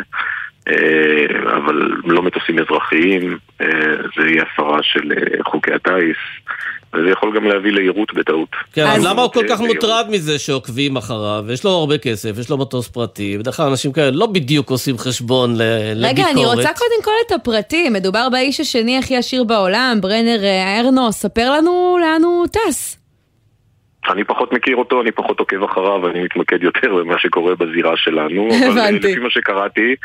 אה, 0.67 1.55
אבל 1.57 1.91
לא 2.05 2.21
מטוסים 2.21 2.59
אזרחיים, 2.59 3.37
אה, 3.61 3.67
זה 4.17 4.29
יהיה 4.29 4.43
הפרה 4.43 4.83
של 4.83 5.11
חוקי 5.45 5.73
הטיס. 5.73 6.17
וזה 6.93 7.09
יכול 7.09 7.35
גם 7.35 7.43
להביא 7.43 7.71
לעירות 7.71 8.13
בטעות. 8.13 8.49
כן, 8.73 8.85
אז 8.85 9.05
למה 9.05 9.21
הוא 9.21 9.31
כל 9.31 9.45
כך 9.49 9.61
מוטרד 9.61 10.05
מזה 10.09 10.39
שעוקבים 10.39 10.97
אחריו? 10.97 11.45
יש 11.53 11.63
לו 11.65 11.71
הרבה 11.71 11.97
כסף, 11.97 12.39
יש 12.39 12.49
לו 12.49 12.57
מטוס 12.57 12.87
פרטי, 12.87 13.37
בדרך 13.37 13.55
כלל 13.57 13.67
אנשים 13.69 13.91
כאלה 13.91 14.11
לא 14.11 14.25
בדיוק 14.25 14.69
עושים 14.69 14.97
חשבון 14.97 15.51
לביקורת. 15.55 16.11
רגע, 16.11 16.23
אני 16.31 16.45
רוצה 16.45 16.69
קודם 16.73 17.03
כל 17.03 17.11
את 17.27 17.31
הפרטים. 17.31 17.93
מדובר 17.93 18.29
באיש 18.31 18.59
השני 18.59 18.97
הכי 18.97 19.17
עשיר 19.17 19.43
בעולם, 19.43 19.97
ברנר 20.01 20.43
אה, 20.43 20.79
ארנו, 20.79 21.11
ספר 21.11 21.51
לנו 21.51 21.97
לאן 22.01 22.23
הוא 22.23 22.47
טס. 22.47 22.99
אני 24.09 24.23
פחות 24.23 24.53
מכיר 24.53 24.75
אותו, 24.75 25.01
אני 25.01 25.11
פחות 25.11 25.39
עוקב 25.39 25.63
אחריו, 25.63 26.09
אני 26.09 26.23
מתמקד 26.23 26.63
יותר 26.63 26.95
במה 26.95 27.19
שקורה 27.19 27.55
בזירה 27.55 27.97
שלנו. 27.97 28.47
הבנתי. 28.53 28.69
אבל 28.69 28.95
לפי 28.95 29.19
מה 29.19 29.29
שקראתי, 29.29 29.95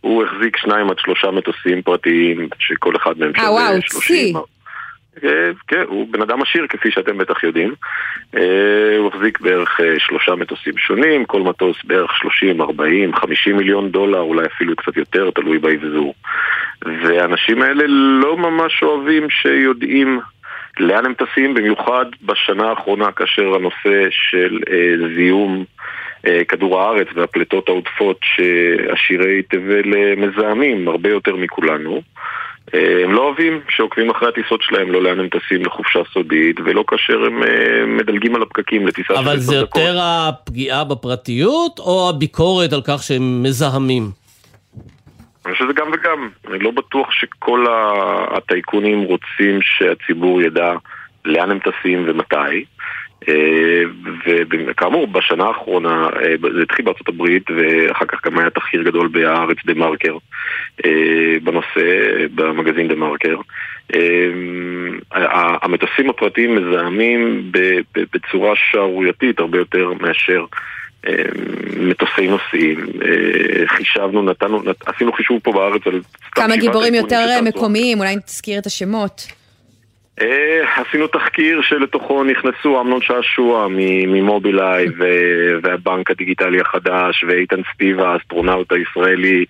הוא 0.00 0.24
החזיק 0.24 0.56
שניים 0.56 0.90
עד 0.90 0.96
שלושה 0.98 1.30
מטוסים 1.30 1.82
פרטיים, 1.82 2.48
שכל 2.58 2.96
אחד 2.96 3.18
מהם 3.18 3.32
אה, 3.36 3.40
שווה 3.40 3.70
שלושים. 3.82 4.36
אה, 4.36 4.42
כן, 5.68 5.84
הוא 5.86 6.06
בן 6.10 6.22
אדם 6.22 6.42
עשיר 6.42 6.66
כפי 6.68 6.90
שאתם 6.90 7.18
בטח 7.18 7.44
יודעים. 7.44 7.74
אה, 8.36 8.96
הוא 8.98 9.08
החזיק 9.08 9.40
בערך 9.40 9.80
אה, 9.80 9.94
שלושה 9.98 10.34
מטוסים 10.34 10.78
שונים, 10.78 11.24
כל 11.24 11.42
מטוס 11.42 11.76
בערך 11.84 12.16
30, 12.16 12.60
40, 12.60 13.14
50 13.14 13.56
מיליון 13.56 13.90
דולר, 13.90 14.20
אולי 14.20 14.46
אפילו 14.46 14.76
קצת 14.76 14.96
יותר, 14.96 15.30
תלוי 15.30 15.58
באבזור. 15.58 16.14
והאנשים 16.82 17.62
האלה 17.62 17.84
לא 18.22 18.36
ממש 18.36 18.82
אוהבים 18.82 19.30
שיודעים 19.30 20.20
לאן 20.80 21.06
הם 21.06 21.14
טסים, 21.14 21.54
במיוחד 21.54 22.04
בשנה 22.22 22.68
האחרונה 22.70 23.12
כאשר 23.12 23.54
הנושא 23.54 24.06
של 24.10 24.58
זיהום 25.14 25.64
כדור 26.48 26.80
הארץ 26.80 27.06
והפליטות 27.14 27.68
העודפות 27.68 28.18
שעשירי 28.24 29.42
תבל 29.42 30.16
מזהמים 30.16 30.88
הרבה 30.88 31.10
יותר 31.10 31.36
מכולנו. 31.36 31.94
אה, 31.96 32.02
הם 32.72 33.12
לא 33.12 33.20
אוהבים 33.20 33.60
שעוקבים 33.68 34.10
אחרי 34.10 34.28
הטיסות 34.28 34.62
שלהם, 34.62 34.92
לא 34.92 35.02
לאן 35.02 35.20
הם 35.20 35.28
טסים 35.28 35.64
לחופשה 35.64 35.98
סודית, 36.12 36.56
ולא 36.64 36.84
כאשר 36.86 37.24
הם 37.24 37.42
אה, 37.42 37.86
מדלגים 37.86 38.34
על 38.34 38.42
הפקקים 38.42 38.86
לטיסה 38.86 39.14
של 39.14 39.20
אבל 39.20 39.38
זה 39.38 39.54
יותר 39.54 39.98
הפגיעה 40.00 40.84
בפרטיות, 40.84 41.78
או 41.78 42.10
הביקורת 42.10 42.72
על 42.72 42.80
כך 42.84 43.02
שהם 43.02 43.42
מזהמים? 43.42 44.10
אני 45.46 45.52
חושב 45.52 45.64
שזה 45.64 45.72
גם 45.72 45.86
וגם. 45.92 46.28
אני 46.50 46.58
לא 46.58 46.70
בטוח 46.70 47.12
שכל 47.12 47.66
הטייקונים 48.36 49.02
רוצים 49.02 49.58
שהציבור 49.62 50.42
ידע 50.42 50.72
לאן 51.24 51.50
הם 51.50 51.58
טסים 51.58 52.04
ומתי. 52.08 52.64
אה, 53.28 53.82
וכאמור, 54.66 55.06
בשנה 55.06 55.44
האחרונה, 55.44 56.08
אה, 56.22 56.34
זה 56.54 56.62
התחיל 56.62 56.84
בארצות 56.84 57.08
הברית, 57.08 57.42
ואחר 57.50 58.06
כך 58.06 58.26
גם 58.26 58.38
היה 58.38 58.50
תחקיר 58.50 58.82
גדול 58.82 59.08
בהארץ 59.08 59.56
דה 59.66 59.74
מרקר, 59.74 60.16
אה, 60.84 61.36
בנושא, 61.42 61.80
במגזין 62.34 62.88
דה 62.88 62.94
מרקר. 62.94 63.36
המטוסים 65.62 66.10
הפרטיים 66.10 66.54
מזהמים 66.54 67.52
בצורה 68.14 68.52
שערורייתית 68.56 69.38
הרבה 69.38 69.58
יותר 69.58 69.92
מאשר 70.00 70.44
מטוסי 71.76 72.28
נוסעים, 72.28 72.86
חישבנו, 73.66 74.22
נתנו, 74.22 74.62
עשינו 74.86 75.12
חישוב 75.12 75.40
פה 75.42 75.52
בארץ 75.52 75.82
על... 75.86 76.00
כמה 76.30 76.56
גיבורים 76.56 76.94
יותר 76.94 77.40
מקומיים, 77.42 77.98
אולי 77.98 78.16
תזכיר 78.26 78.58
את 78.58 78.66
השמות. 78.66 79.41
אה, 80.20 80.60
עשינו 80.76 81.06
תחקיר 81.06 81.62
שלתוכו 81.62 82.24
נכנסו 82.24 82.80
אמנון 82.80 83.02
שעשוע 83.02 83.66
ממובילאיי 83.70 84.86
והבנק 85.62 86.10
הדיגיטלי 86.10 86.60
החדש 86.60 87.24
ואיתן 87.28 87.60
סטיבה 87.74 88.12
האסטרונאוט 88.12 88.72
הישראלי 88.72 89.44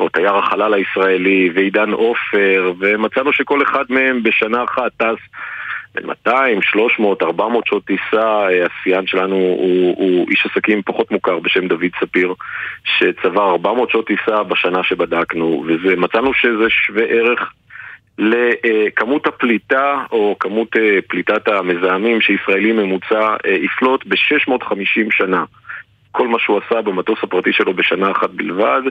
או 0.00 0.08
תייר 0.08 0.36
החלל 0.36 0.74
הישראלי 0.74 1.50
ועידן 1.54 1.90
עופר 1.90 2.72
ומצאנו 2.78 3.32
שכל 3.32 3.62
אחד 3.62 3.84
מהם 3.88 4.22
בשנה 4.22 4.64
אחת 4.64 4.92
טס 4.96 5.18
בין 5.94 6.06
200, 6.06 6.62
300, 6.62 7.22
400 7.22 7.66
שעות 7.66 7.84
טיסה, 7.84 8.46
השיאן 8.66 9.06
שלנו 9.06 9.34
הוא, 9.34 9.94
הוא 9.96 10.26
איש 10.30 10.46
עסקים 10.46 10.82
פחות 10.82 11.10
מוכר 11.10 11.38
בשם 11.38 11.68
דוד 11.68 11.90
ספיר 12.00 12.34
שצבר 12.84 13.50
400 13.50 13.90
שעות 13.90 14.06
טיסה 14.06 14.42
בשנה 14.42 14.82
שבדקנו 14.82 15.64
ומצאנו 15.84 16.34
שזה 16.34 16.70
שווה 16.70 17.04
ערך 17.04 17.52
לכמות 18.18 19.26
הפליטה 19.26 20.04
או 20.12 20.36
כמות 20.40 20.76
אה, 20.76 20.98
פליטת 21.08 21.48
המזהמים 21.48 22.20
שישראלי 22.20 22.72
ממוצע 22.72 23.36
אה, 23.46 23.50
יפלוט 23.50 24.06
ב-650 24.06 25.06
שנה. 25.10 25.44
כל 26.12 26.28
מה 26.28 26.38
שהוא 26.38 26.60
עשה 26.66 26.82
במטוס 26.82 27.18
הפרטי 27.22 27.52
שלו 27.52 27.74
בשנה 27.74 28.10
אחת 28.10 28.30
בלבד, 28.30 28.82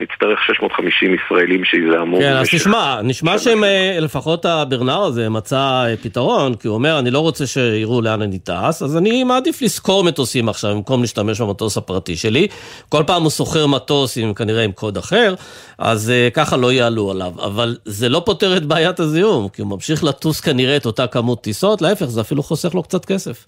נצטרך 0.00 0.44
650 0.46 1.14
ישראלים 1.14 1.64
שיזהמו. 1.64 2.18
כן, 2.18 2.32
אז 2.32 2.48
תשמע, 2.50 3.02
נשמע 3.02 3.38
שהם, 3.38 3.64
אה, 3.64 3.98
לפחות 4.00 4.44
הברנר 4.44 5.02
הזה 5.02 5.28
מצא 5.28 5.84
אה, 5.86 5.96
פתרון, 6.02 6.54
כי 6.54 6.68
הוא 6.68 6.74
אומר, 6.74 6.98
אני 6.98 7.10
לא 7.10 7.18
רוצה 7.18 7.46
שיראו 7.46 8.02
לאן 8.02 8.22
אני 8.22 8.38
טס, 8.38 8.82
אז 8.82 8.96
אני 8.96 9.24
מעדיף 9.24 9.62
לשכור 9.62 10.04
מטוסים 10.04 10.48
עכשיו, 10.48 10.74
במקום 10.74 11.00
להשתמש 11.00 11.40
במטוס 11.40 11.76
הפרטי 11.76 12.16
שלי. 12.16 12.48
כל 12.88 13.02
פעם 13.06 13.22
הוא 13.22 13.30
שוכר 13.30 13.66
מטוס, 13.66 14.18
עם, 14.18 14.34
כנראה 14.34 14.64
עם 14.64 14.72
קוד 14.72 14.96
אחר, 14.96 15.34
אז 15.78 16.10
אה, 16.10 16.28
ככה 16.34 16.56
לא 16.56 16.72
יעלו 16.72 17.10
עליו. 17.10 17.32
אבל 17.44 17.76
זה 17.84 18.08
לא 18.08 18.22
פותר 18.26 18.56
את 18.56 18.66
בעיית 18.66 19.00
הזיהום, 19.00 19.48
כי 19.48 19.62
הוא 19.62 19.70
ממשיך 19.70 20.04
לטוס 20.04 20.40
כנראה 20.40 20.76
את 20.76 20.86
אותה 20.86 21.06
כמות 21.06 21.42
טיסות, 21.42 21.82
להפך, 21.82 22.04
זה 22.04 22.20
אפילו 22.20 22.42
חוסך 22.42 22.74
לו 22.74 22.82
קצת 22.82 23.04
כסף. 23.04 23.46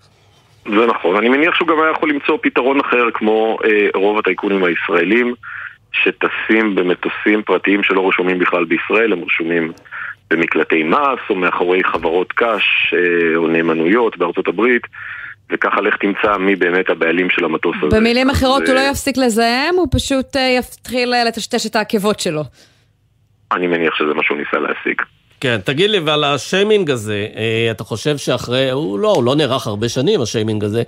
זה 0.65 0.87
נכון. 0.87 1.17
אני 1.17 1.29
מניח 1.29 1.55
שהוא 1.55 1.69
גם 1.69 1.81
היה 1.83 1.91
יכול 1.91 2.11
למצוא 2.11 2.39
פתרון 2.43 2.81
אחר 2.81 3.11
כמו 3.15 3.59
אה, 3.65 3.89
רוב 3.95 4.19
הטייקונים 4.19 4.65
הישראלים, 4.65 5.35
שטסים 5.93 6.75
במטוסים 6.75 7.43
פרטיים 7.43 7.83
שלא 7.83 8.09
רשומים 8.09 8.39
בכלל 8.39 8.65
בישראל, 8.65 9.13
הם 9.13 9.25
רשומים 9.25 9.73
במקלטי 10.33 10.83
מס 10.83 11.21
או 11.31 11.35
מאחורי 11.35 11.85
חברות 11.85 12.33
קש 12.33 12.95
אה, 12.95 13.37
או 13.37 13.49
נאמנויות 13.49 14.17
בארצות 14.19 14.49
הברית, 14.49 14.83
וככה 15.53 15.81
לך 15.81 15.97
תמצא 15.97 16.37
מי 16.37 16.57
באמת 16.57 16.91
הבעלים 16.91 17.31
של 17.31 17.45
המטוס 17.45 17.77
הזה. 17.83 17.97
במילים 17.97 18.31
אחרות, 18.31 18.63
הוא 18.67 18.75
לא 18.75 18.81
אה, 18.81 18.91
יפסיק 18.91 19.17
לזהם, 19.17 19.75
הוא 19.77 19.89
פשוט 19.91 20.37
אה, 20.37 20.59
יתחיל 20.59 21.15
לטשטש 21.29 21.67
את 21.67 21.77
העקבות 21.77 22.21
שלו. 22.21 22.43
אני 23.53 23.67
מניח 23.67 23.95
שזה 23.95 24.15
מה 24.15 24.23
שהוא 24.23 24.39
ניסה 24.39 24.59
להשיג. 24.59 25.03
כן, 25.41 25.59
תגיד 25.65 25.91
לי, 25.91 25.99
ועל 25.99 26.25
השיימינג 26.25 26.91
הזה, 26.91 27.27
אתה 27.71 27.85
חושב 27.85 28.17
שאחרי, 28.17 28.71
הוא 28.71 28.99
לא, 28.99 29.13
הוא 29.17 29.25
לא 29.25 29.37
נערך 29.37 29.67
הרבה 29.67 29.89
שנים, 29.89 30.21
השיימינג 30.21 30.65
הזה, 30.65 30.83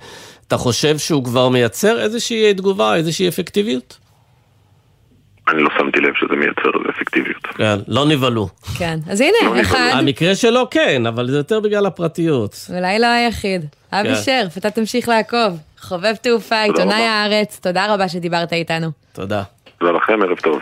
אתה 0.47 0.57
חושב 0.57 0.97
שהוא 0.97 1.23
כבר 1.23 1.49
מייצר 1.49 2.01
איזושהי 2.01 2.53
תגובה, 2.53 2.95
איזושהי 2.95 3.27
אפקטיביות? 3.27 4.04
אני 5.47 5.63
לא 5.63 5.69
שמתי 5.77 5.99
לב 5.99 6.13
שזה 6.15 6.35
מייצר 6.35 6.89
אפקטיביות. 6.89 7.47
כן, 7.47 7.75
לא 7.87 8.05
נבהלו. 8.05 8.47
כן, 8.77 8.99
אז 9.09 9.21
הנה, 9.21 9.61
אחד, 9.61 9.89
המקרה 9.93 10.35
שלו 10.35 10.69
כן, 10.71 11.05
אבל 11.05 11.27
זה 11.31 11.37
יותר 11.37 11.59
בגלל 11.59 11.85
הפרטיות. 11.85 12.69
אולי 12.75 12.99
לא 12.99 13.07
היחיד. 13.07 13.65
אבי 13.91 14.09
כן. 14.09 14.15
שרף, 14.15 14.57
אתה 14.57 14.71
תמשיך 14.71 15.09
לעקוב. 15.09 15.57
חובב 15.79 16.15
תעופה, 16.15 16.61
עיתונאי. 16.61 17.01
הארץ, 17.03 17.59
תודה 17.63 17.93
רבה 17.93 18.09
שדיברת 18.09 18.53
איתנו. 18.53 18.87
תודה. 19.13 19.43
תודה 19.79 19.91
לכם, 19.91 20.21
ערב 20.21 20.37
טוב. 20.37 20.59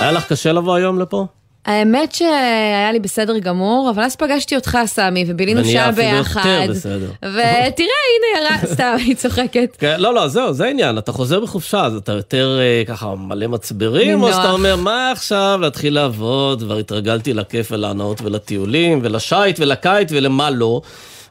היה 0.00 0.12
לך 0.12 0.28
קשה 0.28 0.52
לבוא 0.52 0.74
היום 0.74 1.00
לפה? 1.00 1.26
האמת 1.66 2.12
שהיה 2.12 2.92
לי 2.92 3.00
בסדר 3.00 3.38
גמור, 3.38 3.90
אבל 3.94 4.02
אז 4.02 4.16
פגשתי 4.16 4.56
אותך, 4.56 4.78
סמי, 4.86 5.24
ובילינו 5.28 5.60
ונהיה 5.60 5.72
שעה 5.72 5.90
אפילו 5.90 6.08
ביחד. 6.08 6.44
יותר 6.46 6.72
בסדר. 6.72 7.10
ותראה, 7.20 7.70
הנה, 7.76 8.40
ירה, 8.40 8.74
סתם, 8.74 8.96
היא 9.06 9.16
צוחקת. 9.16 9.76
כן, 9.78 10.00
לא, 10.00 10.14
לא, 10.14 10.28
זהו, 10.28 10.52
זה 10.52 10.64
העניין, 10.64 10.98
אתה 10.98 11.12
חוזר 11.12 11.40
בחופשה, 11.40 11.84
אז 11.84 11.96
אתה 11.96 12.12
יותר 12.12 12.58
אה, 12.60 12.82
ככה 12.86 13.14
מלא 13.14 13.46
מצברים, 13.46 14.22
או. 14.22 14.32
שאתה 14.32 14.50
אומר, 14.50 14.76
מה 14.76 15.12
עכשיו, 15.12 15.58
להתחיל 15.62 15.94
לעבוד, 15.94 16.62
כבר 16.62 16.76
התרגלתי 16.76 17.34
לכיף 17.34 17.72
ולהנאות 17.72 18.20
ולטיולים, 18.22 19.00
ולשייט 19.02 19.60
ולקיט 19.60 20.08
ולמה 20.10 20.50
לא. 20.50 20.80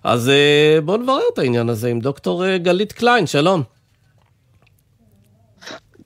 אז 0.04 0.30
אה, 0.30 0.82
בואו 0.82 0.98
נברר 0.98 1.20
את 1.34 1.40
העניין 1.40 1.70
הזה 1.70 1.90
עם 1.90 2.00
דוקטור 2.00 2.46
אה, 2.46 2.58
גלית 2.58 2.92
קליין, 2.92 3.28
שלום. 3.28 3.64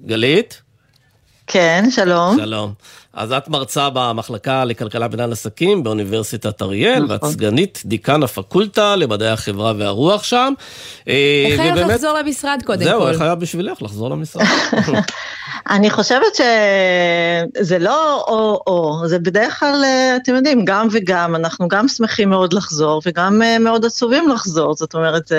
גלית? 0.05 0.61
כן, 1.47 1.85
שלום. 1.89 2.37
שלום. 2.37 2.73
אז 3.13 3.31
את 3.31 3.47
מרצה 3.47 3.89
במחלקה 3.93 4.65
לכלכלה 4.65 5.07
ומנהל 5.11 5.31
עסקים 5.31 5.83
באוניברסיטת 5.83 6.61
אריאל, 6.61 7.03
נכון. 7.03 7.11
ואת 7.11 7.25
סגנית 7.25 7.81
דיקן 7.85 8.23
הפקולטה 8.23 8.95
למדעי 8.95 9.29
החברה 9.29 9.73
והרוח 9.77 10.23
שם. 10.23 10.53
אה, 11.07 11.45
איך 11.51 11.59
היה 11.59 11.75
לך 11.75 11.87
לחזור 11.87 12.17
למשרד 12.19 12.61
קודם 12.65 12.83
זהו, 12.83 13.01
כל? 13.01 13.09
איך 13.09 13.21
היה 13.21 13.35
בשבילך 13.35 13.81
לחזור 13.81 14.09
למשרד? 14.09 14.45
אני 15.69 15.89
חושבת 15.89 16.35
שזה 16.35 17.79
לא 17.79 18.23
או-או, 18.27 19.07
זה 19.07 19.19
בדרך 19.19 19.59
כלל, 19.59 19.81
אה, 19.83 20.15
אתם 20.15 20.35
יודעים, 20.35 20.65
גם 20.65 20.87
וגם, 20.91 21.35
אנחנו 21.35 21.67
גם 21.67 21.87
שמחים 21.87 22.29
מאוד 22.29 22.53
לחזור 22.53 23.01
וגם 23.05 23.41
אה, 23.41 23.59
מאוד 23.59 23.85
עצובים 23.85 24.29
לחזור, 24.29 24.75
זאת 24.75 24.93
אומרת, 24.93 25.31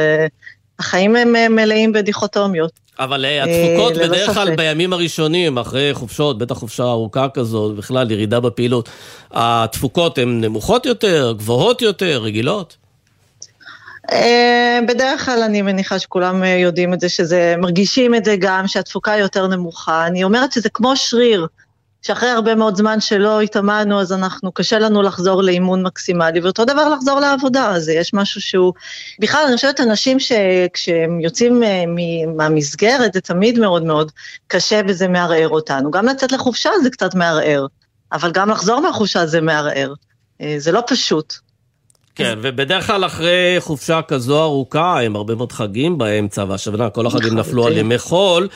החיים 0.79 1.17
הם 1.17 1.37
אה, 1.37 1.49
מלאים 1.49 1.93
בדיכוטומיות. 1.93 2.73
אבל 2.99 3.25
אה, 3.25 3.31
אה, 3.31 3.45
התפוקות 3.45 3.95
בדרך 3.95 4.35
כלל. 4.35 4.57
בימים 4.57 4.93
הראשונים, 4.93 5.59
אחרי 5.59 5.95
חופשות, 5.95 6.39
בטח 6.39 6.55
חופשה 6.55 6.83
ארוכה 6.83 7.29
כזאת, 7.35 7.77
בכלל 7.77 8.11
ירידה 8.11 8.41
בפעילות, 8.41 8.89
התפוקות 9.31 10.19
הן 10.19 10.41
נמוכות 10.41 10.87
יותר, 10.87 11.35
גבוהות 11.37 11.83
יותר, 11.83 12.21
רגילות? 12.23 12.77
בדרך 14.89 15.25
כלל 15.25 15.43
אני 15.43 15.63
מניחה 15.63 15.99
שכולם 15.99 16.45
יודעים 16.45 16.95
את 16.95 17.01
זה, 17.01 17.09
שזה, 17.09 17.55
מרגישים 17.59 18.15
את 18.15 18.25
זה 18.25 18.37
גם, 18.39 18.67
שהתפוקה 18.67 19.17
יותר 19.17 19.47
נמוכה. 19.47 20.07
אני 20.07 20.25
אומרת 20.25 20.53
שזה 20.53 20.69
כמו 20.69 20.97
שריר, 20.97 21.47
שאחרי 22.07 22.29
הרבה 22.29 22.55
מאוד 22.55 22.77
זמן 22.77 23.01
שלא 23.01 23.41
התאמנו, 23.41 24.01
אז 24.01 24.13
אנחנו, 24.13 24.53
קשה 24.53 24.79
לנו 24.79 25.03
לחזור 25.03 25.43
לאימון 25.43 25.83
מקסימלי, 25.83 26.41
ואותו 26.41 26.65
דבר 26.65 26.89
לחזור 26.89 27.21
לעבודה, 27.21 27.71
אז 27.71 27.89
יש 27.89 28.15
משהו 28.15 28.41
שהוא... 28.41 28.73
בכלל, 29.19 29.45
אני 29.49 29.57
חושבת, 29.57 29.81
אנשים 29.81 30.21
שכשהם 30.21 31.21
יוצאים 31.21 31.63
אה, 31.63 31.85
מהמסגרת, 32.37 33.13
זה 33.13 33.21
תמיד 33.21 33.59
מאוד 33.59 33.85
מאוד 33.85 34.13
קשה 34.47 34.81
וזה 34.89 35.09
מערער 35.09 35.49
אותנו. 35.49 35.91
גם 35.91 36.07
לצאת 36.07 36.33
לחופשה 36.33 36.71
זה 36.83 36.91
קצת 36.91 37.15
מערער, 37.15 37.67
אבל 38.13 38.33
גם 38.33 38.51
לחזור 38.51 38.81
מהחופשה 38.81 39.27
זה 39.27 39.41
מערער. 39.41 39.95
אה, 40.41 40.55
זה 40.59 40.73
לא 40.73 40.83
פשוט. 40.87 41.35
כן, 42.15 42.39
ובדרך 42.43 42.87
כלל 42.87 43.05
אחרי 43.07 43.57
חופשה 43.59 44.03
כזו 44.03 44.43
ארוכה, 44.43 45.01
הם 45.01 45.17
הרבה 45.17 45.35
מאוד 45.35 45.53
חגים 45.53 45.99
באמצע, 45.99 46.45
והשנה 46.49 46.91
כל 46.91 47.07
החגים 47.07 47.35
נפלו 47.39 47.67
על 47.67 47.77
ימי 47.77 47.99
חול. 47.99 48.49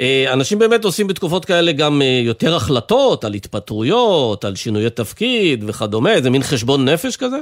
אה, 0.00 0.32
אנשים 0.32 0.58
באמת 0.58 0.84
עושים 0.84 1.06
בתקופות 1.06 1.44
כאלה 1.44 1.72
גם 1.72 2.02
אה, 2.02 2.20
יותר 2.24 2.56
החלטות 2.56 3.24
על 3.24 3.34
התפטרויות, 3.34 4.44
על 4.44 4.56
שינויי 4.56 4.90
תפקיד 4.90 5.64
וכדומה, 5.66 6.12
איזה 6.12 6.30
מין 6.30 6.42
חשבון 6.42 6.88
נפש 6.88 7.16
כזה? 7.16 7.38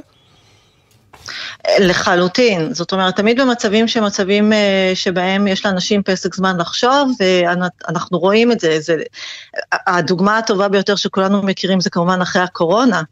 לחלוטין, 1.81 2.75
זאת 2.75 2.93
אומרת, 2.93 3.17
תמיד 3.17 3.41
במצבים 3.41 3.89
שמצבים 3.89 4.53
אה, 4.53 4.93
שבהם 4.95 5.47
יש 5.47 5.67
לאנשים 5.67 6.03
פסק 6.03 6.35
זמן 6.35 6.57
לחשוב, 6.61 7.11
ואנחנו 7.21 8.19
רואים 8.19 8.53
את 8.53 8.61
זה, 8.61 8.81
זה, 8.81 8.97
הדוגמה 9.87 10.39
הטובה 10.39 10.69
ביותר 10.69 10.97
שכולנו 10.97 11.43
מכירים 11.43 11.81
זה 11.81 11.91
כמובן 11.91 12.21
אחרי 12.21 12.43
הקורונה, 12.43 13.03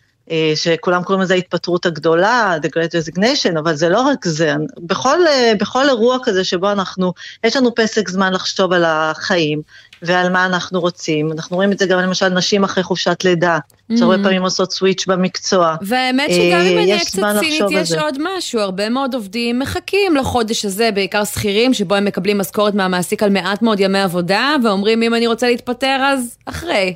שכולם 0.54 1.02
קוראים 1.02 1.22
לזה 1.22 1.34
ההתפטרות 1.34 1.86
הגדולה, 1.86 2.56
The 2.62 2.66
Great 2.66 2.92
Resignation, 2.92 3.58
אבל 3.58 3.74
זה 3.74 3.88
לא 3.88 4.00
רק 4.00 4.24
זה, 4.24 4.54
בכל, 4.78 5.26
אה, 5.26 5.52
בכל 5.60 5.88
אירוע 5.88 6.18
כזה 6.22 6.44
שבו 6.44 6.72
אנחנו, 6.72 7.12
יש 7.44 7.56
לנו 7.56 7.74
פסק 7.74 8.08
זמן 8.08 8.32
לחשוב 8.32 8.72
על 8.72 8.84
החיים 8.86 9.62
ועל 10.02 10.32
מה 10.32 10.46
אנחנו 10.46 10.80
רוצים, 10.80 11.32
אנחנו 11.32 11.56
רואים 11.56 11.72
את 11.72 11.78
זה 11.78 11.86
גם 11.86 11.98
למשל 11.98 12.28
נשים 12.28 12.64
אחרי 12.64 12.82
חופשת 12.82 13.24
לידה, 13.24 13.58
שהרבה 13.98 14.14
Mhm. 14.14 14.22
פעמים 14.22 14.42
עושות 14.42 14.72
סוויץ' 14.72 15.06
במקצוע. 15.06 15.76
והאמת 15.82 16.30
שגם 16.30 16.42
אם 16.42 16.76
אה, 16.76 16.82
אני 16.82 16.92
אהיה 16.92 17.04
קצת 17.04 17.22
צינית, 17.40 17.62
יש. 17.70 17.92
עוד 17.92 18.18
משהו, 18.36 18.60
הרבה 18.60 18.88
מאוד 18.88 19.14
עובדים 19.14 19.58
מחכים 19.58 20.16
לחודש 20.16 20.64
הזה, 20.64 20.90
בעיקר 20.94 21.24
שכירים, 21.24 21.74
שבו 21.74 21.94
הם 21.94 22.04
מקבלים 22.04 22.38
משכורת 22.38 22.74
מהמעסיק 22.74 23.22
על 23.22 23.30
מעט 23.30 23.62
מאוד 23.62 23.80
ימי 23.80 24.00
עבודה, 24.00 24.56
ואומרים 24.64 25.02
אם 25.02 25.14
אני 25.14 25.26
רוצה 25.26 25.46
להתפטר 25.46 26.00
אז 26.02 26.36
אחרי. 26.46 26.94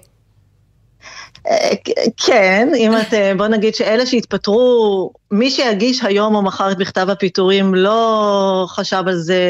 כן, 2.16 2.68
אם 2.76 2.93
את, 2.97 3.14
אה, 3.14 3.32
בוא 3.36 3.47
נגיד 3.47 3.74
שאלה 3.74 4.07
שהתפטרו, 4.07 5.11
מי 5.30 5.51
שיגיש 5.51 6.05
היום 6.05 6.34
או 6.34 6.43
מחר 6.43 6.72
את 6.72 6.78
מכתב 6.78 7.11
הפיטורים 7.11 7.74
לא 7.74 8.66
חשב 8.68 9.03
על 9.07 9.16
זה 9.16 9.41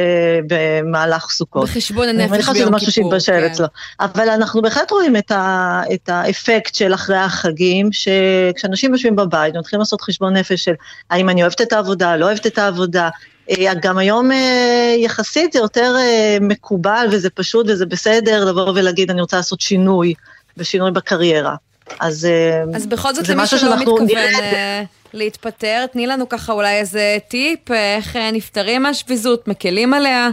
במהלך 0.47 1.31
סוכות. 1.31 1.65
בחשבון 1.65 2.09
אני 2.09 2.23
הנפש 2.23 2.33
מניחה 2.33 2.55
שזה 2.55 2.65
ביום 2.65 2.75
משהו 2.75 2.93
כיפור, 2.93 3.11
שהתבשל 3.11 3.33
כן. 3.33 3.53
אצלו. 3.53 3.67
אבל 4.01 4.29
אנחנו 4.29 4.63
בהחלט 4.63 4.91
רואים 4.91 5.17
את, 5.17 5.31
ה, 5.31 5.83
את 5.95 6.09
האפקט 6.09 6.75
של 6.75 6.95
אחרי 6.95 7.17
החגים, 7.17 7.89
שכשאנשים 7.93 8.93
יושבים 8.93 9.17
בבית 9.17 9.55
ומתחילים 9.57 9.81
לעשות 9.81 10.01
חשבון 10.01 10.37
נפש 10.37 10.65
של 10.65 10.75
האם 11.11 11.29
אני 11.29 11.43
אוהבת 11.43 11.61
את 11.61 11.73
העבודה, 11.73 12.17
לא 12.17 12.25
אוהבת 12.25 12.47
את 12.47 12.59
העבודה. 12.59 13.09
אה, 13.51 13.73
גם 13.83 13.99
היום 13.99 14.33
אה, 14.33 14.95
יחסית 14.99 15.53
זה 15.53 15.59
יותר 15.59 15.97
מקובל 16.41 17.07
וזה 17.13 17.31
פשוט 17.31 17.67
וזה 17.69 17.87
בסדר 17.87 18.45
לבוא 18.45 18.73
ולהגיד 18.75 19.11
אני 19.11 19.21
רוצה 19.21 19.37
לעשות 19.37 19.61
שינוי 19.61 20.15
ושינוי 20.57 20.91
בקריירה. 20.91 21.57
אז, 22.01 22.25
אה, 22.25 22.63
אז 22.77 22.87
בכל 22.87 23.15
זאת, 23.15 23.29
למי 23.29 23.47
שלא 23.47 23.77
מתכוון 23.77 24.07
נראה. 24.07 24.41
אה, 24.41 24.83
להתפטר, 25.13 25.87
תני 25.93 26.07
לנו 26.07 26.29
ככה 26.29 26.53
אולי 26.53 26.79
איזה 26.79 27.19
טיפ, 27.29 27.71
אה, 27.71 27.97
איך 27.97 28.17
אה, 28.17 28.31
נפטרים 28.31 28.83
מהשביזות, 28.83 29.49
מקלים 29.49 29.95
עליה. 29.95 30.29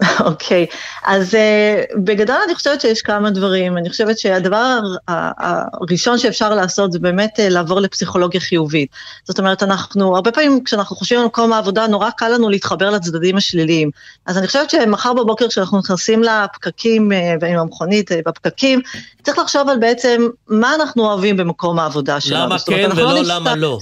אוקיי, 0.26 0.66
אז 1.04 1.34
uh, 1.34 1.98
בגדול 2.04 2.36
אני 2.46 2.54
חושבת 2.54 2.80
שיש 2.80 3.02
כמה 3.02 3.30
דברים. 3.30 3.78
אני 3.78 3.90
חושבת 3.90 4.18
שהדבר 4.18 4.78
הראשון 5.08 6.18
שאפשר 6.18 6.54
לעשות 6.54 6.92
זה 6.92 6.98
באמת 6.98 7.30
uh, 7.36 7.42
לעבור 7.42 7.80
לפסיכולוגיה 7.80 8.40
חיובית. 8.40 8.88
זאת 9.24 9.38
אומרת, 9.38 9.62
אנחנו, 9.62 10.14
הרבה 10.14 10.32
פעמים 10.32 10.64
כשאנחנו 10.64 10.96
חושבים 10.96 11.20
על 11.20 11.26
מקום 11.26 11.52
העבודה, 11.52 11.86
נורא 11.86 12.10
קל 12.10 12.28
לנו 12.28 12.50
להתחבר 12.50 12.90
לצדדים 12.90 13.36
השליליים. 13.36 13.90
אז 14.26 14.38
אני 14.38 14.46
חושבת 14.46 14.70
שמחר 14.70 15.12
בבוקר 15.12 15.48
כשאנחנו 15.48 15.78
נכנסים 15.78 16.22
לפקקים, 16.22 17.12
uh, 17.12 17.46
עם 17.46 17.58
המכונית 17.58 18.12
uh, 18.12 18.14
בפקקים, 18.26 18.80
צריך 19.22 19.38
לחשוב 19.38 19.68
על 19.68 19.78
בעצם 19.78 20.28
מה 20.48 20.74
אנחנו 20.74 21.06
אוהבים 21.06 21.36
במקום 21.36 21.78
העבודה 21.78 22.20
שלנו. 22.20 22.44
למה 22.44 22.56
כן 22.58 22.84
אנחנו 22.84 23.02
ולא 23.02 23.20
נפתח- 23.22 23.28
למה 23.28 23.56
לא? 23.56 23.78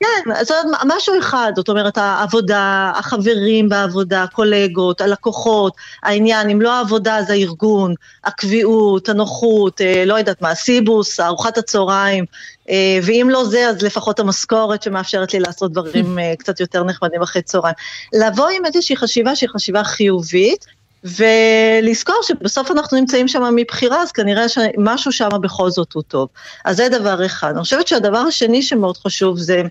כן, 0.00 0.30
אומרת, 0.50 0.80
משהו 0.86 1.18
אחד, 1.18 1.52
זאת 1.56 1.68
אומרת, 1.68 1.98
העבודה, 1.98 2.92
החברים 2.96 3.68
בעבודה, 3.68 4.22
הקולגות, 4.22 5.00
הלקוחות, 5.00 5.76
העניין, 6.02 6.50
אם 6.50 6.60
לא 6.60 6.72
העבודה 6.72 7.16
אז 7.16 7.30
הארגון, 7.30 7.94
הקביעות, 8.24 9.08
הנוחות, 9.08 9.80
אה, 9.80 10.04
לא 10.06 10.14
יודעת 10.14 10.42
מה, 10.42 10.50
הסיבוס, 10.50 11.20
ארוחת 11.20 11.58
הצהריים, 11.58 12.24
אה, 12.70 12.98
ואם 13.02 13.28
לא 13.30 13.44
זה, 13.44 13.68
אז 13.68 13.82
לפחות 13.82 14.20
המשכורת 14.20 14.82
שמאפשרת 14.82 15.34
לי 15.34 15.40
לעשות 15.40 15.72
דברים 15.72 16.18
אה, 16.18 16.34
קצת 16.38 16.60
יותר 16.60 16.84
נחמדים 16.84 17.22
אחרי 17.22 17.42
צהריים. 17.42 17.74
לבוא 18.12 18.48
עם 18.48 18.66
איזושהי 18.66 18.96
חשיבה 18.96 19.36
שהיא 19.36 19.48
חשיבה 19.48 19.84
חיובית, 19.84 20.66
ולזכור 21.04 22.16
שבסוף 22.22 22.70
אנחנו 22.70 22.98
נמצאים 22.98 23.28
שם 23.28 23.42
מבחירה, 23.56 24.02
אז 24.02 24.12
כנראה 24.12 24.48
שמשהו 24.48 25.12
שם 25.12 25.28
בכל 25.40 25.70
זאת 25.70 25.92
הוא 25.92 26.02
טוב. 26.08 26.28
אז 26.64 26.76
זה 26.76 26.88
דבר 26.88 27.26
אחד. 27.26 27.52
אני 27.54 27.62
חושבת 27.62 27.88
שהדבר 27.88 28.18
השני 28.18 28.62
שמאוד 28.62 28.96
חשוב 28.96 29.38
זה, 29.38 29.62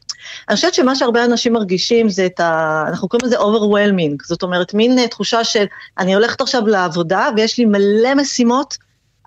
אני 0.50 0.56
חושבת 0.56 0.74
שמה 0.74 0.96
שהרבה 0.96 1.26
אנשים 1.26 1.54
מרגישים 1.54 2.10
זה 2.10 2.26
את 2.26 2.40
ה... 2.40 2.84
אנחנו 2.88 3.08
קוראים 3.08 3.28
לזה 3.28 3.38
overwhelming, 3.40 4.28
זאת 4.28 4.44
אומרת 4.44 4.74
מין 4.74 5.08
תחושה 5.08 5.44
של 5.44 5.66
אני 5.98 6.14
הולכת 6.14 6.42
עכשיו 6.42 6.68
לעבודה 6.68 7.30
ויש 7.36 7.58
לי 7.58 7.66
מלא 7.66 8.16
משימות, 8.16 8.78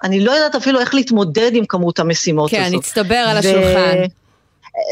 אני 0.04 0.20
לא 0.20 0.32
יודעת 0.32 0.54
אפילו 0.54 0.80
איך 0.80 0.94
להתמודד 0.94 1.50
עם 1.54 1.64
כמות 1.66 1.98
המשימות 1.98 2.50
כן, 2.50 2.60
הזאת. 2.60 2.70
כן, 2.70 2.78
נצטבר 2.78 3.14
על 3.14 3.36
השולחן. 3.36 4.21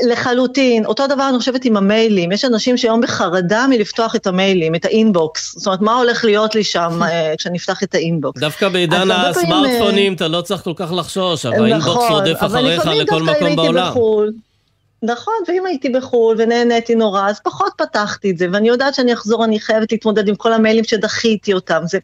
לחלוטין, 0.09 0.87
אותו 0.87 1.07
דבר 1.07 1.29
אני 1.29 1.39
חושבת 1.39 1.65
עם 1.65 1.77
המיילים, 1.77 2.33
יש 2.33 2.45
אנשים 2.45 2.77
שהיום 2.77 3.01
בחרדה 3.01 3.67
מלפתוח 3.71 4.17
את 4.17 4.27
המיילים, 4.27 4.75
את 4.75 4.85
ה 4.85 4.95
inbox, 4.95 5.55
זאת 5.59 5.67
אומרת 5.67 5.81
מה 5.81 5.97
הולך 5.97 6.25
להיות 6.25 6.55
לי 6.55 6.65
שם 6.65 7.01
אה, 7.03 7.35
כשאני 7.39 7.59
אפתח 7.59 7.83
את 7.83 7.95
ה 7.95 8.01
inbox. 8.01 8.41
דווקא 8.41 8.69
בעידן 8.69 9.11
הסמארטפונים 9.11 10.13
אתה 10.13 10.29
לא 10.29 10.41
צריך 10.41 10.63
כל 10.63 10.73
כך 10.77 10.93
לחשוש, 10.93 11.47
אבל 11.47 11.65
האינבוקס 11.65 11.87
נכון, 11.87 12.13
רודף 12.13 12.39
אחריך 12.41 12.87
לכל 12.87 13.23
מקום 13.23 13.57
בעולם. 13.57 13.93
נכון, 15.03 15.35
ואם 15.49 15.67
הייתי 15.67 15.89
בחו"ל 15.89 16.37
ונהניתי 16.39 16.95
נורא, 16.95 17.29
אז 17.29 17.41
פחות 17.41 17.73
פתחתי 17.77 18.31
את 18.31 18.39
זה, 18.39 18.47
ואני 18.53 18.69
יודעת 18.69 18.95
שאני 18.95 19.13
אחזור, 19.13 19.45
אני 19.45 19.61
חייבת 19.61 19.93
להתמודד 19.93 20.29
עם 20.29 20.35
כל 20.35 20.53
המיילים 20.53 20.85
שדחיתי 20.85 21.53
אותם. 21.53 21.83
זה... 21.85 21.99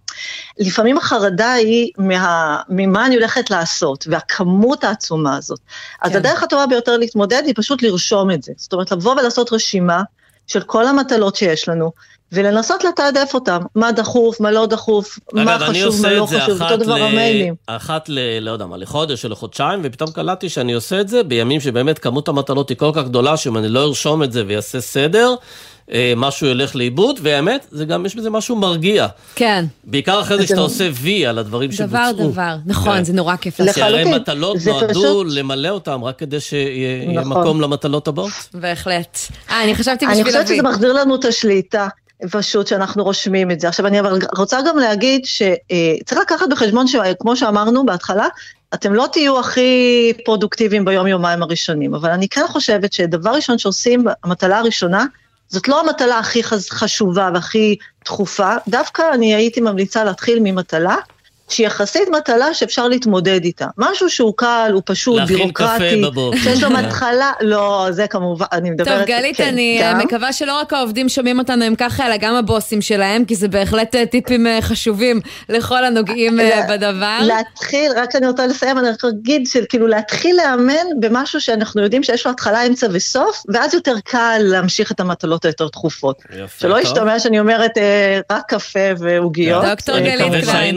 לפעמים 0.59 0.99
החרדה 0.99 1.53
היא 1.53 1.91
מה... 1.99 2.61
ממה 2.69 3.07
אני 3.07 3.15
הולכת 3.15 3.51
לעשות, 3.51 4.05
והכמות 4.11 4.85
העצומה 4.85 5.37
הזאת. 5.37 5.59
כן. 5.59 6.09
אז 6.09 6.17
הדרך 6.17 6.43
הטובה 6.43 6.67
ביותר 6.67 6.97
להתמודד 6.97 7.43
היא 7.47 7.55
פשוט 7.57 7.83
לרשום 7.83 8.31
את 8.31 8.43
זה. 8.43 8.53
זאת 8.57 8.73
אומרת, 8.73 8.93
לבוא 8.93 9.13
ולעשות 9.13 9.53
רשימה 9.53 10.03
של 10.47 10.63
כל 10.63 10.87
המטלות 10.87 11.37
שיש 11.37 11.69
לנו, 11.69 11.93
ולנסות 12.33 12.85
לתעדף 12.85 13.31
אותם, 13.35 13.61
מה 13.75 13.93
דחוף, 13.93 14.41
מה 14.41 14.51
לא 14.51 14.67
דחוף, 14.67 15.19
אגב, 15.35 15.45
מה 15.45 15.59
חשוב, 15.59 16.03
מה 16.03 16.13
לא 16.13 16.27
חשוב, 16.27 16.63
אותו 16.63 16.77
דבר 16.77 17.03
המיילים. 17.03 17.55
אחת 17.67 18.09
ל... 18.09 18.39
לא 18.41 18.51
יודע 18.51 18.67
מה, 18.67 18.77
לחודש 18.77 19.25
או 19.25 19.31
לחודשיים, 19.31 19.81
ופתאום 19.83 20.11
קלטתי 20.11 20.49
שאני 20.49 20.73
עושה 20.73 21.01
את 21.01 21.09
זה 21.09 21.23
בימים 21.23 21.61
שבאמת 21.61 21.99
כמות 21.99 22.29
המטלות 22.29 22.69
היא 22.69 22.77
כל 22.77 22.91
כך 22.95 23.05
גדולה, 23.05 23.37
שאם 23.37 23.57
אני 23.57 23.69
לא 23.69 23.85
ארשום 23.85 24.23
את 24.23 24.33
זה 24.33 24.45
ויעשה 24.47 24.81
סדר, 24.81 25.35
אה, 25.93 26.13
משהו 26.17 26.47
ילך 26.47 26.77
לאיבוד, 26.77 27.19
והאמת, 27.23 27.67
זה 27.71 27.85
גם, 27.85 28.07
יש 28.07 28.17
בזה 28.17 28.31
משהו 28.31 28.57
מרגיע. 28.57 29.07
כן. 29.35 29.65
בעיקר 29.85 30.21
אחרי 30.21 30.37
זה 30.37 30.47
שאתה 30.47 30.61
עושה 30.61 30.89
וי 30.93 31.27
על 31.27 31.39
הדברים 31.39 31.73
שבוצעו. 31.73 32.13
דבר 32.13 32.31
דבר, 32.31 32.57
נכון, 32.67 32.97
כן. 32.97 33.05
זה 33.05 33.13
נורא 33.13 33.37
כיף 33.37 33.61
לעשות. 33.61 33.75
כי 33.75 33.83
הרי 33.83 34.05
מטלות 34.05 34.57
נועדו 34.67 35.25
למלא 35.25 35.69
אותם, 35.69 36.05
רק 36.05 36.19
כדי 36.19 36.41
שיהיה 36.41 37.13
נכון. 37.13 37.29
מקום 37.29 37.61
למטלות 37.61 38.09
הבאות. 38.09 38.33
בהחלט. 38.55 39.19
אה, 39.51 39.65
אני 39.65 39.75
חשבתי 39.75 40.07
בשביל 40.07 40.09
להביא. 40.09 40.33
אני 40.33 40.43
חושבת 40.45 40.47
שזה 40.47 40.63
מחזיר 40.63 40.93
לנו 40.93 41.15
את 41.15 41.25
השליטה. 41.25 41.89
פשוט 42.31 42.67
שאנחנו 42.67 43.05
רושמים 43.05 43.51
את 43.51 43.61
זה. 43.61 43.69
עכשיו 43.69 43.87
אני 43.87 44.01
אבל 44.01 44.19
רוצה 44.37 44.59
גם 44.69 44.79
להגיד 44.79 45.25
שצריך 45.25 46.21
לקחת 46.21 46.49
בחשבון 46.51 46.87
שכמו 46.87 47.37
שאמרנו 47.37 47.87
בהתחלה, 47.87 48.27
אתם 48.75 48.95
לא 48.95 49.07
תהיו 49.13 49.39
הכי 49.41 50.13
פרודוקטיביים 50.25 50.85
ביום 50.85 51.07
יומיים 51.07 51.43
הראשונים, 51.43 51.95
אבל 51.95 52.11
אני 52.11 52.29
כן 52.29 52.45
חושבת 52.49 52.93
שדבר 52.93 53.31
ראשון 53.31 53.59
שעושים, 53.59 54.05
המטלה 54.25 54.59
הראשונה, 54.59 55.05
זאת 55.49 55.69
לא 55.69 55.81
המטלה 55.81 56.19
הכי 56.19 56.43
חשובה 56.71 57.31
והכי 57.35 57.77
דחופה, 58.05 58.55
דווקא 58.69 59.03
אני 59.15 59.35
הייתי 59.35 59.61
ממליצה 59.61 60.05
להתחיל 60.05 60.39
ממטלה 60.43 60.97
שהיא 61.49 61.67
יחסית 61.67 62.09
מטלה 62.09 62.55
שאפשר 62.55 62.89
להתמודד 62.89 63.45
איתה. 63.45 63.67
משהו 63.79 64.11
שהוא 64.11 64.33
קל, 64.37 64.71
הוא 64.75 64.83
פשוט, 64.85 65.23
בירוקרטי. 65.23 65.83
להכין 65.85 66.01
קפה 66.01 66.11
בבוקר. 66.11 66.39
שיש 66.39 66.63
לו 66.63 66.71
מתחלה, 66.79 67.33
לא, 67.41 67.87
זה 67.91 68.07
כמובן, 68.07 68.47
אני 68.53 68.71
מדברת... 68.71 68.99
טוב, 68.99 69.07
גלית, 69.07 69.37
כן, 69.37 69.49
אני 69.49 69.81
גם. 69.83 69.99
מקווה 69.99 70.33
שלא 70.33 70.61
רק 70.61 70.73
העובדים 70.73 71.09
שומעים 71.09 71.39
אותנו 71.39 71.65
הם 71.65 71.75
ככה, 71.75 72.07
אלא 72.07 72.17
גם 72.17 72.35
הבוסים 72.35 72.83
שלהם, 72.83 73.25
כי 73.25 73.35
זה 73.35 73.49
בהחלט 73.49 73.95
אה, 73.95 74.07
טיפים 74.07 74.47
אה, 74.47 74.59
חשובים 74.63 75.21
לכל 75.49 75.85
הנוגעים 75.85 76.41
אה, 76.41 76.67
בדבר. 76.69 77.19
להתחיל, 77.23 77.93
רק 77.97 78.17
אני 78.17 78.27
רוצה 78.27 78.47
לסיים, 78.47 78.79
אני 78.79 78.89
רק 78.89 79.05
אגיד 79.05 79.47
שכאילו 79.47 79.87
להתחיל 79.87 80.37
לאמן 80.37 81.01
במשהו 81.01 81.41
שאנחנו 81.41 81.83
יודעים 81.83 82.03
שיש 82.03 82.27
לו 82.27 82.33
התחלה, 82.33 82.67
אמצע 82.67 82.87
וסוף, 82.93 83.43
ואז 83.49 83.75
יותר 83.75 83.95
קל 84.05 84.39
להמשיך 84.41 84.93
את 84.93 85.01
המטלות 85.01 85.45
היותר 85.45 85.69
דחופות. 85.69 86.23
יפה, 86.37 86.61
שלא 86.61 86.81
ישתמע 86.81 87.19
שאני 87.19 87.41
אומרת 87.41 87.73
רק 88.33 88.43
קפה 88.49 88.81
ועוגיות. 88.99 89.65
דוקטור 89.65 89.99
גלית 89.99 90.45
קליין. 90.45 90.77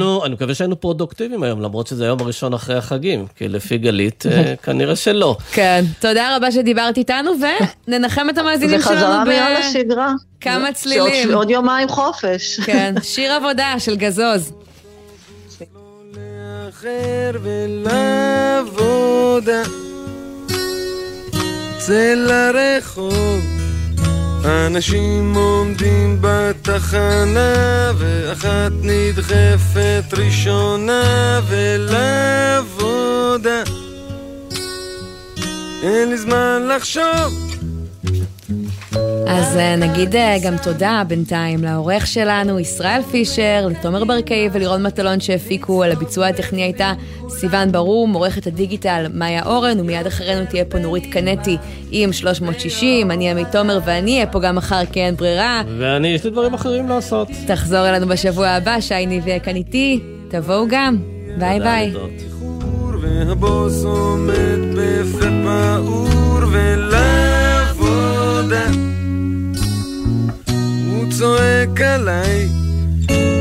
שהיינו 0.60 0.80
פרודוקטיביים 0.80 1.44
היום, 1.44 1.62
למרות 1.62 1.88
שזה 1.88 2.04
היום 2.04 2.20
הראשון 2.22 2.54
אחרי 2.54 2.76
החגים, 2.76 3.26
כי 3.36 3.48
לפי 3.48 3.78
גלית, 3.78 4.26
אה, 4.26 4.54
כנראה 4.64 4.96
שלא. 4.96 5.38
כן, 5.52 5.86
תודה 6.00 6.36
רבה 6.36 6.52
שדיברת 6.52 6.98
איתנו, 6.98 7.32
וננחם 7.88 8.30
את 8.30 8.38
המאזינים 8.38 8.82
שלנו 8.82 8.96
ב... 8.96 9.00
וחזרה 9.00 9.24
מיד 9.24 9.44
לשגרה. 9.60 10.14
כמה 10.42 10.74
צלילים. 10.74 11.34
עוד 11.34 11.50
יומיים 11.50 11.90
חופש. 11.90 12.60
כן, 12.66 12.96
שיר 13.04 13.32
עבודה 13.32 13.76
של 13.80 13.96
גזוז. 13.96 14.54
צא 21.78 22.14
לרחוב 22.16 23.69
אנשים 24.46 25.34
עומדים 25.36 26.18
בתחנה 26.22 27.92
ואחת 27.98 28.72
נדחפת 28.82 30.14
ראשונה 30.14 31.40
ולעבודה. 31.48 32.84
אין 35.84 36.10
לי 36.10 36.18
זמן 36.18 36.68
לחשוב 36.76 37.59
אז 39.28 39.58
אה, 39.58 39.76
נגיד 39.76 40.16
אה, 40.16 40.36
גם 40.44 40.58
תודה 40.64 41.04
בינתיים 41.08 41.64
לעורך 41.64 42.08
שלנו, 42.08 42.60
ישראל 42.60 43.02
פישר, 43.12 43.68
לתומר 43.70 44.04
ברקאי 44.06 44.50
ולירון 44.52 44.84
מטלון 44.84 45.20
שהפיקו, 45.20 45.84
על 45.84 45.92
הביצוע 45.92 46.28
הטכני 46.28 46.62
הייתה 46.62 46.94
סיון 47.30 47.72
ברום, 47.72 48.14
עורכת 48.14 48.48
הדיגיטל 48.48 49.06
מאיה 49.14 49.46
אורן, 49.46 49.80
ומיד 49.80 50.08
אחרינו 50.08 50.46
תהיה 50.50 50.66
פה 50.66 50.80
נורית 50.80 51.14
קנטי 51.14 51.58
עם 51.92 52.14
360, 52.14 53.12
אני 53.12 53.32
עמית 53.32 53.52
תומר 53.52 53.80
ואני 53.86 54.14
אהיה 54.14 54.28
פה 54.28 54.40
גם 54.40 54.56
מחר 54.56 54.86
כי 54.92 55.00
אין 55.00 55.16
ברירה. 55.16 55.62
ואני, 55.80 56.08
יש 56.08 56.24
לי 56.24 56.30
דברים 56.30 56.54
אחרים 56.54 56.90
לעשות. 56.90 57.28
תחזור 57.48 57.90
אלינו 57.90 58.08
בשבוע 58.08 58.48
הבא, 58.48 58.82
שי 58.82 59.06
ניבי 59.06 59.40
כאן 59.44 59.56
איתי, 59.56 60.00
תבואו 60.28 60.66
גם, 60.70 60.98
ביי 61.38 61.60
ביי. 61.60 61.94
והבוס 63.02 63.84
עומד 63.84 64.60
בפה 64.76 65.28
פעור 65.44 66.40
ולעבודה 68.40 68.90
צועק 71.20 71.82
עליי 71.82 72.48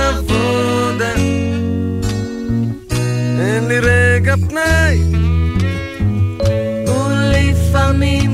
אין 3.40 3.68
לי 3.68 3.80
רגע 3.80 4.36
פנאי. 4.50 5.02
ולפעמים 6.88 8.33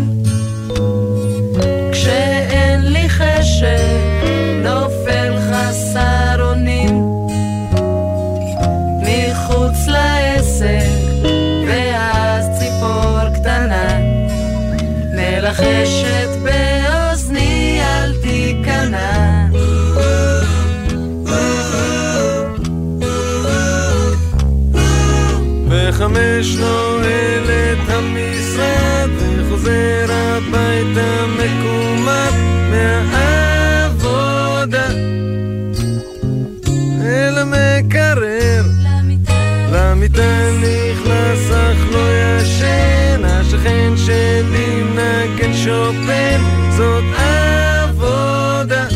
שופן 45.70 46.42
זאת 46.78 47.04
עבודה. 47.18 48.88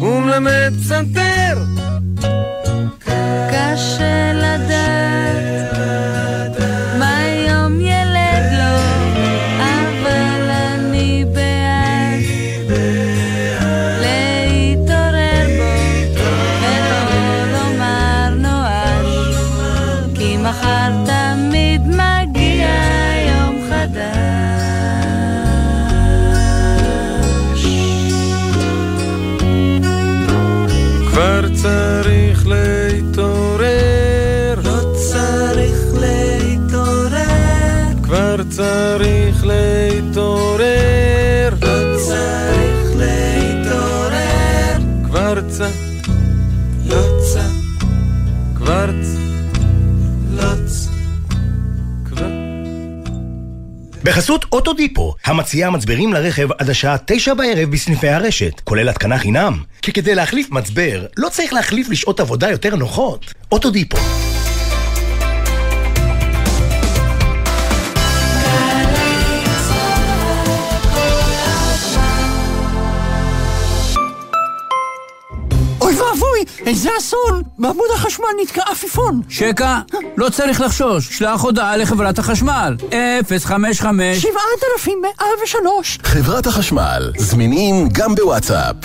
הוא 0.00 0.20
מלמד 0.22 0.72
פסנתר 0.80 1.29
בחסות 54.20 54.44
אוטודיפו, 54.52 55.14
המציעה 55.24 55.70
מצברים 55.70 56.12
לרכב 56.12 56.48
עד 56.58 56.70
השעה 56.70 56.96
תשע 57.04 57.34
בערב 57.34 57.70
בסניפי 57.70 58.08
הרשת, 58.08 58.60
כולל 58.64 58.88
התקנה 58.88 59.18
חינם. 59.18 59.62
כי 59.82 59.92
כדי 59.92 60.14
להחליף 60.14 60.50
מצבר, 60.50 61.06
לא 61.16 61.28
צריך 61.28 61.52
להחליף 61.52 61.88
לשעות 61.88 62.20
עבודה 62.20 62.50
יותר 62.50 62.76
נוחות. 62.76 63.34
אוטודיפו. 63.52 63.98
איזה 76.70 76.90
אסון! 76.98 77.42
בעמוד 77.58 77.86
החשמל 77.94 78.26
נתקע 78.42 78.62
עפיפון. 78.70 79.22
שקע, 79.28 79.78
לא 80.16 80.28
צריך 80.28 80.60
לחשוש, 80.60 81.18
שלח 81.18 81.40
הודעה 81.40 81.76
לחברת 81.76 82.18
החשמל. 82.18 82.76
055 83.44 84.18
7103 84.22 85.98
חברת 86.02 86.46
החשמל, 86.46 87.12
זמינים 87.18 87.88
גם 87.92 88.14
בוואטסאפ. 88.14 88.76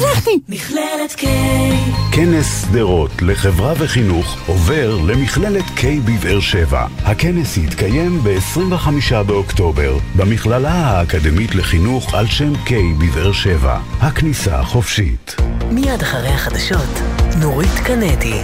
שלחתי! 0.00 0.38
מכללת 0.48 1.10
K. 1.18 1.26
כנס 2.12 2.62
שדרות 2.62 3.22
לחברה 3.22 3.72
וחינוך 3.78 4.36
עובר 4.46 4.98
למכללת 5.06 5.64
K 5.64 5.82
בבאר 6.04 6.40
שבע. 6.40 6.86
הכנס 7.04 7.56
יתקיים 7.56 8.20
ב-25 8.22 9.22
באוקטובר 9.26 9.98
במכללה 10.16 10.72
האקדמית 10.72 11.54
לחינוך 11.54 12.14
על 12.14 12.26
שם 12.26 12.52
K 12.66 12.70
בבאר 12.98 13.32
שבע. 13.32 13.78
הכניסה 14.00 14.62
חופשית. 14.62 15.36
מיד 15.70 16.02
אחרי 16.02 16.28
החדשות, 16.28 17.00
נורית 17.40 17.74
קנדי. 17.84 18.40